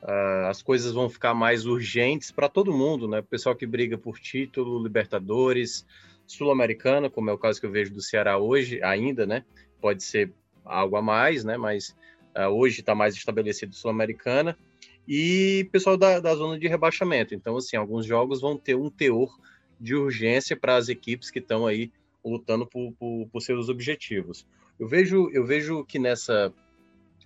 ah, 0.04 0.50
as 0.50 0.62
coisas 0.62 0.92
vão 0.94 1.10
ficar 1.10 1.34
mais 1.34 1.66
urgentes 1.66 2.32
para 2.32 2.50
todo 2.50 2.74
mundo, 2.74 3.08
né? 3.08 3.20
O 3.20 3.24
pessoal 3.24 3.56
que 3.56 3.66
briga 3.66 3.98
por 3.98 4.20
título, 4.20 4.84
Libertadores, 4.84 5.86
Sul-Americana, 6.28 7.10
como 7.10 7.30
é 7.30 7.34
o 7.34 7.38
caso 7.38 7.60
que 7.60 7.66
eu 7.66 7.72
vejo 7.72 7.94
do 7.94 8.02
Ceará 8.02 8.38
hoje, 8.38 8.84
ainda, 8.84 9.26
né? 9.26 9.44
Pode 9.80 10.04
ser 10.04 10.32
algo 10.64 10.96
a 10.96 11.02
mais, 11.02 11.44
né? 11.44 11.58
Mas 11.58 11.96
hoje 12.52 12.80
está 12.80 12.96
mais 12.96 13.16
estabelecido 13.16 13.76
Sul-Americana, 13.76 14.58
e 15.08 15.68
pessoal 15.72 15.98
da, 15.98 16.20
da 16.20 16.36
zona 16.36 16.60
de 16.60 16.68
rebaixamento. 16.68 17.34
Então, 17.34 17.58
assim, 17.58 17.76
alguns 17.76 18.06
jogos 18.06 18.42
vão 18.42 18.58
ter 18.58 18.76
um 18.76 18.90
teor 18.90 19.36
de 19.80 19.96
urgência 19.96 20.56
para 20.56 20.76
as 20.76 20.90
equipes 20.90 21.32
que 21.32 21.40
estão 21.40 21.66
aí 21.66 21.92
lutando 22.24 22.68
por, 22.68 22.94
por, 22.94 23.28
por, 23.32 23.42
seus 23.42 23.68
objetivos. 23.68 24.46
Eu 24.80 24.88
vejo, 24.88 25.30
eu 25.34 25.44
vejo 25.44 25.84
que 25.84 25.98
nessa, 25.98 26.54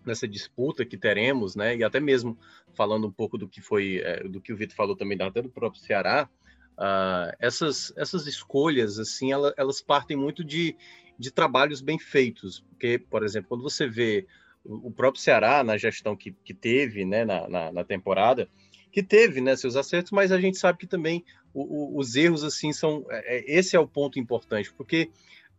nessa 0.06 0.28
disputa 0.28 0.86
que 0.86 0.98
teremos, 0.98 1.56
né, 1.56 1.76
e 1.76 1.84
até 1.84 2.00
mesmo 2.00 2.38
falando 2.74 3.08
um 3.08 3.12
pouco 3.12 3.38
do 3.38 3.48
que 3.48 3.62
foi, 3.62 4.02
é, 4.04 4.24
do 4.24 4.40
que 4.40 4.54
o 4.54 4.58
Vitor 4.58 4.76
falou 4.76 4.96
também, 4.96 5.18
até 5.22 5.42
do 5.42 5.50
próprio 5.50 5.82
Ceará, 5.82 6.30
uh, 6.78 7.36
essas, 7.40 7.94
essas 7.98 8.26
escolhas, 8.26 9.00
assim, 9.00 9.32
elas, 9.32 9.54
elas 9.58 9.82
partem 9.82 10.16
muito 10.16 10.44
de, 10.44 10.76
de 11.20 11.32
trabalhos 11.32 11.82
bem 11.82 12.00
feitos, 12.00 12.64
porque, 12.70 12.98
por 12.98 13.24
exemplo, 13.24 13.50
quando 13.50 13.64
você 13.64 13.88
vê 13.88 14.26
o 14.66 14.92
próprio 14.92 15.22
Ceará, 15.22 15.64
na 15.64 15.78
gestão 15.78 16.16
que, 16.16 16.36
que 16.44 16.54
teve 16.54 17.06
né, 17.06 17.24
na, 17.24 17.48
na, 17.48 17.72
na 17.72 17.84
temporada, 17.84 18.50
que 18.92 19.04
teve 19.04 19.42
né, 19.42 19.56
seus 19.56 19.76
acertos, 19.76 20.12
mas 20.12 20.32
a 20.32 20.40
gente 20.40 20.58
sabe 20.58 20.80
que 20.80 20.88
também 20.88 21.24
o, 21.54 21.98
o, 21.98 22.00
os 22.00 22.16
erros 22.16 22.44
assim 22.44 22.74
são. 22.74 23.06
É, 23.10 23.38
é, 23.38 23.58
esse 23.60 23.76
é 23.76 23.80
o 23.80 23.88
ponto 23.88 24.20
importante, 24.20 24.74
porque 24.74 25.10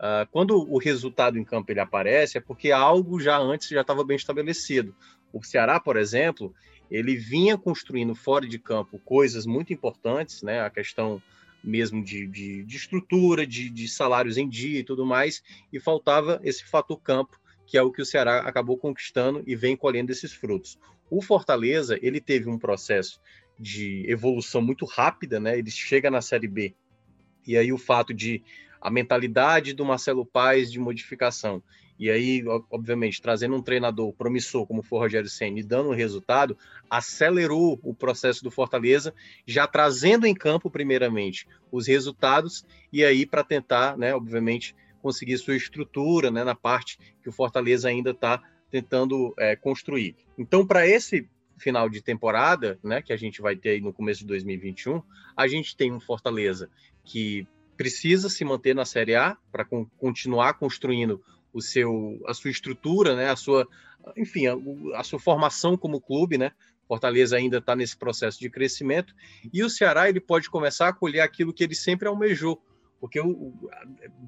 uh, 0.00 0.26
quando 0.30 0.56
o 0.56 0.78
resultado 0.78 1.38
em 1.38 1.44
campo 1.44 1.70
ele 1.70 1.80
aparece, 1.80 2.38
é 2.38 2.40
porque 2.40 2.72
algo 2.72 3.20
já 3.20 3.38
antes 3.38 3.68
já 3.68 3.82
estava 3.82 4.04
bem 4.04 4.16
estabelecido. 4.16 4.94
O 5.32 5.42
Ceará, 5.42 5.78
por 5.78 5.96
exemplo, 5.96 6.54
ele 6.90 7.14
vinha 7.16 7.58
construindo 7.58 8.14
fora 8.14 8.46
de 8.46 8.58
campo 8.58 8.98
coisas 9.00 9.46
muito 9.46 9.72
importantes, 9.72 10.42
né? 10.42 10.60
A 10.60 10.70
questão 10.70 11.22
mesmo 11.62 12.02
de, 12.02 12.26
de, 12.26 12.64
de 12.64 12.76
estrutura, 12.76 13.46
de, 13.46 13.68
de 13.68 13.88
salários 13.88 14.36
em 14.36 14.48
dia 14.48 14.78
e 14.80 14.84
tudo 14.84 15.04
mais, 15.04 15.42
e 15.72 15.80
faltava 15.80 16.40
esse 16.44 16.64
fator 16.64 16.98
campo 17.00 17.40
que 17.66 17.76
é 17.76 17.82
o 17.82 17.90
que 17.90 18.00
o 18.00 18.06
Ceará 18.06 18.38
acabou 18.38 18.78
conquistando 18.78 19.42
e 19.46 19.56
vem 19.56 19.76
colhendo 19.76 20.12
esses 20.12 20.32
frutos. 20.32 20.78
O 21.10 21.20
Fortaleza, 21.20 21.98
ele 22.00 22.20
teve 22.20 22.48
um 22.48 22.58
processo 22.58 23.20
de 23.58 24.04
evolução 24.08 24.62
muito 24.62 24.84
rápida, 24.84 25.40
né? 25.40 25.58
Ele 25.58 25.70
chega 25.70 26.10
na 26.10 26.20
Série 26.20 26.48
B. 26.48 26.74
E 27.46 27.56
aí 27.56 27.72
o 27.72 27.78
fato 27.78 28.12
de 28.12 28.42
a 28.80 28.90
mentalidade 28.90 29.72
do 29.72 29.84
Marcelo 29.84 30.24
Paes 30.24 30.70
de 30.70 30.78
modificação. 30.78 31.62
E 31.98 32.10
aí, 32.10 32.44
obviamente, 32.70 33.22
trazendo 33.22 33.56
um 33.56 33.62
treinador 33.62 34.12
promissor 34.12 34.66
como 34.66 34.82
foi 34.82 34.98
o 34.98 35.02
Rogério 35.02 35.30
Senna 35.30 35.58
e 35.58 35.62
dando 35.62 35.88
um 35.88 35.94
resultado, 35.94 36.56
acelerou 36.90 37.80
o 37.82 37.94
processo 37.94 38.44
do 38.44 38.50
Fortaleza, 38.50 39.14
já 39.46 39.66
trazendo 39.66 40.26
em 40.26 40.34
campo, 40.34 40.70
primeiramente, 40.70 41.48
os 41.72 41.86
resultados, 41.86 42.66
e 42.92 43.02
aí 43.02 43.24
para 43.24 43.42
tentar, 43.42 43.96
né, 43.96 44.14
obviamente, 44.14 44.76
conseguir 45.06 45.38
sua 45.38 45.54
estrutura 45.54 46.32
né, 46.32 46.42
na 46.42 46.56
parte 46.56 46.98
que 47.22 47.28
o 47.28 47.32
Fortaleza 47.32 47.88
ainda 47.88 48.10
está 48.10 48.42
tentando 48.68 49.32
é, 49.38 49.54
construir. 49.54 50.16
Então, 50.36 50.66
para 50.66 50.84
esse 50.84 51.28
final 51.56 51.88
de 51.88 52.02
temporada, 52.02 52.76
né, 52.82 53.00
que 53.00 53.12
a 53.12 53.16
gente 53.16 53.40
vai 53.40 53.54
ter 53.54 53.80
no 53.80 53.92
começo 53.92 54.22
de 54.22 54.26
2021, 54.26 55.00
a 55.36 55.46
gente 55.46 55.76
tem 55.76 55.92
um 55.92 56.00
Fortaleza 56.00 56.68
que 57.04 57.46
precisa 57.76 58.28
se 58.28 58.44
manter 58.44 58.74
na 58.74 58.84
Série 58.84 59.14
A 59.14 59.36
para 59.52 59.64
con 59.64 59.86
continuar 59.96 60.54
construindo 60.54 61.22
o 61.52 61.62
seu, 61.62 62.20
a 62.26 62.34
sua 62.34 62.50
estrutura, 62.50 63.14
né, 63.14 63.30
a 63.30 63.36
sua, 63.36 63.64
enfim, 64.16 64.48
a, 64.48 64.56
a 64.98 65.04
sua 65.04 65.20
formação 65.20 65.76
como 65.76 66.00
clube, 66.00 66.36
né? 66.36 66.50
Fortaleza 66.88 67.36
ainda 67.36 67.58
está 67.58 67.76
nesse 67.76 67.96
processo 67.96 68.40
de 68.40 68.50
crescimento 68.50 69.14
e 69.52 69.62
o 69.62 69.70
Ceará 69.70 70.08
ele 70.08 70.20
pode 70.20 70.50
começar 70.50 70.88
a 70.88 70.92
colher 70.92 71.20
aquilo 71.20 71.52
que 71.52 71.62
ele 71.62 71.76
sempre 71.76 72.08
almejou, 72.08 72.60
porque 73.00 73.20
o, 73.20 73.52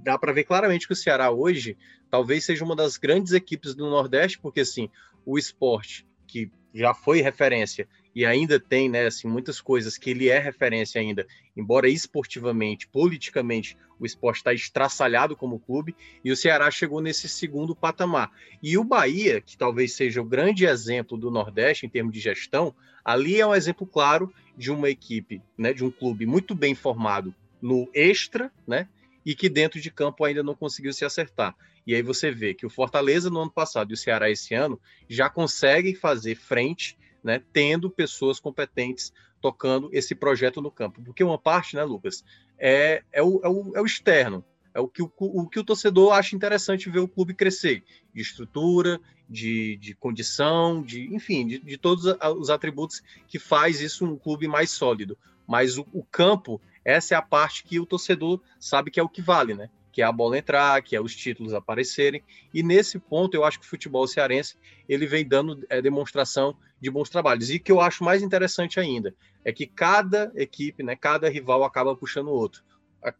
dá 0.03 0.19
para 0.19 0.33
ver 0.33 0.45
claramente 0.45 0.87
que 0.87 0.93
o 0.93 0.97
Ceará 0.97 1.31
hoje 1.31 1.77
talvez 2.11 2.45
seja 2.45 2.65
uma 2.65 2.77
das 2.77 2.97
grandes 2.97 3.33
equipes 3.33 3.75
do 3.75 3.89
Nordeste, 3.89 4.39
porque 4.39 4.61
assim, 4.61 4.89
o 5.25 5.39
esporte, 5.39 6.07
que 6.27 6.51
já 6.75 6.95
foi 6.95 7.21
referência 7.21 7.89
e 8.15 8.27
ainda 8.27 8.59
tem 8.59 8.89
né, 8.89 9.07
assim, 9.07 9.29
muitas 9.29 9.61
coisas 9.61 9.97
que 9.97 10.11
ele 10.11 10.29
é 10.29 10.39
referência 10.39 11.01
ainda, 11.01 11.27
embora 11.57 11.89
esportivamente, 11.89 12.89
politicamente, 12.89 13.77
o 13.99 14.07
esporte 14.07 14.39
está 14.39 14.53
estraçalhado 14.53 15.37
como 15.37 15.61
clube, 15.61 15.95
e 16.25 16.33
o 16.33 16.37
Ceará 16.37 16.71
chegou 16.71 17.01
nesse 17.01 17.29
segundo 17.29 17.77
patamar. 17.77 18.31
E 18.63 18.79
o 18.79 18.85
Bahia, 18.85 19.41
que 19.41 19.57
talvez 19.57 19.93
seja 19.93 20.21
o 20.21 20.25
grande 20.25 20.67
exemplo 20.67 21.17
do 21.17 21.31
Nordeste 21.31 21.87
em 21.87 21.89
termos 21.89 22.13
de 22.13 22.21
gestão, 22.21 22.75
ali 23.05 23.41
é 23.41 23.47
um 23.47 23.55
exemplo 23.55 23.87
claro 23.87 24.33
de 24.57 24.71
uma 24.71 24.89
equipe, 24.89 25.41
né, 25.57 25.73
de 25.73 25.85
um 25.85 25.91
clube 25.91 26.27
muito 26.27 26.55
bem 26.55 26.75
formado, 26.75 27.35
no 27.61 27.89
extra, 27.95 28.53
né? 28.67 28.89
E 29.25 29.35
que 29.35 29.49
dentro 29.49 29.81
de 29.81 29.91
campo 29.91 30.25
ainda 30.25 30.43
não 30.43 30.55
conseguiu 30.55 30.93
se 30.93 31.05
acertar. 31.05 31.55
E 31.87 31.95
aí 31.95 32.03
você 32.03 32.31
vê 32.31 32.55
que 32.55 32.67
o 32.67 32.71
Fortaleza 32.71 33.31
no 33.31 33.41
ano 33.41 33.51
passado 33.51 33.91
e 33.91 33.95
o 33.95 33.97
Ceará 33.97 34.31
esse 34.31 34.55
ano 34.55 34.81
já 35.09 35.29
conseguem 35.29 35.95
fazer 35.95 36.37
frente, 36.37 36.97
né? 37.23 37.43
Tendo 37.53 37.91
pessoas 37.91 38.39
competentes 38.39 39.13
tocando 39.41 39.89
esse 39.93 40.15
projeto 40.15 40.61
no 40.61 40.71
campo. 40.71 41.03
Porque 41.03 41.23
uma 41.23 41.39
parte, 41.39 41.77
né, 41.77 41.85
Lucas, 41.85 42.25
é, 42.59 43.03
é, 43.13 43.23
o, 43.23 43.41
é, 43.43 43.49
o, 43.49 43.73
é 43.77 43.81
o 43.81 43.87
externo. 43.87 44.45
É 44.75 44.81
o 44.81 44.89
que 44.89 45.03
o, 45.03 45.11
o 45.19 45.49
que 45.49 45.59
o 45.59 45.65
torcedor 45.65 46.13
acha 46.13 46.37
interessante 46.37 46.91
ver 46.91 47.01
o 47.01 47.09
clube 47.09 47.35
crescer, 47.35 47.83
de 48.15 48.21
estrutura, 48.21 49.01
de, 49.29 49.77
de 49.77 49.95
condição, 49.95 50.83
de 50.83 51.13
enfim, 51.15 51.47
de, 51.47 51.59
de 51.59 51.77
todos 51.77 52.05
os 52.37 52.51
atributos 52.51 53.03
que 53.27 53.39
faz 53.39 53.81
isso 53.81 54.05
um 54.05 54.17
clube 54.17 54.47
mais 54.47 54.71
sólido. 54.71 55.17
Mas 55.47 55.79
o, 55.79 55.87
o 55.93 56.05
campo 56.05 56.61
essa 56.85 57.15
é 57.15 57.19
a 57.19 57.23
parte 57.23 57.65
que 57.65 57.81
o 57.81 57.87
torcedor 57.87 58.41
sabe 58.59 58.91
que 58.91 59.01
é 59.01 59.03
o 59.03 59.09
que 59.09 59.23
vale, 59.23 59.55
né? 59.55 59.71
Que 59.93 60.03
é 60.03 60.05
a 60.05 60.13
bola 60.13 60.39
entrar, 60.39 60.83
que 60.83 60.95
é 60.95 61.01
os 61.01 61.15
títulos 61.15 61.53
aparecerem. 61.55 62.23
E 62.53 62.63
nesse 62.63 62.99
ponto, 62.99 63.35
eu 63.35 63.45
acho 63.45 63.59
que 63.59 63.67
o 63.67 63.69
futebol 63.69 64.07
cearense 64.07 64.57
ele 64.89 65.07
vem 65.07 65.27
dando 65.27 65.65
é, 65.69 65.83
demonstração 65.83 66.57
de 66.81 66.91
bons 66.91 67.11
trabalhos. 67.11 67.51
E 67.51 67.59
que 67.59 67.73
eu 67.73 67.81
acho 67.81 68.05
mais 68.05 68.23
interessante 68.23 68.79
ainda 68.79 69.15
é 69.45 69.53
que 69.53 69.67
cada 69.67 70.33
equipe, 70.35 70.83
né, 70.83 70.95
cada 70.95 71.29
rival 71.29 71.65
acaba 71.65 71.97
puxando 71.97 72.29
o 72.29 72.33
outro. 72.33 72.63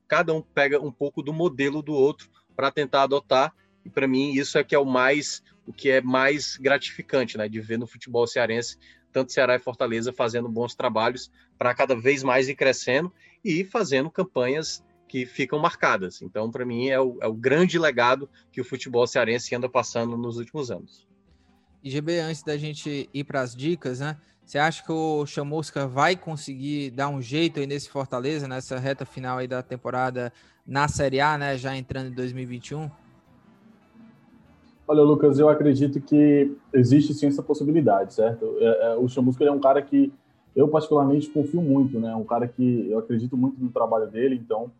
cada 0.07 0.35
um 0.35 0.43
pega 0.43 0.81
um 0.81 0.93
pouco 0.93 1.23
do 1.23 1.33
modelo 1.33 1.83
do 1.83 1.95
outro 1.95 2.29
para 2.55 2.71
tentar 2.71 3.05
adotar. 3.05 3.55
E 3.85 3.91
para 3.91 4.07
mim 4.07 4.33
isso 4.33 4.59
é 4.59 4.65
que 4.65 4.75
é 4.75 4.79
o 4.79 4.85
mais 4.85 5.43
o 5.67 5.73
que 5.73 5.91
é 5.91 6.01
mais 6.01 6.57
gratificante, 6.57 7.37
né, 7.37 7.47
de 7.47 7.61
ver 7.61 7.79
no 7.79 7.87
futebol 7.87 8.27
cearense 8.27 8.79
tanto 9.19 9.33
Ceará 9.33 9.57
e 9.57 9.59
Fortaleza 9.59 10.13
fazendo 10.13 10.49
bons 10.49 10.77
trabalhos 10.77 11.31
para 11.59 11.75
cada 11.75 11.97
vez 11.97 12.23
mais 12.23 12.49
ir 12.49 12.55
crescendo 12.55 13.13
e 13.45 13.65
fazendo 13.65 14.11
campanhas 14.11 14.85
que 15.09 15.27
ficam 15.27 15.59
marcadas. 15.59 16.23
Então, 16.23 16.51
para 16.51 16.65
mim, 16.65 16.89
é 16.89 17.01
o, 17.01 17.19
é 17.21 17.27
o, 17.27 17.35
grande 17.35 17.79
legado 17.79 18.29
que 18.53 18.61
o 18.61 18.65
futebol 18.65 19.07
cearense 19.07 19.55
anda 19.55 19.69
passando 19.69 20.17
nos 20.17 20.37
últimos 20.37 20.71
anos. 20.71 21.07
E 21.83 21.91
GB, 21.91 22.21
antes 22.21 22.43
da 22.45 22.57
gente 22.57 23.09
ir 23.13 23.25
para 23.25 23.41
as 23.41 23.57
dicas, 23.57 24.01
né? 24.01 24.17
Você 24.45 24.59
acha 24.59 24.83
que 24.85 24.93
o 24.93 25.27
Chamusca 25.27 25.87
vai 25.87 26.17
conseguir 26.17 26.91
dar 26.91 27.09
um 27.09 27.21
jeito 27.21 27.59
aí 27.59 27.67
nesse 27.67 27.91
Fortaleza, 27.91 28.47
nessa 28.47 28.79
reta 28.79 29.05
final 29.05 29.39
aí 29.39 29.49
da 29.49 29.63
temporada 29.63 30.33
na 30.67 30.87
Série 30.87 31.21
A, 31.21 31.37
né? 31.37 31.59
Já 31.59 31.77
entrando 31.77 32.09
em 32.09 32.15
2021? 32.15 32.89
Olha, 34.91 35.03
Lucas, 35.03 35.39
eu 35.39 35.51
acredito 35.51 36.01
que 36.01 36.57
existe 36.73 37.13
sim 37.13 37.27
essa 37.27 37.43
possibilidade, 37.43 38.15
certo? 38.15 38.57
É, 38.59 38.93
é, 38.93 38.97
o 38.97 39.07
Chamusca 39.07 39.45
é 39.45 39.51
um 39.51 39.61
cara 39.61 39.83
que 39.83 40.11
eu 40.57 40.67
particularmente 40.67 41.29
confio 41.29 41.61
muito, 41.61 42.01
né? 42.01 42.15
Um 42.15 42.25
cara 42.25 42.49
que 42.49 42.91
eu 42.91 42.99
acredito 42.99 43.37
muito 43.37 43.63
no 43.63 43.71
trabalho 43.71 44.11
dele, 44.11 44.37
então 44.37 44.73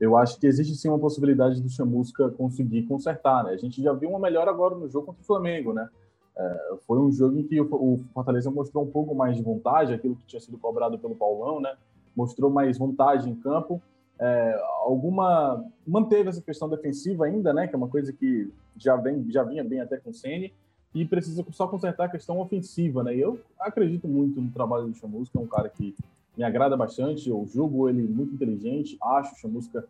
eu 0.00 0.16
acho 0.16 0.40
que 0.40 0.46
existe 0.48 0.74
sim 0.74 0.88
uma 0.88 0.98
possibilidade 0.98 1.62
do 1.62 1.68
Chamusca 1.68 2.28
conseguir 2.30 2.82
consertar, 2.82 3.44
né? 3.44 3.52
A 3.52 3.56
gente 3.56 3.80
já 3.80 3.92
viu 3.92 4.10
uma 4.10 4.18
melhora 4.18 4.50
agora 4.50 4.74
no 4.74 4.88
jogo 4.88 5.06
contra 5.06 5.22
o 5.22 5.24
Flamengo, 5.24 5.72
né? 5.72 5.88
É, 6.36 6.74
foi 6.84 6.98
um 6.98 7.12
jogo 7.12 7.38
em 7.38 7.44
que 7.44 7.60
o 7.60 8.00
Fortaleza 8.12 8.50
mostrou 8.50 8.82
um 8.82 8.90
pouco 8.90 9.14
mais 9.14 9.36
de 9.36 9.42
vontade, 9.44 9.94
aquilo 9.94 10.16
que 10.16 10.26
tinha 10.26 10.40
sido 10.40 10.58
cobrado 10.58 10.98
pelo 10.98 11.14
Paulão, 11.14 11.60
né? 11.60 11.76
Mostrou 12.16 12.50
mais 12.50 12.76
vontade 12.76 13.30
em 13.30 13.36
campo. 13.36 13.80
É, 14.26 14.58
alguma 14.80 15.62
manteve 15.86 16.30
essa 16.30 16.40
questão 16.40 16.66
defensiva 16.66 17.26
ainda, 17.26 17.52
né? 17.52 17.66
Que 17.66 17.74
é 17.74 17.76
uma 17.76 17.88
coisa 17.88 18.10
que 18.10 18.50
já 18.74 18.96
vem, 18.96 19.30
já 19.30 19.42
vinha 19.42 19.62
bem 19.62 19.80
até 19.80 19.98
com 19.98 20.08
o 20.08 20.14
Ceni 20.14 20.50
e 20.94 21.04
precisa 21.04 21.44
só 21.50 21.66
consertar 21.66 22.04
a 22.04 22.08
questão 22.08 22.40
ofensiva, 22.40 23.02
né? 23.02 23.14
E 23.14 23.20
eu 23.20 23.38
acredito 23.60 24.08
muito 24.08 24.40
no 24.40 24.50
trabalho 24.50 24.86
do 24.86 24.94
Chamusca, 24.94 25.38
é 25.38 25.42
um 25.42 25.46
cara 25.46 25.68
que 25.68 25.94
me 26.38 26.42
agrada 26.42 26.74
bastante. 26.74 27.28
Eu 27.28 27.46
julgo 27.52 27.86
ele 27.86 28.02
muito 28.02 28.34
inteligente, 28.34 28.96
acho 29.02 29.34
o 29.34 29.38
Chamusca 29.38 29.84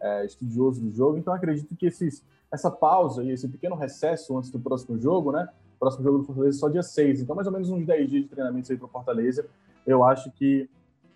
é, 0.00 0.26
estudioso 0.26 0.82
do 0.82 0.92
jogo, 0.92 1.16
então 1.16 1.32
acredito 1.32 1.74
que 1.74 1.86
esses, 1.86 2.22
essa 2.52 2.70
pausa 2.70 3.24
e 3.24 3.30
esse 3.30 3.48
pequeno 3.48 3.74
recesso 3.74 4.36
antes 4.36 4.50
do 4.50 4.60
próximo 4.60 4.98
jogo, 4.98 5.32
né? 5.32 5.48
próximo 5.78 6.04
jogo 6.04 6.18
do 6.18 6.24
Fortaleza 6.24 6.58
é 6.58 6.60
só 6.60 6.68
dia 6.68 6.82
6, 6.82 7.22
então 7.22 7.34
mais 7.34 7.46
ou 7.46 7.52
menos 7.52 7.70
uns 7.70 7.86
10 7.86 8.10
dias 8.10 8.22
de 8.24 8.28
treinamento 8.28 8.70
aí 8.70 8.76
para 8.76 8.86
o 8.86 8.90
Fortaleza. 8.90 9.46
Eu 9.86 10.04
acho 10.04 10.30
que 10.32 10.68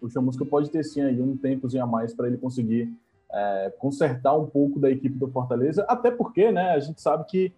o 0.03 0.11
Chamusca 0.11 0.45
pode 0.45 0.71
ter 0.71 0.83
sim 0.83 1.01
aí 1.01 1.23
um 1.23 1.37
tempozinho 1.37 1.85
a 1.85 1.87
mais 1.87 2.13
para 2.13 2.27
ele 2.27 2.37
conseguir 2.37 2.93
é, 3.33 3.73
consertar 3.79 4.37
um 4.37 4.47
pouco 4.47 4.79
da 4.79 4.91
equipe 4.91 5.17
do 5.17 5.29
Fortaleza, 5.29 5.85
até 5.89 6.11
porque, 6.11 6.53
né, 6.53 6.73
a 6.73 6.81
gente 6.81 7.01
sabe 7.01 7.25
que 7.25 7.53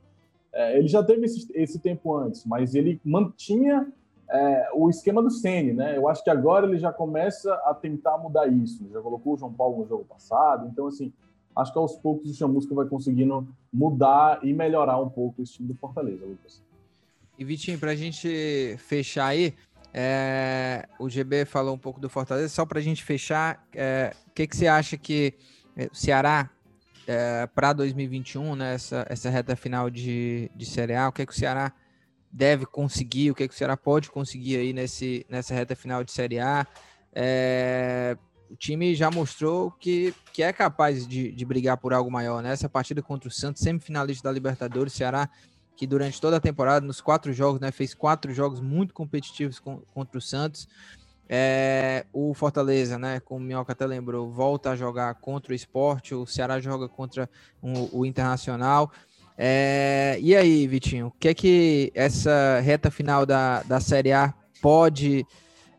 é, 0.52 0.78
ele 0.78 0.86
já 0.86 1.02
teve 1.02 1.24
esse, 1.24 1.48
esse, 1.54 1.80
tempo 1.80 2.14
antes, 2.16 2.44
mas 2.44 2.74
ele 2.74 3.00
mantinha 3.04 3.92
é, 4.30 4.68
o 4.72 4.88
esquema 4.88 5.20
do 5.20 5.30
Ceni, 5.30 5.72
né? 5.72 5.96
Eu 5.96 6.08
acho 6.08 6.22
que 6.22 6.30
agora 6.30 6.66
ele 6.66 6.78
já 6.78 6.92
começa 6.92 7.52
a 7.64 7.74
tentar 7.74 8.16
mudar 8.18 8.46
isso. 8.46 8.86
Já 8.92 9.00
colocou 9.00 9.34
o 9.34 9.36
João 9.36 9.52
Paulo 9.52 9.78
no 9.78 9.88
jogo 9.88 10.04
passado, 10.04 10.68
então 10.68 10.86
assim, 10.86 11.12
acho 11.56 11.72
que 11.72 11.78
aos 11.78 11.96
poucos 11.96 12.30
o 12.30 12.34
Chamusca 12.34 12.72
vai 12.72 12.86
conseguindo 12.86 13.46
mudar 13.72 14.44
e 14.44 14.52
melhorar 14.52 15.00
um 15.00 15.08
pouco 15.08 15.42
esse 15.42 15.54
time 15.54 15.68
do 15.68 15.74
Fortaleza, 15.74 16.24
Lucas. 16.24 16.62
E 17.36 17.44
Vitinho, 17.44 17.78
para 17.78 17.90
a 17.90 17.96
gente 17.96 18.76
fechar 18.78 19.26
aí, 19.26 19.54
é, 19.96 20.88
o 20.98 21.08
GB 21.08 21.44
falou 21.44 21.72
um 21.72 21.78
pouco 21.78 22.00
do 22.00 22.10
Fortaleza, 22.10 22.48
só 22.48 22.66
para 22.66 22.80
a 22.80 22.82
gente 22.82 23.04
fechar, 23.04 23.64
o 23.72 23.78
é, 23.78 24.12
que, 24.34 24.44
que 24.44 24.56
você 24.56 24.66
acha 24.66 24.96
que 24.96 25.34
é, 25.76 25.86
o 25.86 25.94
Ceará, 25.94 26.50
é, 27.06 27.46
para 27.46 27.72
2021, 27.72 28.56
né, 28.56 28.74
essa, 28.74 29.06
essa 29.08 29.30
reta 29.30 29.54
final 29.54 29.88
de, 29.88 30.50
de 30.52 30.66
Série 30.66 30.96
A, 30.96 31.08
o 31.08 31.12
que, 31.12 31.24
que 31.24 31.32
o 31.32 31.36
Ceará 31.36 31.72
deve 32.32 32.66
conseguir, 32.66 33.30
o 33.30 33.34
que, 33.36 33.46
que 33.46 33.54
o 33.54 33.56
Ceará 33.56 33.76
pode 33.76 34.10
conseguir 34.10 34.56
aí 34.56 34.72
nesse, 34.72 35.24
nessa 35.30 35.54
reta 35.54 35.76
final 35.76 36.02
de 36.02 36.10
Série 36.10 36.40
A? 36.40 36.66
É, 37.14 38.16
o 38.50 38.56
time 38.56 38.96
já 38.96 39.12
mostrou 39.12 39.70
que, 39.70 40.12
que 40.32 40.42
é 40.42 40.52
capaz 40.52 41.06
de, 41.06 41.30
de 41.30 41.44
brigar 41.44 41.76
por 41.76 41.92
algo 41.92 42.10
maior, 42.10 42.42
né? 42.42 42.52
Essa 42.52 42.68
partida 42.68 43.00
contra 43.00 43.28
o 43.28 43.32
Santos, 43.32 43.62
semifinalista 43.62 44.28
da 44.28 44.32
Libertadores, 44.32 44.92
o 44.92 44.96
Ceará 44.96 45.30
que 45.76 45.86
durante 45.86 46.20
toda 46.20 46.36
a 46.36 46.40
temporada, 46.40 46.86
nos 46.86 47.00
quatro 47.00 47.32
jogos, 47.32 47.60
né, 47.60 47.70
fez 47.72 47.94
quatro 47.94 48.32
jogos 48.32 48.60
muito 48.60 48.94
competitivos 48.94 49.58
com, 49.58 49.78
contra 49.92 50.18
o 50.18 50.20
Santos. 50.20 50.68
É, 51.28 52.04
o 52.12 52.34
Fortaleza, 52.34 52.98
né, 52.98 53.20
como 53.20 53.40
o 53.40 53.42
Minhoca 53.42 53.72
até 53.72 53.86
lembrou, 53.86 54.30
volta 54.30 54.70
a 54.70 54.76
jogar 54.76 55.14
contra 55.14 55.52
o 55.52 55.54
esporte, 55.54 56.14
o 56.14 56.26
Ceará 56.26 56.60
joga 56.60 56.88
contra 56.88 57.28
um, 57.62 57.88
o 57.92 58.06
Internacional. 58.06 58.92
É, 59.36 60.16
e 60.20 60.36
aí, 60.36 60.66
Vitinho, 60.66 61.08
o 61.08 61.10
que 61.10 61.28
é 61.28 61.34
que 61.34 61.90
essa 61.94 62.60
reta 62.60 62.90
final 62.90 63.26
da, 63.26 63.62
da 63.64 63.80
Série 63.80 64.12
A 64.12 64.32
pode 64.62 65.26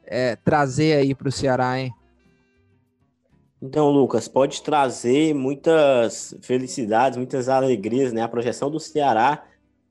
é, 0.06 0.36
trazer 0.36 0.98
aí 0.98 1.16
para 1.16 1.30
o 1.30 1.32
Ceará, 1.32 1.80
hein? 1.80 1.94
Então, 3.62 3.90
Lucas, 3.90 4.28
pode 4.28 4.62
trazer 4.62 5.34
muitas 5.34 6.36
felicidades, 6.42 7.18
muitas 7.18 7.48
alegrias, 7.48 8.12
né? 8.12 8.22
A 8.22 8.28
projeção 8.28 8.70
do 8.70 8.80
Ceará 8.80 9.44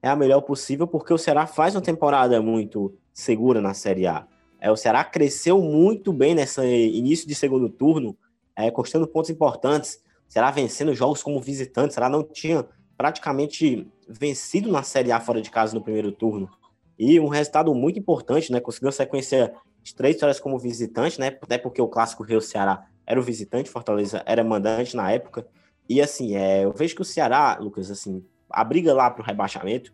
é 0.04 0.08
a 0.08 0.14
melhor 0.14 0.42
possível, 0.42 0.86
porque 0.86 1.14
o 1.14 1.16
Ceará 1.16 1.46
faz 1.46 1.74
uma 1.74 1.80
temporada 1.80 2.42
muito 2.42 2.94
segura 3.10 3.62
na 3.62 3.72
Série 3.72 4.06
A. 4.06 4.26
É, 4.60 4.70
o 4.70 4.76
Ceará 4.76 5.02
cresceu 5.02 5.58
muito 5.62 6.12
bem 6.12 6.34
nesse 6.34 6.60
início 6.60 7.26
de 7.26 7.34
segundo 7.34 7.70
turno, 7.70 8.14
é, 8.54 8.70
conquistando 8.70 9.08
pontos 9.08 9.30
importantes. 9.30 10.02
O 10.28 10.32
Ceará 10.32 10.50
vencendo 10.50 10.94
jogos 10.94 11.22
como 11.22 11.40
visitante. 11.40 11.92
O 11.92 11.94
Ceará 11.94 12.10
não 12.10 12.22
tinha 12.22 12.66
praticamente 12.98 13.90
vencido 14.06 14.70
na 14.70 14.82
Série 14.82 15.10
A 15.10 15.18
fora 15.20 15.40
de 15.40 15.50
casa 15.50 15.74
no 15.74 15.80
primeiro 15.80 16.12
turno. 16.12 16.50
E 16.98 17.18
um 17.18 17.28
resultado 17.28 17.74
muito 17.74 17.98
importante, 17.98 18.52
né? 18.52 18.60
Conseguiu 18.60 18.92
sequência 18.92 19.54
de 19.82 19.94
três 19.94 20.16
vitórias 20.16 20.38
como 20.38 20.58
visitante, 20.58 21.18
né? 21.18 21.28
Até 21.28 21.56
porque 21.56 21.80
o 21.80 21.88
clássico 21.88 22.24
Rio 22.24 22.42
Ceará 22.42 22.84
era 23.06 23.18
o 23.18 23.22
visitante, 23.22 23.70
Fortaleza 23.70 24.22
era 24.26 24.44
mandante 24.44 24.94
na 24.94 25.10
época. 25.10 25.46
E 25.88 26.02
assim, 26.02 26.36
é, 26.36 26.66
eu 26.66 26.72
vejo 26.72 26.94
que 26.94 27.00
o 27.00 27.06
Ceará, 27.06 27.56
Lucas, 27.58 27.90
assim, 27.90 28.22
a 28.54 28.64
briga 28.64 28.94
lá 28.94 29.10
para 29.10 29.22
o 29.22 29.24
rebaixamento, 29.24 29.92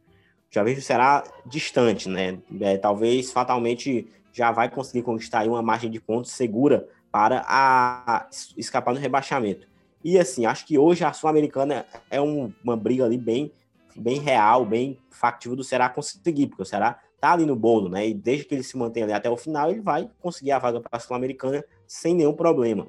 já 0.50 0.62
vejo 0.62 0.82
será 0.82 1.24
distante, 1.46 2.08
né? 2.08 2.38
É, 2.60 2.76
talvez 2.76 3.32
fatalmente 3.32 4.06
já 4.32 4.52
vai 4.52 4.68
conseguir 4.68 5.02
conquistar 5.02 5.46
uma 5.46 5.62
margem 5.62 5.90
de 5.90 6.00
pontos 6.00 6.32
segura 6.32 6.86
para 7.10 7.44
a, 7.46 8.28
escapar 8.56 8.92
do 8.92 9.00
rebaixamento. 9.00 9.66
E 10.04 10.18
assim, 10.18 10.46
acho 10.46 10.66
que 10.66 10.78
hoje 10.78 11.04
a 11.04 11.12
Sul-Americana 11.12 11.86
é 12.10 12.20
um, 12.20 12.52
uma 12.62 12.76
briga 12.76 13.04
ali 13.04 13.18
bem, 13.18 13.52
bem 13.96 14.18
real, 14.18 14.64
bem 14.64 14.98
factível 15.10 15.56
do 15.56 15.64
Ceará 15.64 15.88
conseguir, 15.88 16.46
porque 16.46 16.62
o 16.62 16.66
Ceará 16.66 16.98
tá 17.20 17.32
ali 17.32 17.44
no 17.44 17.56
bolo, 17.56 17.88
né? 17.88 18.08
E 18.08 18.14
desde 18.14 18.44
que 18.44 18.54
ele 18.54 18.62
se 18.62 18.76
mantém 18.76 19.02
ali 19.02 19.12
até 19.12 19.28
o 19.28 19.36
final, 19.36 19.70
ele 19.70 19.80
vai 19.80 20.08
conseguir 20.20 20.52
a 20.52 20.58
vaga 20.58 20.80
para 20.80 20.96
a 20.96 21.00
Sul-Americana 21.00 21.64
sem 21.86 22.14
nenhum 22.14 22.32
problema. 22.32 22.86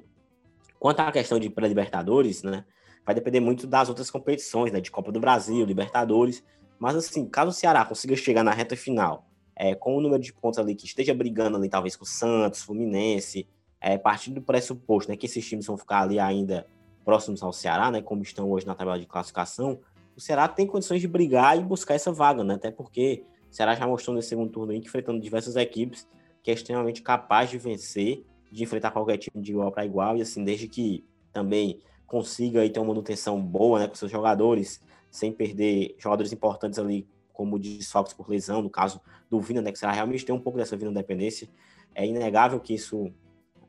Quanto 0.78 1.00
à 1.00 1.12
questão 1.12 1.38
de 1.38 1.50
pré-libertadores, 1.50 2.42
né? 2.42 2.64
Vai 3.04 3.14
depender 3.14 3.40
muito 3.40 3.66
das 3.66 3.88
outras 3.88 4.10
competições, 4.10 4.72
né? 4.72 4.80
De 4.80 4.90
Copa 4.90 5.10
do 5.10 5.20
Brasil, 5.20 5.64
Libertadores. 5.64 6.42
Mas 6.78 6.96
assim, 6.96 7.26
caso 7.26 7.50
o 7.50 7.54
Ceará 7.54 7.84
consiga 7.84 8.16
chegar 8.16 8.42
na 8.42 8.52
reta 8.52 8.76
final 8.76 9.26
é, 9.56 9.74
com 9.74 9.96
o 9.96 10.00
número 10.00 10.22
de 10.22 10.32
pontos 10.32 10.58
ali 10.58 10.74
que 10.74 10.86
esteja 10.86 11.14
brigando 11.14 11.56
ali, 11.56 11.68
talvez 11.68 11.96
com 11.96 12.04
o 12.04 12.06
Santos, 12.06 12.62
Fluminense, 12.62 13.46
é, 13.80 13.98
partindo 13.98 14.34
do 14.34 14.42
pressuposto 14.42 15.10
né, 15.10 15.16
que 15.16 15.26
esses 15.26 15.46
times 15.46 15.66
vão 15.66 15.76
ficar 15.76 16.02
ali 16.02 16.18
ainda 16.18 16.66
próximos 17.04 17.42
ao 17.42 17.52
Ceará, 17.52 17.90
né? 17.90 18.00
Como 18.00 18.22
estão 18.22 18.50
hoje 18.50 18.66
na 18.66 18.74
tabela 18.74 18.98
de 18.98 19.06
classificação, 19.06 19.80
o 20.16 20.20
Ceará 20.20 20.46
tem 20.46 20.66
condições 20.66 21.00
de 21.00 21.08
brigar 21.08 21.58
e 21.58 21.62
buscar 21.62 21.94
essa 21.94 22.12
vaga, 22.12 22.44
né? 22.44 22.54
Até 22.54 22.70
porque 22.70 23.24
o 23.50 23.54
Ceará 23.54 23.74
já 23.74 23.86
mostrou 23.86 24.14
nesse 24.14 24.28
segundo 24.28 24.50
turno 24.50 24.72
aí 24.72 24.78
enfrentando 24.78 25.20
diversas 25.20 25.56
equipes 25.56 26.08
que 26.42 26.50
é 26.50 26.54
extremamente 26.54 27.02
capaz 27.02 27.50
de 27.50 27.58
vencer, 27.58 28.24
de 28.50 28.64
enfrentar 28.64 28.90
qualquer 28.90 29.16
time 29.16 29.42
de 29.42 29.52
igual 29.52 29.70
para 29.70 29.86
igual, 29.86 30.16
e 30.16 30.22
assim, 30.22 30.42
desde 30.42 30.66
que 30.66 31.04
também 31.32 31.80
consiga 32.12 32.60
aí 32.60 32.68
ter 32.68 32.78
uma 32.78 32.88
manutenção 32.88 33.40
boa 33.40 33.78
né, 33.78 33.88
com 33.88 33.94
seus 33.94 34.10
jogadores, 34.10 34.82
sem 35.10 35.32
perder 35.32 35.96
jogadores 35.98 36.30
importantes 36.30 36.78
ali, 36.78 37.08
como 37.32 37.58
desfalques 37.58 38.12
por 38.12 38.28
lesão, 38.28 38.60
no 38.60 38.68
caso 38.68 39.00
do 39.30 39.40
Vina, 39.40 39.62
né, 39.62 39.72
que 39.72 39.78
será 39.78 39.92
realmente 39.92 40.22
tem 40.22 40.34
um 40.34 40.38
pouco 40.38 40.58
dessa 40.58 40.76
Vina 40.76 40.92
dependência. 40.92 41.48
É 41.94 42.06
inegável 42.06 42.60
que 42.60 42.74
isso 42.74 43.10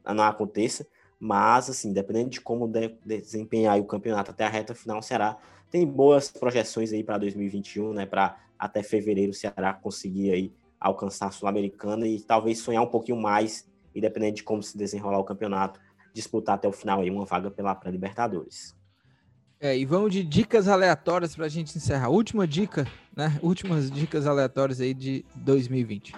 não 0.05 0.25
aconteça, 0.25 0.85
mas, 1.17 1.69
assim, 1.69 1.93
dependendo 1.93 2.31
de 2.31 2.41
como 2.41 2.67
de 2.67 2.89
desempenhar 3.05 3.79
o 3.79 3.85
campeonato 3.85 4.31
até 4.31 4.43
a 4.43 4.49
reta 4.49 4.75
final, 4.75 5.01
será 5.01 5.37
tem 5.71 5.87
boas 5.87 6.29
projeções 6.29 6.91
aí 6.91 7.01
para 7.01 7.17
2021, 7.17 7.93
né, 7.93 8.05
para 8.05 8.37
até 8.59 8.83
fevereiro 8.83 9.31
o 9.31 9.33
Ceará 9.33 9.73
conseguir 9.73 10.31
aí 10.31 10.53
alcançar 10.77 11.27
a 11.27 11.31
Sul-Americana 11.31 12.05
e 12.05 12.19
talvez 12.19 12.59
sonhar 12.59 12.83
um 12.83 12.89
pouquinho 12.89 13.21
mais, 13.21 13.65
independente 13.95 14.35
de 14.37 14.43
como 14.43 14.61
se 14.61 14.77
desenrolar 14.77 15.19
o 15.19 15.23
campeonato, 15.23 15.79
disputar 16.13 16.55
até 16.55 16.67
o 16.67 16.71
final 16.71 17.01
aí 17.01 17.09
uma 17.09 17.25
vaga 17.25 17.49
pela 17.49 17.73
pré-Libertadores. 17.73 18.75
É, 19.59 19.77
e 19.77 19.85
vamos 19.85 20.11
de 20.11 20.23
dicas 20.23 20.67
aleatórias 20.67 21.35
para 21.35 21.45
a 21.45 21.49
gente 21.49 21.77
encerrar. 21.77 22.09
Última 22.09 22.45
dica, 22.45 22.85
né? 23.15 23.39
Últimas 23.41 23.89
dicas 23.89 24.27
aleatórias 24.27 24.81
aí 24.81 24.93
de 24.93 25.23
2020. 25.35 26.13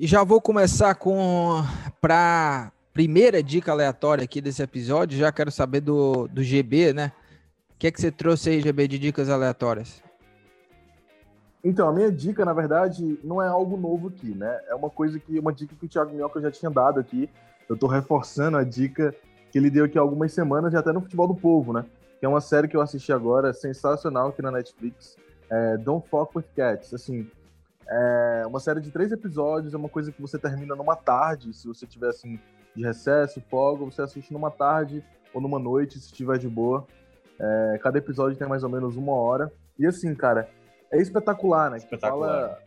E 0.00 0.06
já 0.06 0.22
vou 0.22 0.40
começar 0.40 0.94
com 0.94 1.64
para 2.00 2.70
primeira 2.92 3.42
dica 3.42 3.72
aleatória 3.72 4.22
aqui 4.22 4.40
desse 4.40 4.62
episódio. 4.62 5.18
Já 5.18 5.32
quero 5.32 5.50
saber 5.50 5.80
do, 5.80 6.28
do 6.28 6.44
GB, 6.44 6.92
né? 6.92 7.12
O 7.70 7.78
que 7.78 7.88
é 7.88 7.90
que 7.90 8.00
você 8.00 8.12
trouxe 8.12 8.50
aí, 8.50 8.60
GB, 8.60 8.86
de 8.86 8.98
dicas 9.00 9.28
aleatórias? 9.28 10.00
Então, 11.62 11.88
a 11.88 11.92
minha 11.92 12.10
dica, 12.10 12.44
na 12.44 12.52
verdade, 12.52 13.18
não 13.24 13.42
é 13.42 13.48
algo 13.48 13.76
novo 13.76 14.08
aqui, 14.08 14.34
né? 14.34 14.60
É 14.68 14.74
uma 14.74 14.88
coisa 14.88 15.18
que, 15.18 15.38
uma 15.38 15.52
dica 15.52 15.74
que 15.74 15.86
o 15.86 15.88
Thiago 15.88 16.12
Minhoca 16.12 16.40
já 16.40 16.50
tinha 16.50 16.70
dado 16.70 17.00
aqui. 17.00 17.28
Eu 17.68 17.76
tô 17.76 17.86
reforçando 17.86 18.56
a 18.56 18.64
dica 18.64 19.14
que 19.50 19.58
ele 19.58 19.70
deu 19.70 19.84
aqui 19.84 19.98
há 19.98 20.00
algumas 20.00 20.32
semanas, 20.32 20.72
já 20.72 20.78
até 20.78 20.92
no 20.92 21.00
Futebol 21.00 21.26
do 21.26 21.34
Povo, 21.34 21.72
né? 21.72 21.84
Que 22.20 22.26
é 22.26 22.28
uma 22.28 22.40
série 22.40 22.68
que 22.68 22.76
eu 22.76 22.80
assisti 22.80 23.12
agora, 23.12 23.52
sensacional 23.52 24.28
aqui 24.28 24.40
na 24.40 24.50
Netflix. 24.50 25.16
É 25.50 25.76
Don't 25.78 26.08
Fuck 26.08 26.36
With 26.36 26.44
Cats. 26.54 26.94
Assim, 26.94 27.28
é 27.88 28.44
uma 28.46 28.60
série 28.60 28.80
de 28.80 28.90
três 28.90 29.10
episódios, 29.10 29.74
é 29.74 29.76
uma 29.76 29.88
coisa 29.88 30.12
que 30.12 30.20
você 30.20 30.38
termina 30.38 30.76
numa 30.76 30.94
tarde, 30.94 31.52
se 31.52 31.66
você 31.66 31.86
tiver, 31.86 32.08
assim, 32.08 32.38
de 32.74 32.84
recesso, 32.84 33.42
folga, 33.50 33.84
você 33.84 34.02
assiste 34.02 34.32
numa 34.32 34.50
tarde 34.50 35.02
ou 35.34 35.40
numa 35.40 35.58
noite, 35.58 35.98
se 35.98 36.06
estiver 36.06 36.38
de 36.38 36.48
boa. 36.48 36.86
É, 37.40 37.78
cada 37.82 37.98
episódio 37.98 38.36
tem 38.36 38.48
mais 38.48 38.62
ou 38.62 38.70
menos 38.70 38.96
uma 38.96 39.12
hora. 39.12 39.50
E 39.78 39.86
assim, 39.86 40.14
cara, 40.14 40.48
é 40.90 41.00
espetacular, 41.00 41.70
né? 41.70 41.78
Espetacular. 41.78 42.60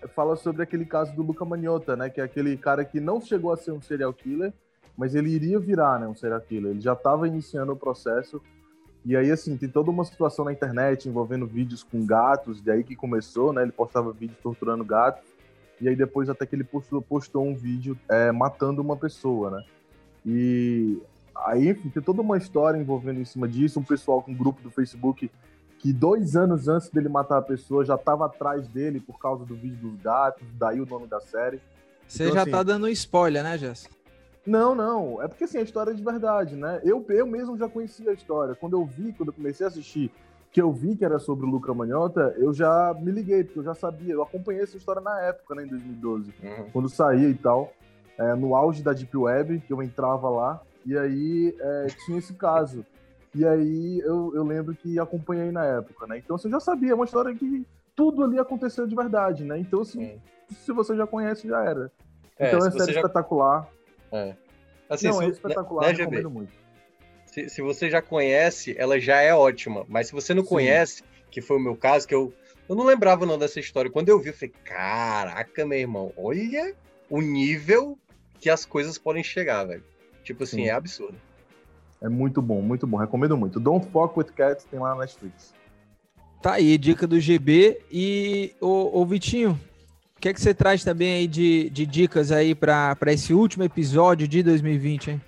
Fala, 0.00 0.08
fala 0.14 0.36
sobre 0.36 0.62
aquele 0.62 0.84
caso 0.84 1.14
do 1.14 1.22
Luca 1.22 1.44
Magnotta, 1.44 1.96
né? 1.96 2.10
Que 2.10 2.20
é 2.20 2.24
aquele 2.24 2.56
cara 2.56 2.84
que 2.84 3.00
não 3.00 3.20
chegou 3.20 3.52
a 3.52 3.56
ser 3.56 3.72
um 3.72 3.80
serial 3.80 4.12
killer, 4.12 4.52
mas 4.96 5.14
ele 5.14 5.30
iria 5.30 5.58
virar, 5.58 5.98
né? 5.98 6.06
Um 6.06 6.14
serial 6.14 6.40
killer. 6.40 6.72
Ele 6.72 6.80
já 6.80 6.92
estava 6.92 7.26
iniciando 7.26 7.72
o 7.72 7.76
processo. 7.76 8.40
E 9.04 9.16
aí, 9.16 9.30
assim, 9.30 9.56
tem 9.56 9.68
toda 9.68 9.90
uma 9.90 10.04
situação 10.04 10.44
na 10.44 10.52
internet 10.52 11.08
envolvendo 11.08 11.46
vídeos 11.46 11.82
com 11.82 12.04
gatos, 12.04 12.60
de 12.60 12.70
aí 12.70 12.82
que 12.82 12.96
começou, 12.96 13.52
né? 13.52 13.62
Ele 13.62 13.72
postava 13.72 14.12
vídeos 14.12 14.38
torturando 14.42 14.84
gatos. 14.84 15.24
E 15.80 15.88
aí 15.88 15.94
depois 15.94 16.28
até 16.28 16.44
que 16.44 16.56
ele 16.56 16.64
postou, 16.64 17.00
postou 17.00 17.46
um 17.46 17.54
vídeo 17.54 17.96
é, 18.08 18.32
matando 18.32 18.82
uma 18.82 18.96
pessoa, 18.96 19.50
né? 19.50 19.64
E 20.26 21.00
aí, 21.46 21.68
enfim, 21.68 21.88
tem 21.88 22.02
toda 22.02 22.20
uma 22.20 22.36
história 22.36 22.76
envolvendo 22.76 23.20
em 23.20 23.24
cima 23.24 23.46
disso, 23.46 23.78
um 23.78 23.84
pessoal 23.84 24.20
com 24.20 24.32
um 24.32 24.36
grupo 24.36 24.60
do 24.60 24.70
Facebook 24.70 25.30
que 25.78 25.92
dois 25.92 26.36
anos 26.36 26.68
antes 26.68 26.90
dele 26.90 27.08
matar 27.08 27.38
a 27.38 27.42
pessoa 27.42 27.84
já 27.84 27.94
estava 27.94 28.26
atrás 28.26 28.66
dele 28.68 29.00
por 29.00 29.18
causa 29.18 29.44
do 29.44 29.54
vídeo 29.54 29.90
dos 29.90 30.00
gatos, 30.00 30.46
daí 30.54 30.80
o 30.80 30.86
nome 30.86 31.06
da 31.06 31.20
série. 31.20 31.60
Você 32.06 32.24
então, 32.24 32.34
já 32.34 32.42
assim, 32.42 32.50
tá 32.50 32.62
dando 32.62 32.88
spoiler, 32.88 33.42
né, 33.42 33.56
Jess? 33.56 33.88
Não, 34.44 34.74
não. 34.74 35.22
É 35.22 35.28
porque 35.28 35.44
assim, 35.44 35.58
a 35.58 35.62
história 35.62 35.90
é 35.90 35.94
de 35.94 36.02
verdade, 36.02 36.56
né? 36.56 36.80
Eu, 36.82 37.04
eu 37.10 37.26
mesmo 37.26 37.56
já 37.56 37.68
conhecia 37.68 38.10
a 38.10 38.14
história. 38.14 38.54
Quando 38.54 38.72
eu 38.74 38.84
vi, 38.84 39.12
quando 39.12 39.28
eu 39.28 39.34
comecei 39.34 39.64
a 39.64 39.68
assistir, 39.68 40.10
que 40.50 40.60
eu 40.60 40.72
vi 40.72 40.96
que 40.96 41.04
era 41.04 41.18
sobre 41.18 41.46
o 41.46 41.48
Luca 41.48 41.72
Manhota, 41.74 42.34
eu 42.38 42.52
já 42.52 42.94
me 42.98 43.12
liguei, 43.12 43.44
porque 43.44 43.58
eu 43.58 43.64
já 43.64 43.74
sabia. 43.74 44.14
Eu 44.14 44.22
acompanhei 44.22 44.62
essa 44.62 44.76
história 44.76 45.02
na 45.02 45.20
época, 45.20 45.54
né, 45.54 45.64
em 45.64 45.68
2012, 45.68 46.34
uhum. 46.42 46.70
quando 46.72 46.88
saía 46.88 47.28
e 47.28 47.34
tal. 47.34 47.72
É, 48.16 48.34
no 48.34 48.56
auge 48.56 48.82
da 48.82 48.92
Deep 48.92 49.16
Web, 49.16 49.60
que 49.60 49.72
eu 49.72 49.80
entrava 49.82 50.28
lá, 50.28 50.60
e 50.84 50.96
aí 50.96 51.54
é, 51.60 51.86
tinha 52.04 52.18
esse 52.18 52.32
caso. 52.34 52.84
E 53.34 53.46
aí 53.46 54.00
eu, 54.00 54.32
eu 54.34 54.44
lembro 54.44 54.74
que 54.74 54.98
acompanhei 54.98 55.50
na 55.50 55.64
época, 55.64 56.06
né? 56.06 56.18
Então 56.18 56.36
você 56.36 56.48
já 56.48 56.60
sabia, 56.60 56.92
é 56.92 56.94
uma 56.94 57.04
história 57.04 57.34
que 57.34 57.66
tudo 57.94 58.24
ali 58.24 58.38
aconteceu 58.38 58.86
de 58.86 58.94
verdade, 58.94 59.44
né? 59.44 59.58
Então, 59.58 59.80
assim, 59.80 60.20
se 60.48 60.72
você 60.72 60.96
já 60.96 61.06
conhece, 61.06 61.48
já 61.48 61.64
era. 61.64 61.90
É, 62.38 62.48
então 62.48 62.66
é 62.66 62.70
série 62.70 62.92
já... 62.92 63.00
espetacular. 63.00 63.68
É. 64.12 64.34
Assim, 64.88 65.08
Não, 65.08 65.20
é 65.20 65.28
espetacular, 65.28 65.86
né, 65.86 65.92
recomendo 65.92 66.30
muito. 66.30 66.52
Se, 67.26 67.48
se, 67.48 67.60
você 67.60 67.90
já 67.90 68.00
conhece, 68.00 68.74
ela 68.78 68.98
já 68.98 69.20
é 69.20 69.34
ótima. 69.34 69.84
Mas 69.88 70.06
se 70.06 70.12
você 70.12 70.32
não 70.32 70.42
Sim. 70.42 70.48
conhece, 70.48 71.02
que 71.30 71.42
foi 71.42 71.58
o 71.58 71.60
meu 71.60 71.76
caso, 71.76 72.08
que 72.08 72.14
eu, 72.14 72.32
eu 72.68 72.74
não 72.74 72.84
lembrava 72.84 73.26
não 73.26 73.38
dessa 73.38 73.60
história. 73.60 73.90
Quando 73.90 74.08
eu 74.08 74.18
vi, 74.18 74.28
eu 74.28 74.34
falei, 74.34 74.54
caraca, 74.64 75.66
meu 75.66 75.78
irmão, 75.78 76.12
olha 76.16 76.74
o 77.10 77.20
nível 77.20 77.98
que 78.40 78.48
as 78.48 78.64
coisas 78.64 78.96
podem 78.96 79.22
chegar, 79.22 79.64
velho. 79.64 79.84
Tipo 80.22 80.44
assim, 80.44 80.62
Sim. 80.62 80.68
é 80.68 80.70
absurdo. 80.70 81.20
É 82.00 82.08
muito 82.08 82.40
bom, 82.40 82.62
muito 82.62 82.86
bom. 82.86 82.96
Recomendo 82.96 83.36
muito. 83.36 83.58
Don't 83.58 83.86
Fuck 83.90 84.18
With 84.18 84.32
Cats 84.36 84.64
tem 84.64 84.78
lá 84.78 84.94
na 84.94 85.00
Netflix. 85.00 85.52
Tá 86.40 86.54
aí, 86.54 86.78
dica 86.78 87.06
do 87.06 87.18
GB. 87.18 87.80
E, 87.90 88.52
o, 88.60 89.00
o 89.00 89.04
Vitinho, 89.04 89.58
o 90.16 90.20
que 90.20 90.28
é 90.28 90.32
que 90.32 90.40
você 90.40 90.54
traz 90.54 90.84
também 90.84 91.12
aí 91.12 91.26
de, 91.26 91.68
de 91.70 91.84
dicas 91.84 92.30
aí 92.30 92.54
para 92.54 92.96
esse 93.08 93.34
último 93.34 93.64
episódio 93.64 94.28
de 94.28 94.42
2020, 94.42 95.10
hein? 95.10 95.20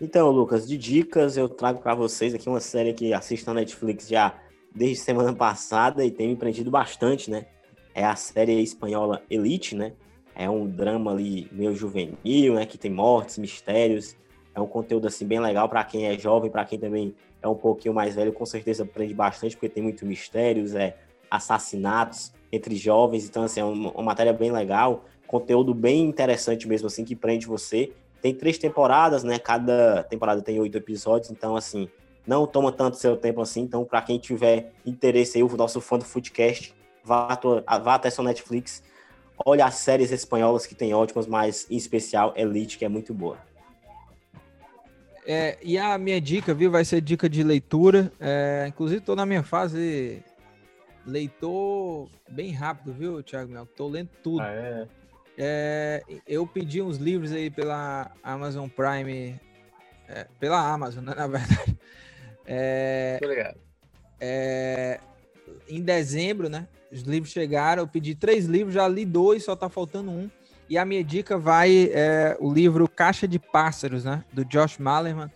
Então, 0.00 0.30
Lucas, 0.30 0.66
de 0.66 0.78
dicas 0.78 1.36
eu 1.36 1.48
trago 1.48 1.80
para 1.80 1.94
vocês 1.94 2.32
aqui 2.32 2.48
uma 2.48 2.60
série 2.60 2.94
que 2.94 3.12
assisto 3.12 3.50
na 3.50 3.60
Netflix 3.60 4.08
já 4.08 4.34
desde 4.74 5.02
semana 5.02 5.34
passada 5.34 6.04
e 6.04 6.10
tem 6.10 6.28
me 6.28 6.36
prendido 6.36 6.70
bastante, 6.70 7.30
né? 7.30 7.46
É 7.94 8.04
a 8.04 8.14
série 8.16 8.62
espanhola 8.62 9.22
Elite, 9.28 9.74
né? 9.74 9.92
É 10.34 10.48
um 10.48 10.66
drama 10.66 11.10
ali 11.10 11.48
meio 11.52 11.74
juvenil, 11.74 12.54
né? 12.54 12.64
Que 12.64 12.78
tem 12.78 12.90
mortes, 12.90 13.36
mistérios 13.36 14.16
é 14.54 14.60
um 14.60 14.66
conteúdo 14.66 15.06
assim 15.06 15.26
bem 15.26 15.40
legal 15.40 15.68
para 15.68 15.84
quem 15.84 16.06
é 16.06 16.18
jovem, 16.18 16.50
para 16.50 16.64
quem 16.64 16.78
também 16.78 17.14
é 17.42 17.48
um 17.48 17.54
pouquinho 17.54 17.94
mais 17.94 18.14
velho, 18.14 18.32
com 18.32 18.44
certeza 18.44 18.82
aprende 18.82 19.14
bastante, 19.14 19.56
porque 19.56 19.68
tem 19.68 19.82
muito 19.82 20.04
mistérios, 20.04 20.74
é 20.74 20.96
assassinatos 21.30 22.32
entre 22.52 22.74
jovens, 22.74 23.28
então 23.28 23.44
assim, 23.44 23.60
é 23.60 23.64
uma, 23.64 23.90
uma 23.92 24.02
matéria 24.02 24.32
bem 24.32 24.50
legal, 24.50 25.04
conteúdo 25.26 25.72
bem 25.72 26.04
interessante 26.04 26.66
mesmo 26.66 26.88
assim, 26.88 27.04
que 27.04 27.14
prende 27.14 27.46
você. 27.46 27.92
Tem 28.20 28.34
três 28.34 28.58
temporadas, 28.58 29.24
né? 29.24 29.38
Cada 29.38 30.02
temporada 30.02 30.42
tem 30.42 30.60
oito 30.60 30.76
episódios, 30.76 31.30
então 31.30 31.56
assim, 31.56 31.88
não 32.26 32.46
toma 32.46 32.70
tanto 32.70 32.96
seu 32.96 33.16
tempo 33.16 33.40
assim, 33.40 33.62
então 33.62 33.84
para 33.84 34.02
quem 34.02 34.18
tiver 34.18 34.72
interesse 34.84 35.38
aí, 35.38 35.44
o 35.44 35.56
nosso 35.56 35.80
fã 35.80 35.98
do 35.98 36.04
Foodcast, 36.04 36.74
vá, 37.04 37.38
vá 37.82 37.94
até 37.94 38.10
sua 38.10 38.24
Netflix, 38.24 38.82
olha 39.46 39.64
as 39.64 39.76
séries 39.76 40.10
espanholas 40.10 40.66
que 40.66 40.74
tem 40.74 40.92
ótimas, 40.92 41.26
mas 41.26 41.66
em 41.70 41.76
especial 41.76 42.34
Elite, 42.36 42.76
que 42.76 42.84
é 42.84 42.88
muito 42.88 43.14
boa. 43.14 43.38
É, 45.32 45.56
e 45.62 45.78
a 45.78 45.96
minha 45.96 46.20
dica, 46.20 46.52
viu, 46.52 46.72
vai 46.72 46.84
ser 46.84 47.00
dica 47.00 47.28
de 47.28 47.44
leitura. 47.44 48.10
É, 48.18 48.64
inclusive, 48.66 48.98
estou 48.98 49.14
na 49.14 49.24
minha 49.24 49.44
fase 49.44 50.24
leitor 51.06 52.10
bem 52.28 52.50
rápido, 52.50 52.92
viu, 52.92 53.22
Thiago 53.22 53.52
Mel? 53.52 53.64
Tô 53.64 53.86
lendo 53.86 54.08
tudo. 54.24 54.40
Ah, 54.40 54.50
é? 54.50 54.88
É, 55.38 56.02
eu 56.26 56.44
pedi 56.48 56.82
uns 56.82 56.96
livros 56.96 57.30
aí 57.30 57.48
pela 57.48 58.10
Amazon 58.24 58.68
Prime, 58.68 59.40
é, 60.08 60.26
pela 60.40 60.68
Amazon, 60.68 61.04
né, 61.04 61.14
na 61.16 61.28
verdade. 61.28 61.78
É, 62.44 63.20
Obrigado. 63.22 63.60
É, 64.20 64.98
em 65.68 65.80
dezembro, 65.80 66.48
né? 66.48 66.66
Os 66.90 67.02
livros 67.02 67.32
chegaram, 67.32 67.84
eu 67.84 67.88
pedi 67.88 68.16
três 68.16 68.46
livros, 68.46 68.74
já 68.74 68.88
li 68.88 69.04
dois, 69.04 69.44
só 69.44 69.54
tá 69.54 69.68
faltando 69.68 70.10
um. 70.10 70.28
E 70.70 70.78
a 70.78 70.84
minha 70.84 71.02
dica 71.02 71.36
vai 71.36 71.90
é 71.92 72.36
o 72.38 72.52
livro 72.52 72.88
Caixa 72.88 73.26
de 73.26 73.40
Pássaros, 73.40 74.04
né? 74.04 74.24
Do 74.32 74.44
Josh 74.44 74.78
Malerman, 74.78 75.28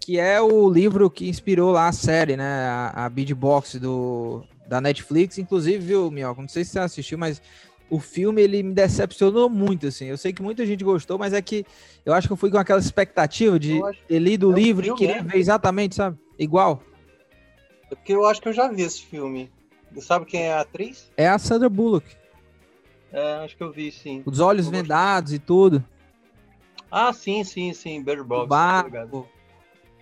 que 0.00 0.18
é 0.18 0.40
o 0.40 0.66
livro 0.70 1.10
que 1.10 1.28
inspirou 1.28 1.72
lá 1.72 1.88
a 1.88 1.92
série, 1.92 2.38
né? 2.38 2.66
A, 2.66 3.04
a 3.04 3.08
Beatbox 3.10 3.74
do, 3.74 4.42
da 4.66 4.80
Netflix. 4.80 5.36
Inclusive, 5.36 5.76
viu, 5.76 6.10
Mioca? 6.10 6.40
Não 6.40 6.48
sei 6.48 6.64
se 6.64 6.70
você 6.70 6.78
assistiu, 6.78 7.18
mas 7.18 7.42
o 7.90 8.00
filme 8.00 8.40
ele 8.40 8.62
me 8.62 8.72
decepcionou 8.72 9.50
muito, 9.50 9.86
assim. 9.86 10.06
Eu 10.06 10.16
sei 10.16 10.32
que 10.32 10.40
muita 10.40 10.64
gente 10.64 10.82
gostou, 10.82 11.18
mas 11.18 11.34
é 11.34 11.42
que 11.42 11.66
eu 12.06 12.14
acho 12.14 12.26
que 12.26 12.32
eu 12.32 12.38
fui 12.38 12.50
com 12.50 12.56
aquela 12.56 12.80
expectativa 12.80 13.58
de 13.58 13.78
ter 14.06 14.18
lido 14.18 14.48
o 14.48 14.52
é 14.52 14.54
livro 14.54 14.86
e 14.86 14.94
querer 14.94 15.22
né? 15.22 15.32
ver 15.32 15.38
exatamente, 15.38 15.96
sabe? 15.96 16.16
Igual. 16.38 16.82
É 17.90 17.94
porque 17.94 18.14
eu 18.14 18.24
acho 18.24 18.40
que 18.40 18.48
eu 18.48 18.54
já 18.54 18.68
vi 18.68 18.80
esse 18.80 19.02
filme. 19.02 19.52
Sabe 20.00 20.24
quem 20.24 20.44
é 20.44 20.54
a 20.54 20.60
atriz? 20.60 21.10
É 21.14 21.28
a 21.28 21.38
Sandra 21.38 21.68
Bullock. 21.68 22.06
É, 23.12 23.44
acho 23.44 23.56
que 23.56 23.62
eu 23.62 23.72
vi, 23.72 23.90
sim. 23.90 24.22
Os 24.26 24.40
olhos 24.40 24.66
eu 24.66 24.72
vendados 24.72 25.32
gostei. 25.32 25.36
e 25.36 25.46
tudo. 25.46 25.84
Ah, 26.90 27.12
sim, 27.12 27.44
sim, 27.44 27.72
sim. 27.72 28.02
Bird 28.02 28.22
Box. 28.22 28.48
Barco. 28.48 29.28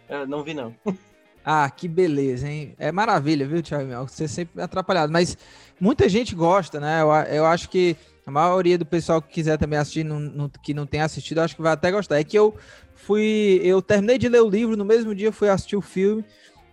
É, 0.08 0.26
não 0.26 0.42
vi, 0.42 0.54
não. 0.54 0.74
ah, 1.44 1.68
que 1.70 1.88
beleza, 1.88 2.48
hein? 2.48 2.74
É 2.78 2.92
maravilha, 2.92 3.46
viu, 3.46 3.62
Thiago 3.62 3.88
Mel? 3.88 4.08
Você 4.08 4.24
é 4.24 4.28
sempre 4.28 4.62
atrapalhado. 4.62 5.12
Mas 5.12 5.36
muita 5.80 6.08
gente 6.08 6.34
gosta, 6.34 6.80
né? 6.80 7.02
Eu, 7.02 7.08
eu 7.34 7.46
acho 7.46 7.68
que 7.68 7.96
a 8.26 8.30
maioria 8.30 8.78
do 8.78 8.86
pessoal 8.86 9.22
que 9.22 9.32
quiser 9.32 9.56
também 9.56 9.78
assistir, 9.78 10.04
não, 10.04 10.18
não, 10.18 10.48
que 10.48 10.74
não 10.74 10.86
tem 10.86 11.00
assistido, 11.00 11.40
acho 11.40 11.56
que 11.56 11.62
vai 11.62 11.72
até 11.72 11.90
gostar. 11.90 12.18
É 12.18 12.24
que 12.24 12.38
eu 12.38 12.54
fui. 12.94 13.60
Eu 13.62 13.80
terminei 13.82 14.18
de 14.18 14.28
ler 14.28 14.42
o 14.42 14.50
livro, 14.50 14.76
no 14.76 14.84
mesmo 14.84 15.14
dia 15.14 15.32
fui 15.32 15.48
assistir 15.48 15.76
o 15.76 15.82
filme. 15.82 16.24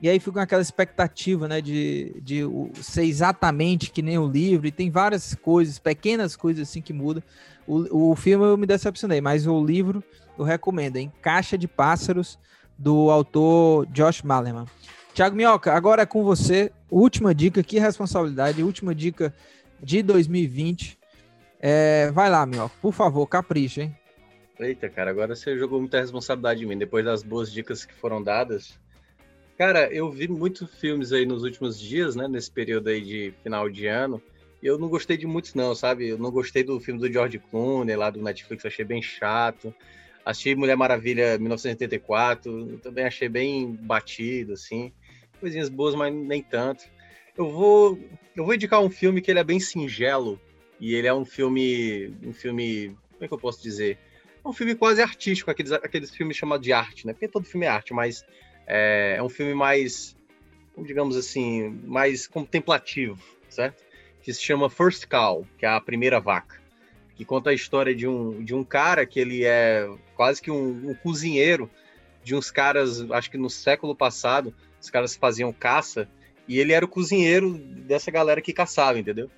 E 0.04 0.10
aí 0.10 0.20
fica 0.20 0.42
aquela 0.42 0.62
expectativa, 0.62 1.48
né, 1.48 1.62
de, 1.62 2.14
de 2.22 2.42
ser 2.82 3.06
exatamente 3.06 3.90
que 3.90 4.02
nem 4.02 4.18
o 4.18 4.28
livro, 4.28 4.68
e 4.68 4.72
tem 4.72 4.92
várias 4.92 5.34
coisas, 5.34 5.80
pequenas 5.80 6.36
coisas 6.36 6.68
assim 6.68 6.82
que 6.82 6.92
mudam. 6.92 7.24
O, 7.66 8.12
o 8.12 8.16
filme 8.18 8.44
eu 8.44 8.58
me 8.58 8.66
decepcionei, 8.66 9.22
mas 9.22 9.48
o 9.48 9.64
livro 9.64 10.04
eu 10.38 10.44
recomendo, 10.44 10.98
em 10.98 11.10
Caixa 11.22 11.58
de 11.58 11.70
Pássaros, 11.70 12.38
do 12.78 13.10
autor 13.10 13.86
Josh 13.94 14.24
Malerman. 14.24 14.66
Tiago 15.14 15.38
Minhoca, 15.38 15.72
agora 15.72 16.02
é 16.02 16.06
com 16.06 16.22
você. 16.22 16.70
Última 16.92 17.34
dica, 17.34 17.64
que 17.64 17.80
responsabilidade, 17.80 18.62
última 18.62 18.94
dica 18.94 19.34
de 19.82 20.04
2020. 20.04 21.00
É, 21.62 22.12
vai 22.12 22.30
lá, 22.30 22.46
Minhoca, 22.46 22.76
por 22.82 22.92
favor, 22.92 23.26
capricha, 23.26 23.84
hein? 23.84 23.96
Eita, 24.60 24.90
cara, 24.90 25.12
agora 25.12 25.34
você 25.34 25.58
jogou 25.58 25.80
muita 25.80 26.02
responsabilidade 26.02 26.62
em 26.62 26.68
mim. 26.68 26.78
Depois 26.78 27.06
das 27.06 27.24
boas 27.24 27.50
dicas 27.50 27.86
que 27.86 27.94
foram 27.94 28.22
dadas, 28.22 28.78
Cara, 29.58 29.92
eu 29.94 30.10
vi 30.10 30.28
muitos 30.28 30.74
filmes 30.80 31.12
aí 31.12 31.26
nos 31.26 31.44
últimos 31.44 31.80
dias, 31.80 32.16
né? 32.16 32.28
Nesse 32.28 32.52
período 32.52 32.90
aí 32.90 33.02
de 33.02 33.34
final 33.44 33.70
de 33.70 33.86
ano. 33.86 34.22
eu 34.62 34.80
não 34.80 34.90
gostei 34.90 35.18
de 35.18 35.28
muitos, 35.28 35.54
não, 35.54 35.76
sabe? 35.76 36.08
Eu 36.08 36.18
não 36.18 36.32
gostei 36.32 36.64
do 36.64 36.80
filme 36.80 37.00
do 37.00 37.12
George 37.12 37.38
Clooney, 37.38 37.96
lá 37.96 38.10
do 38.10 38.22
Netflix, 38.22 38.66
achei 38.66 38.84
bem 38.84 39.02
chato. 39.02 39.74
Assisti 40.26 40.56
Mulher 40.56 40.78
Maravilha 40.78 41.38
1984, 41.38 42.80
também 42.82 43.06
achei 43.06 43.28
bem 43.28 43.74
batido, 43.74 44.54
assim. 44.54 44.92
Coisinhas 45.40 45.70
boas, 45.70 45.96
mas 45.96 46.14
nem 46.14 46.42
tanto. 46.42 46.86
Eu 47.38 47.50
vou, 47.50 48.00
eu 48.36 48.46
vou 48.46 48.54
indicar 48.54 48.80
um 48.80 48.90
filme 48.90 49.22
que 49.22 49.30
ele 49.30 49.40
é 49.40 49.44
bem 49.44 49.60
singelo, 49.60 50.40
e 50.80 50.96
ele 50.96 51.08
é 51.08 51.14
um 51.14 51.26
filme, 51.26 52.14
um 52.24 52.34
filme, 52.34 52.96
como 53.12 53.26
é 53.26 53.28
que 53.28 53.34
eu 53.34 53.40
posso 53.40 53.62
dizer? 53.62 53.98
É 54.44 54.48
um 54.48 54.54
filme 54.54 54.76
quase 54.76 55.02
artístico, 55.02 55.52
aqueles, 55.52 55.72
aqueles 55.72 56.12
filmes 56.12 56.38
chamados 56.38 56.66
de 56.66 56.72
arte, 56.72 57.06
né? 57.06 57.14
Porque 57.14 57.28
todo 57.28 57.46
filme 57.46 57.66
é 57.66 57.70
arte, 57.70 57.94
mas 57.94 58.26
é, 58.68 59.16
é 59.18 59.24
um 59.24 59.30
filme 59.30 59.54
mais, 59.54 60.16
digamos 60.78 61.16
assim, 61.16 61.70
mais 61.86 62.28
contemplativo, 62.28 63.20
certo? 63.50 63.84
que 64.24 64.34
se 64.34 64.42
chama 64.42 64.70
First 64.70 65.06
Cow, 65.08 65.46
que 65.58 65.66
é 65.66 65.70
a 65.70 65.82
primeira 65.82 66.20
vaca, 66.20 66.60
que 67.16 67.26
conta 67.26 67.50
a 67.50 67.54
história 67.54 67.94
de 67.94 68.08
um, 68.08 68.42
de 68.44 68.56
um 68.56 68.64
cara 68.64 69.06
que 69.06 69.20
ele 69.20 69.44
é 69.44 69.88
quase 70.16 70.42
que 70.42 70.50
um, 70.50 70.90
um 70.90 70.96
cozinheiro 70.96 71.70
de 72.24 72.34
uns 72.34 72.50
caras, 72.50 73.12
acho 73.12 73.30
que 73.30 73.38
no 73.38 73.50
século 73.50 73.94
passado, 73.94 74.56
os 74.82 74.90
caras 74.90 75.14
faziam 75.14 75.52
caça, 75.52 76.08
e 76.48 76.58
ele 76.58 76.72
era 76.72 76.86
o 76.86 76.88
cozinheiro 76.88 77.58
dessa 77.58 78.10
galera 78.10 78.42
que 78.42 78.54
caçava, 78.54 78.98
entendeu? 78.98 79.30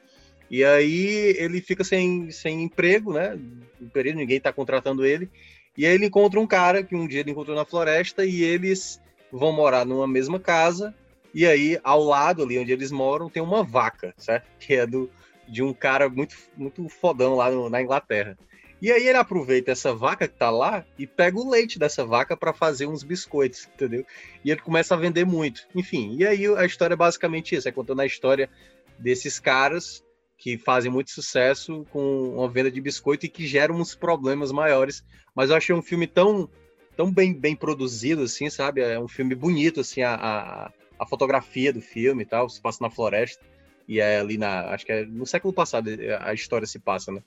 E 0.50 0.64
aí 0.64 1.36
ele 1.38 1.60
fica 1.60 1.84
sem, 1.84 2.30
sem 2.30 2.62
emprego, 2.62 3.12
né? 3.12 3.38
No 3.80 3.90
período, 3.90 4.18
ninguém 4.18 4.40
tá 4.40 4.54
contratando 4.54 5.04
ele. 5.04 5.30
E 5.76 5.86
aí 5.86 5.96
ele 5.96 6.06
encontra 6.06 6.40
um 6.40 6.48
cara 6.48 6.84
que 6.84 6.96
um 6.96 7.08
dia 7.08 7.22
ele 7.22 7.32
encontrou 7.32 7.56
na 7.56 7.66
floresta 7.66 8.24
e 8.24 8.44
eles 8.44 9.02
vão 9.38 9.52
morar 9.52 9.86
numa 9.86 10.08
mesma 10.08 10.40
casa 10.40 10.94
e 11.34 11.46
aí, 11.46 11.78
ao 11.84 12.02
lado 12.02 12.44
ali 12.44 12.58
onde 12.58 12.72
eles 12.72 12.92
moram, 12.92 13.30
tem 13.30 13.44
uma 13.44 13.62
vaca, 13.62 14.14
certo? 14.18 14.48
Que 14.58 14.76
é 14.76 14.88
do, 14.88 15.12
de 15.46 15.62
um 15.62 15.74
cara 15.74 16.08
muito, 16.08 16.34
muito 16.56 16.88
fodão 16.88 17.36
lá 17.36 17.52
no, 17.52 17.70
na 17.70 17.82
Inglaterra. 17.82 18.38
E 18.82 18.90
aí 18.90 19.08
ele 19.08 19.18
aproveita 19.18 19.72
essa 19.72 19.94
vaca 19.94 20.28
que 20.28 20.38
tá 20.38 20.50
lá 20.50 20.86
e 20.98 21.06
pega 21.06 21.38
o 21.38 21.50
leite 21.50 21.78
dessa 21.78 22.06
vaca 22.06 22.38
para 22.38 22.54
fazer 22.54 22.88
uns 22.88 23.04
biscoitos, 23.04 23.68
entendeu? 23.74 24.06
E 24.44 24.52
ele 24.52 24.62
começa 24.62 24.94
a 24.94 24.98
vender 24.98 25.26
muito. 25.26 25.68
Enfim, 25.76 26.16
e 26.18 26.26
aí 26.26 26.46
a 26.56 26.66
história 26.66 26.94
é 26.94 26.98
basicamente 26.98 27.54
isso, 27.56 27.68
é 27.68 27.72
contando 27.72 28.02
a 28.02 28.06
história 28.06 28.50
desses 28.98 29.38
caras 29.38 30.04
que 30.38 30.58
fazem 30.58 30.92
muito 30.92 31.12
sucesso 31.12 31.86
com 31.92 32.36
uma 32.36 32.50
venda 32.50 32.72
de 32.72 32.80
biscoito 32.80 33.26
e 33.26 33.30
que 33.30 33.46
geram 33.46 33.76
uns 33.76 33.94
problemas 33.94 34.52
maiores. 34.54 35.04
Mas 35.36 35.50
eu 35.50 35.58
achei 35.58 35.76
um 35.76 35.82
filme 35.82 36.08
tão, 36.08 36.50
tão 36.96 37.12
bem, 37.12 37.34
bem 37.34 37.56
produzido, 37.56 38.24
assim, 38.24 38.50
sabe? 38.50 38.82
É 38.82 39.00
um 39.00 39.08
filme 39.08 39.36
bonito, 39.36 39.82
assim, 39.82 40.02
a, 40.02 40.16
a 40.16 40.72
a 40.98 41.06
fotografia 41.06 41.72
do 41.72 41.82
filme 41.82 42.24
e 42.24 42.26
tal, 42.26 42.50
se 42.50 42.60
passa 42.62 42.80
na 42.82 42.90
floresta. 42.90 43.44
E 43.88 44.00
é 44.00 44.20
ali 44.20 44.38
na. 44.38 44.70
Acho 44.72 44.86
que 44.86 44.92
é 44.92 45.06
no 45.06 45.26
século 45.26 45.54
passado 45.54 45.90
a 46.22 46.34
história 46.34 46.66
se 46.66 46.80
passa, 46.80 47.12
né? 47.12 47.22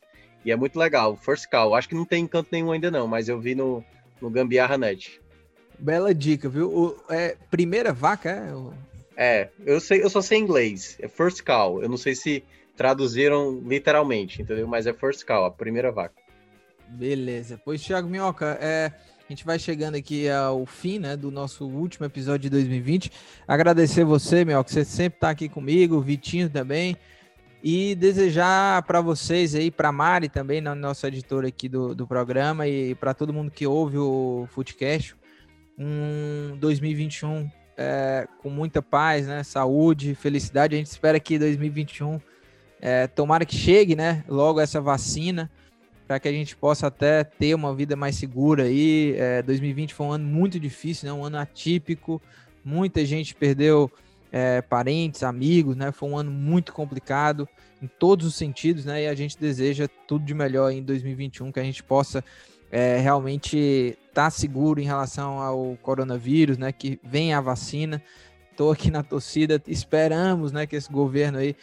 E 0.44 0.50
é 0.50 0.56
muito 0.56 0.78
legal. 0.78 1.16
First 1.16 1.48
Call. 1.48 1.74
Acho 1.74 1.88
que 1.88 1.94
não 1.94 2.04
tem 2.04 2.24
encanto 2.24 2.48
nenhum 2.50 2.72
ainda, 2.72 2.90
não, 2.90 3.06
mas 3.06 3.28
eu 3.28 3.38
vi 3.38 3.54
no, 3.54 3.84
no 4.20 4.28
Gambiarra 4.28 4.76
Net. 4.76 5.20
Bela 5.78 6.12
dica, 6.12 6.48
viu? 6.48 6.68
O, 6.68 7.12
é, 7.12 7.36
primeira 7.50 7.92
vaca, 7.92 8.30
é? 8.30 8.52
É, 9.16 9.48
eu, 9.64 9.80
sei, 9.80 10.02
eu 10.02 10.10
só 10.10 10.20
sei 10.20 10.38
inglês. 10.38 10.96
É 11.00 11.06
First 11.06 11.42
Call. 11.44 11.82
Eu 11.82 11.88
não 11.88 11.96
sei 11.96 12.14
se 12.14 12.42
traduziram 12.76 13.60
literalmente, 13.64 14.42
entendeu? 14.42 14.66
Mas 14.66 14.86
é 14.86 14.92
First 14.92 15.24
Call, 15.24 15.44
a 15.44 15.50
primeira 15.50 15.92
vaca. 15.92 16.14
Beleza. 16.88 17.60
Pois, 17.64 17.82
Thiago 17.82 18.08
Minhoca, 18.08 18.58
é, 18.60 18.92
a 19.28 19.32
gente 19.32 19.44
vai 19.44 19.58
chegando 19.58 19.94
aqui 19.94 20.26
ao 20.30 20.64
fim, 20.64 20.98
né, 20.98 21.14
do 21.14 21.30
nosso 21.30 21.66
último 21.66 22.06
episódio 22.06 22.44
de 22.44 22.48
2020. 22.48 23.12
Agradecer 23.46 24.02
você, 24.02 24.42
meu, 24.42 24.64
que 24.64 24.72
você 24.72 24.86
sempre 24.86 25.18
está 25.18 25.28
aqui 25.28 25.50
comigo, 25.50 26.00
Vitinho 26.00 26.48
também. 26.48 26.96
E 27.62 27.94
desejar 27.94 28.82
para 28.84 29.02
vocês 29.02 29.54
aí, 29.54 29.70
para 29.70 29.92
Mari 29.92 30.30
também, 30.30 30.62
nossa 30.62 31.08
editora 31.08 31.46
aqui 31.46 31.68
do, 31.68 31.94
do 31.94 32.06
programa, 32.06 32.66
e 32.66 32.94
para 32.94 33.12
todo 33.12 33.30
mundo 33.30 33.50
que 33.50 33.66
ouve 33.66 33.98
o 33.98 34.48
Footcast, 34.50 35.14
um 35.78 36.56
2021 36.58 37.50
é, 37.76 38.26
com 38.38 38.48
muita 38.48 38.80
paz, 38.80 39.26
né? 39.26 39.42
Saúde, 39.42 40.14
felicidade. 40.14 40.74
A 40.74 40.78
gente 40.78 40.86
espera 40.86 41.20
que 41.20 41.38
2021 41.38 42.18
é, 42.80 43.06
tomara 43.06 43.44
que 43.44 43.56
chegue, 43.56 43.94
né? 43.94 44.24
Logo 44.26 44.58
essa 44.58 44.80
vacina 44.80 45.50
para 46.08 46.18
que 46.18 46.26
a 46.26 46.32
gente 46.32 46.56
possa 46.56 46.86
até 46.86 47.22
ter 47.22 47.54
uma 47.54 47.74
vida 47.74 47.94
mais 47.94 48.16
segura 48.16 48.62
aí. 48.62 49.14
É, 49.18 49.42
2020 49.42 49.92
foi 49.92 50.06
um 50.06 50.12
ano 50.12 50.26
muito 50.26 50.58
difícil, 50.58 51.06
né? 51.06 51.12
um 51.12 51.22
ano 51.22 51.36
atípico, 51.36 52.20
muita 52.64 53.04
gente 53.04 53.34
perdeu 53.34 53.92
é, 54.32 54.62
parentes, 54.62 55.22
amigos, 55.22 55.76
né? 55.76 55.92
Foi 55.92 56.08
um 56.08 56.16
ano 56.16 56.30
muito 56.30 56.72
complicado 56.72 57.46
em 57.82 57.86
todos 57.86 58.26
os 58.26 58.34
sentidos, 58.34 58.86
né? 58.86 59.02
E 59.02 59.06
a 59.06 59.14
gente 59.14 59.38
deseja 59.38 59.86
tudo 60.06 60.24
de 60.24 60.32
melhor 60.32 60.70
em 60.70 60.82
2021, 60.82 61.52
que 61.52 61.60
a 61.60 61.64
gente 61.64 61.82
possa 61.82 62.24
é, 62.70 62.98
realmente 62.98 63.58
estar 64.08 64.24
tá 64.24 64.30
seguro 64.30 64.80
em 64.80 64.84
relação 64.84 65.40
ao 65.40 65.76
coronavírus, 65.82 66.56
né? 66.56 66.72
Que 66.72 66.98
venha 67.02 67.38
a 67.38 67.42
vacina. 67.42 68.02
Estou 68.50 68.72
aqui 68.72 68.90
na 68.90 69.02
torcida, 69.02 69.62
esperamos, 69.66 70.52
né? 70.52 70.66
Que 70.66 70.76
esse 70.76 70.90
governo 70.90 71.38
aí 71.38 71.54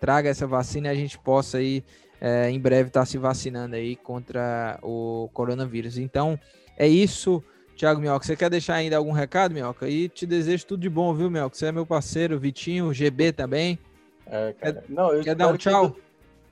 traga 0.00 0.28
essa 0.28 0.46
vacina 0.46 0.88
e 0.88 0.90
a 0.90 0.94
gente 0.94 1.18
possa 1.18 1.58
aí 1.58 1.82
é, 2.24 2.50
em 2.50 2.58
breve 2.58 2.88
estar 2.88 3.00
tá 3.00 3.06
se 3.06 3.18
vacinando 3.18 3.76
aí 3.76 3.96
contra 3.96 4.78
o 4.82 5.28
coronavírus. 5.34 5.98
Então, 5.98 6.40
é 6.74 6.88
isso. 6.88 7.44
Thiago 7.76 8.00
Mioca, 8.00 8.24
você 8.24 8.34
quer 8.34 8.48
deixar 8.48 8.76
ainda 8.76 8.96
algum 8.96 9.12
recado, 9.12 9.52
Mioca? 9.52 9.86
E 9.86 10.08
te 10.08 10.24
desejo 10.24 10.64
tudo 10.64 10.80
de 10.80 10.88
bom, 10.88 11.12
viu, 11.12 11.30
Mioca? 11.30 11.54
Você 11.54 11.66
é 11.66 11.72
meu 11.72 11.84
parceiro, 11.84 12.38
Vitinho, 12.38 12.94
GB 12.94 13.32
também. 13.32 13.78
É, 14.26 14.54
quer, 14.58 14.84
não, 14.88 15.12
eu 15.12 15.22
quer 15.22 15.34
dar 15.34 15.48
um 15.48 15.56
tchau? 15.58 15.90
Que... 15.90 16.00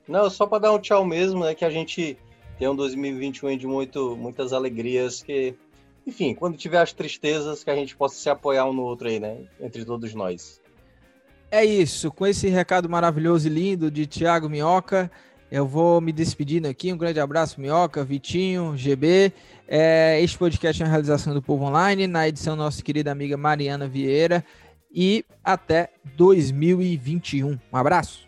Não, 0.06 0.28
só 0.28 0.44
para 0.44 0.58
dar 0.58 0.72
um 0.72 0.78
tchau 0.78 1.06
mesmo, 1.06 1.42
né? 1.42 1.54
Que 1.54 1.64
a 1.64 1.70
gente 1.70 2.18
tem 2.58 2.68
um 2.68 2.76
2021 2.76 3.56
de 3.56 3.66
muito, 3.66 4.14
muitas 4.14 4.52
alegrias, 4.52 5.22
que, 5.22 5.54
enfim, 6.06 6.34
quando 6.34 6.58
tiver 6.58 6.82
as 6.82 6.92
tristezas, 6.92 7.64
que 7.64 7.70
a 7.70 7.74
gente 7.74 7.96
possa 7.96 8.16
se 8.16 8.28
apoiar 8.28 8.66
um 8.66 8.74
no 8.74 8.82
outro 8.82 9.08
aí, 9.08 9.18
né? 9.18 9.38
Entre 9.58 9.86
todos 9.86 10.12
nós. 10.12 10.60
É 11.50 11.64
isso, 11.64 12.10
com 12.10 12.26
esse 12.26 12.48
recado 12.48 12.90
maravilhoso 12.90 13.46
e 13.46 13.50
lindo 13.50 13.90
de 13.90 14.06
Thiago 14.06 14.50
Minhoca, 14.50 15.10
eu 15.52 15.66
vou 15.66 16.00
me 16.00 16.12
despedindo 16.12 16.66
aqui. 16.66 16.90
Um 16.90 16.96
grande 16.96 17.20
abraço, 17.20 17.60
Minhoca, 17.60 18.02
Vitinho, 18.02 18.74
GB. 18.74 19.30
É, 19.68 20.18
este 20.22 20.38
podcast 20.38 20.80
é 20.80 20.86
uma 20.86 20.90
realização 20.90 21.34
do 21.34 21.42
Povo 21.42 21.66
Online, 21.66 22.06
na 22.06 22.26
edição 22.26 22.56
nossa 22.56 22.82
querida 22.82 23.12
amiga 23.12 23.36
Mariana 23.36 23.86
Vieira. 23.86 24.42
E 24.90 25.26
até 25.44 25.90
2021. 26.16 27.58
Um 27.70 27.76
abraço. 27.76 28.26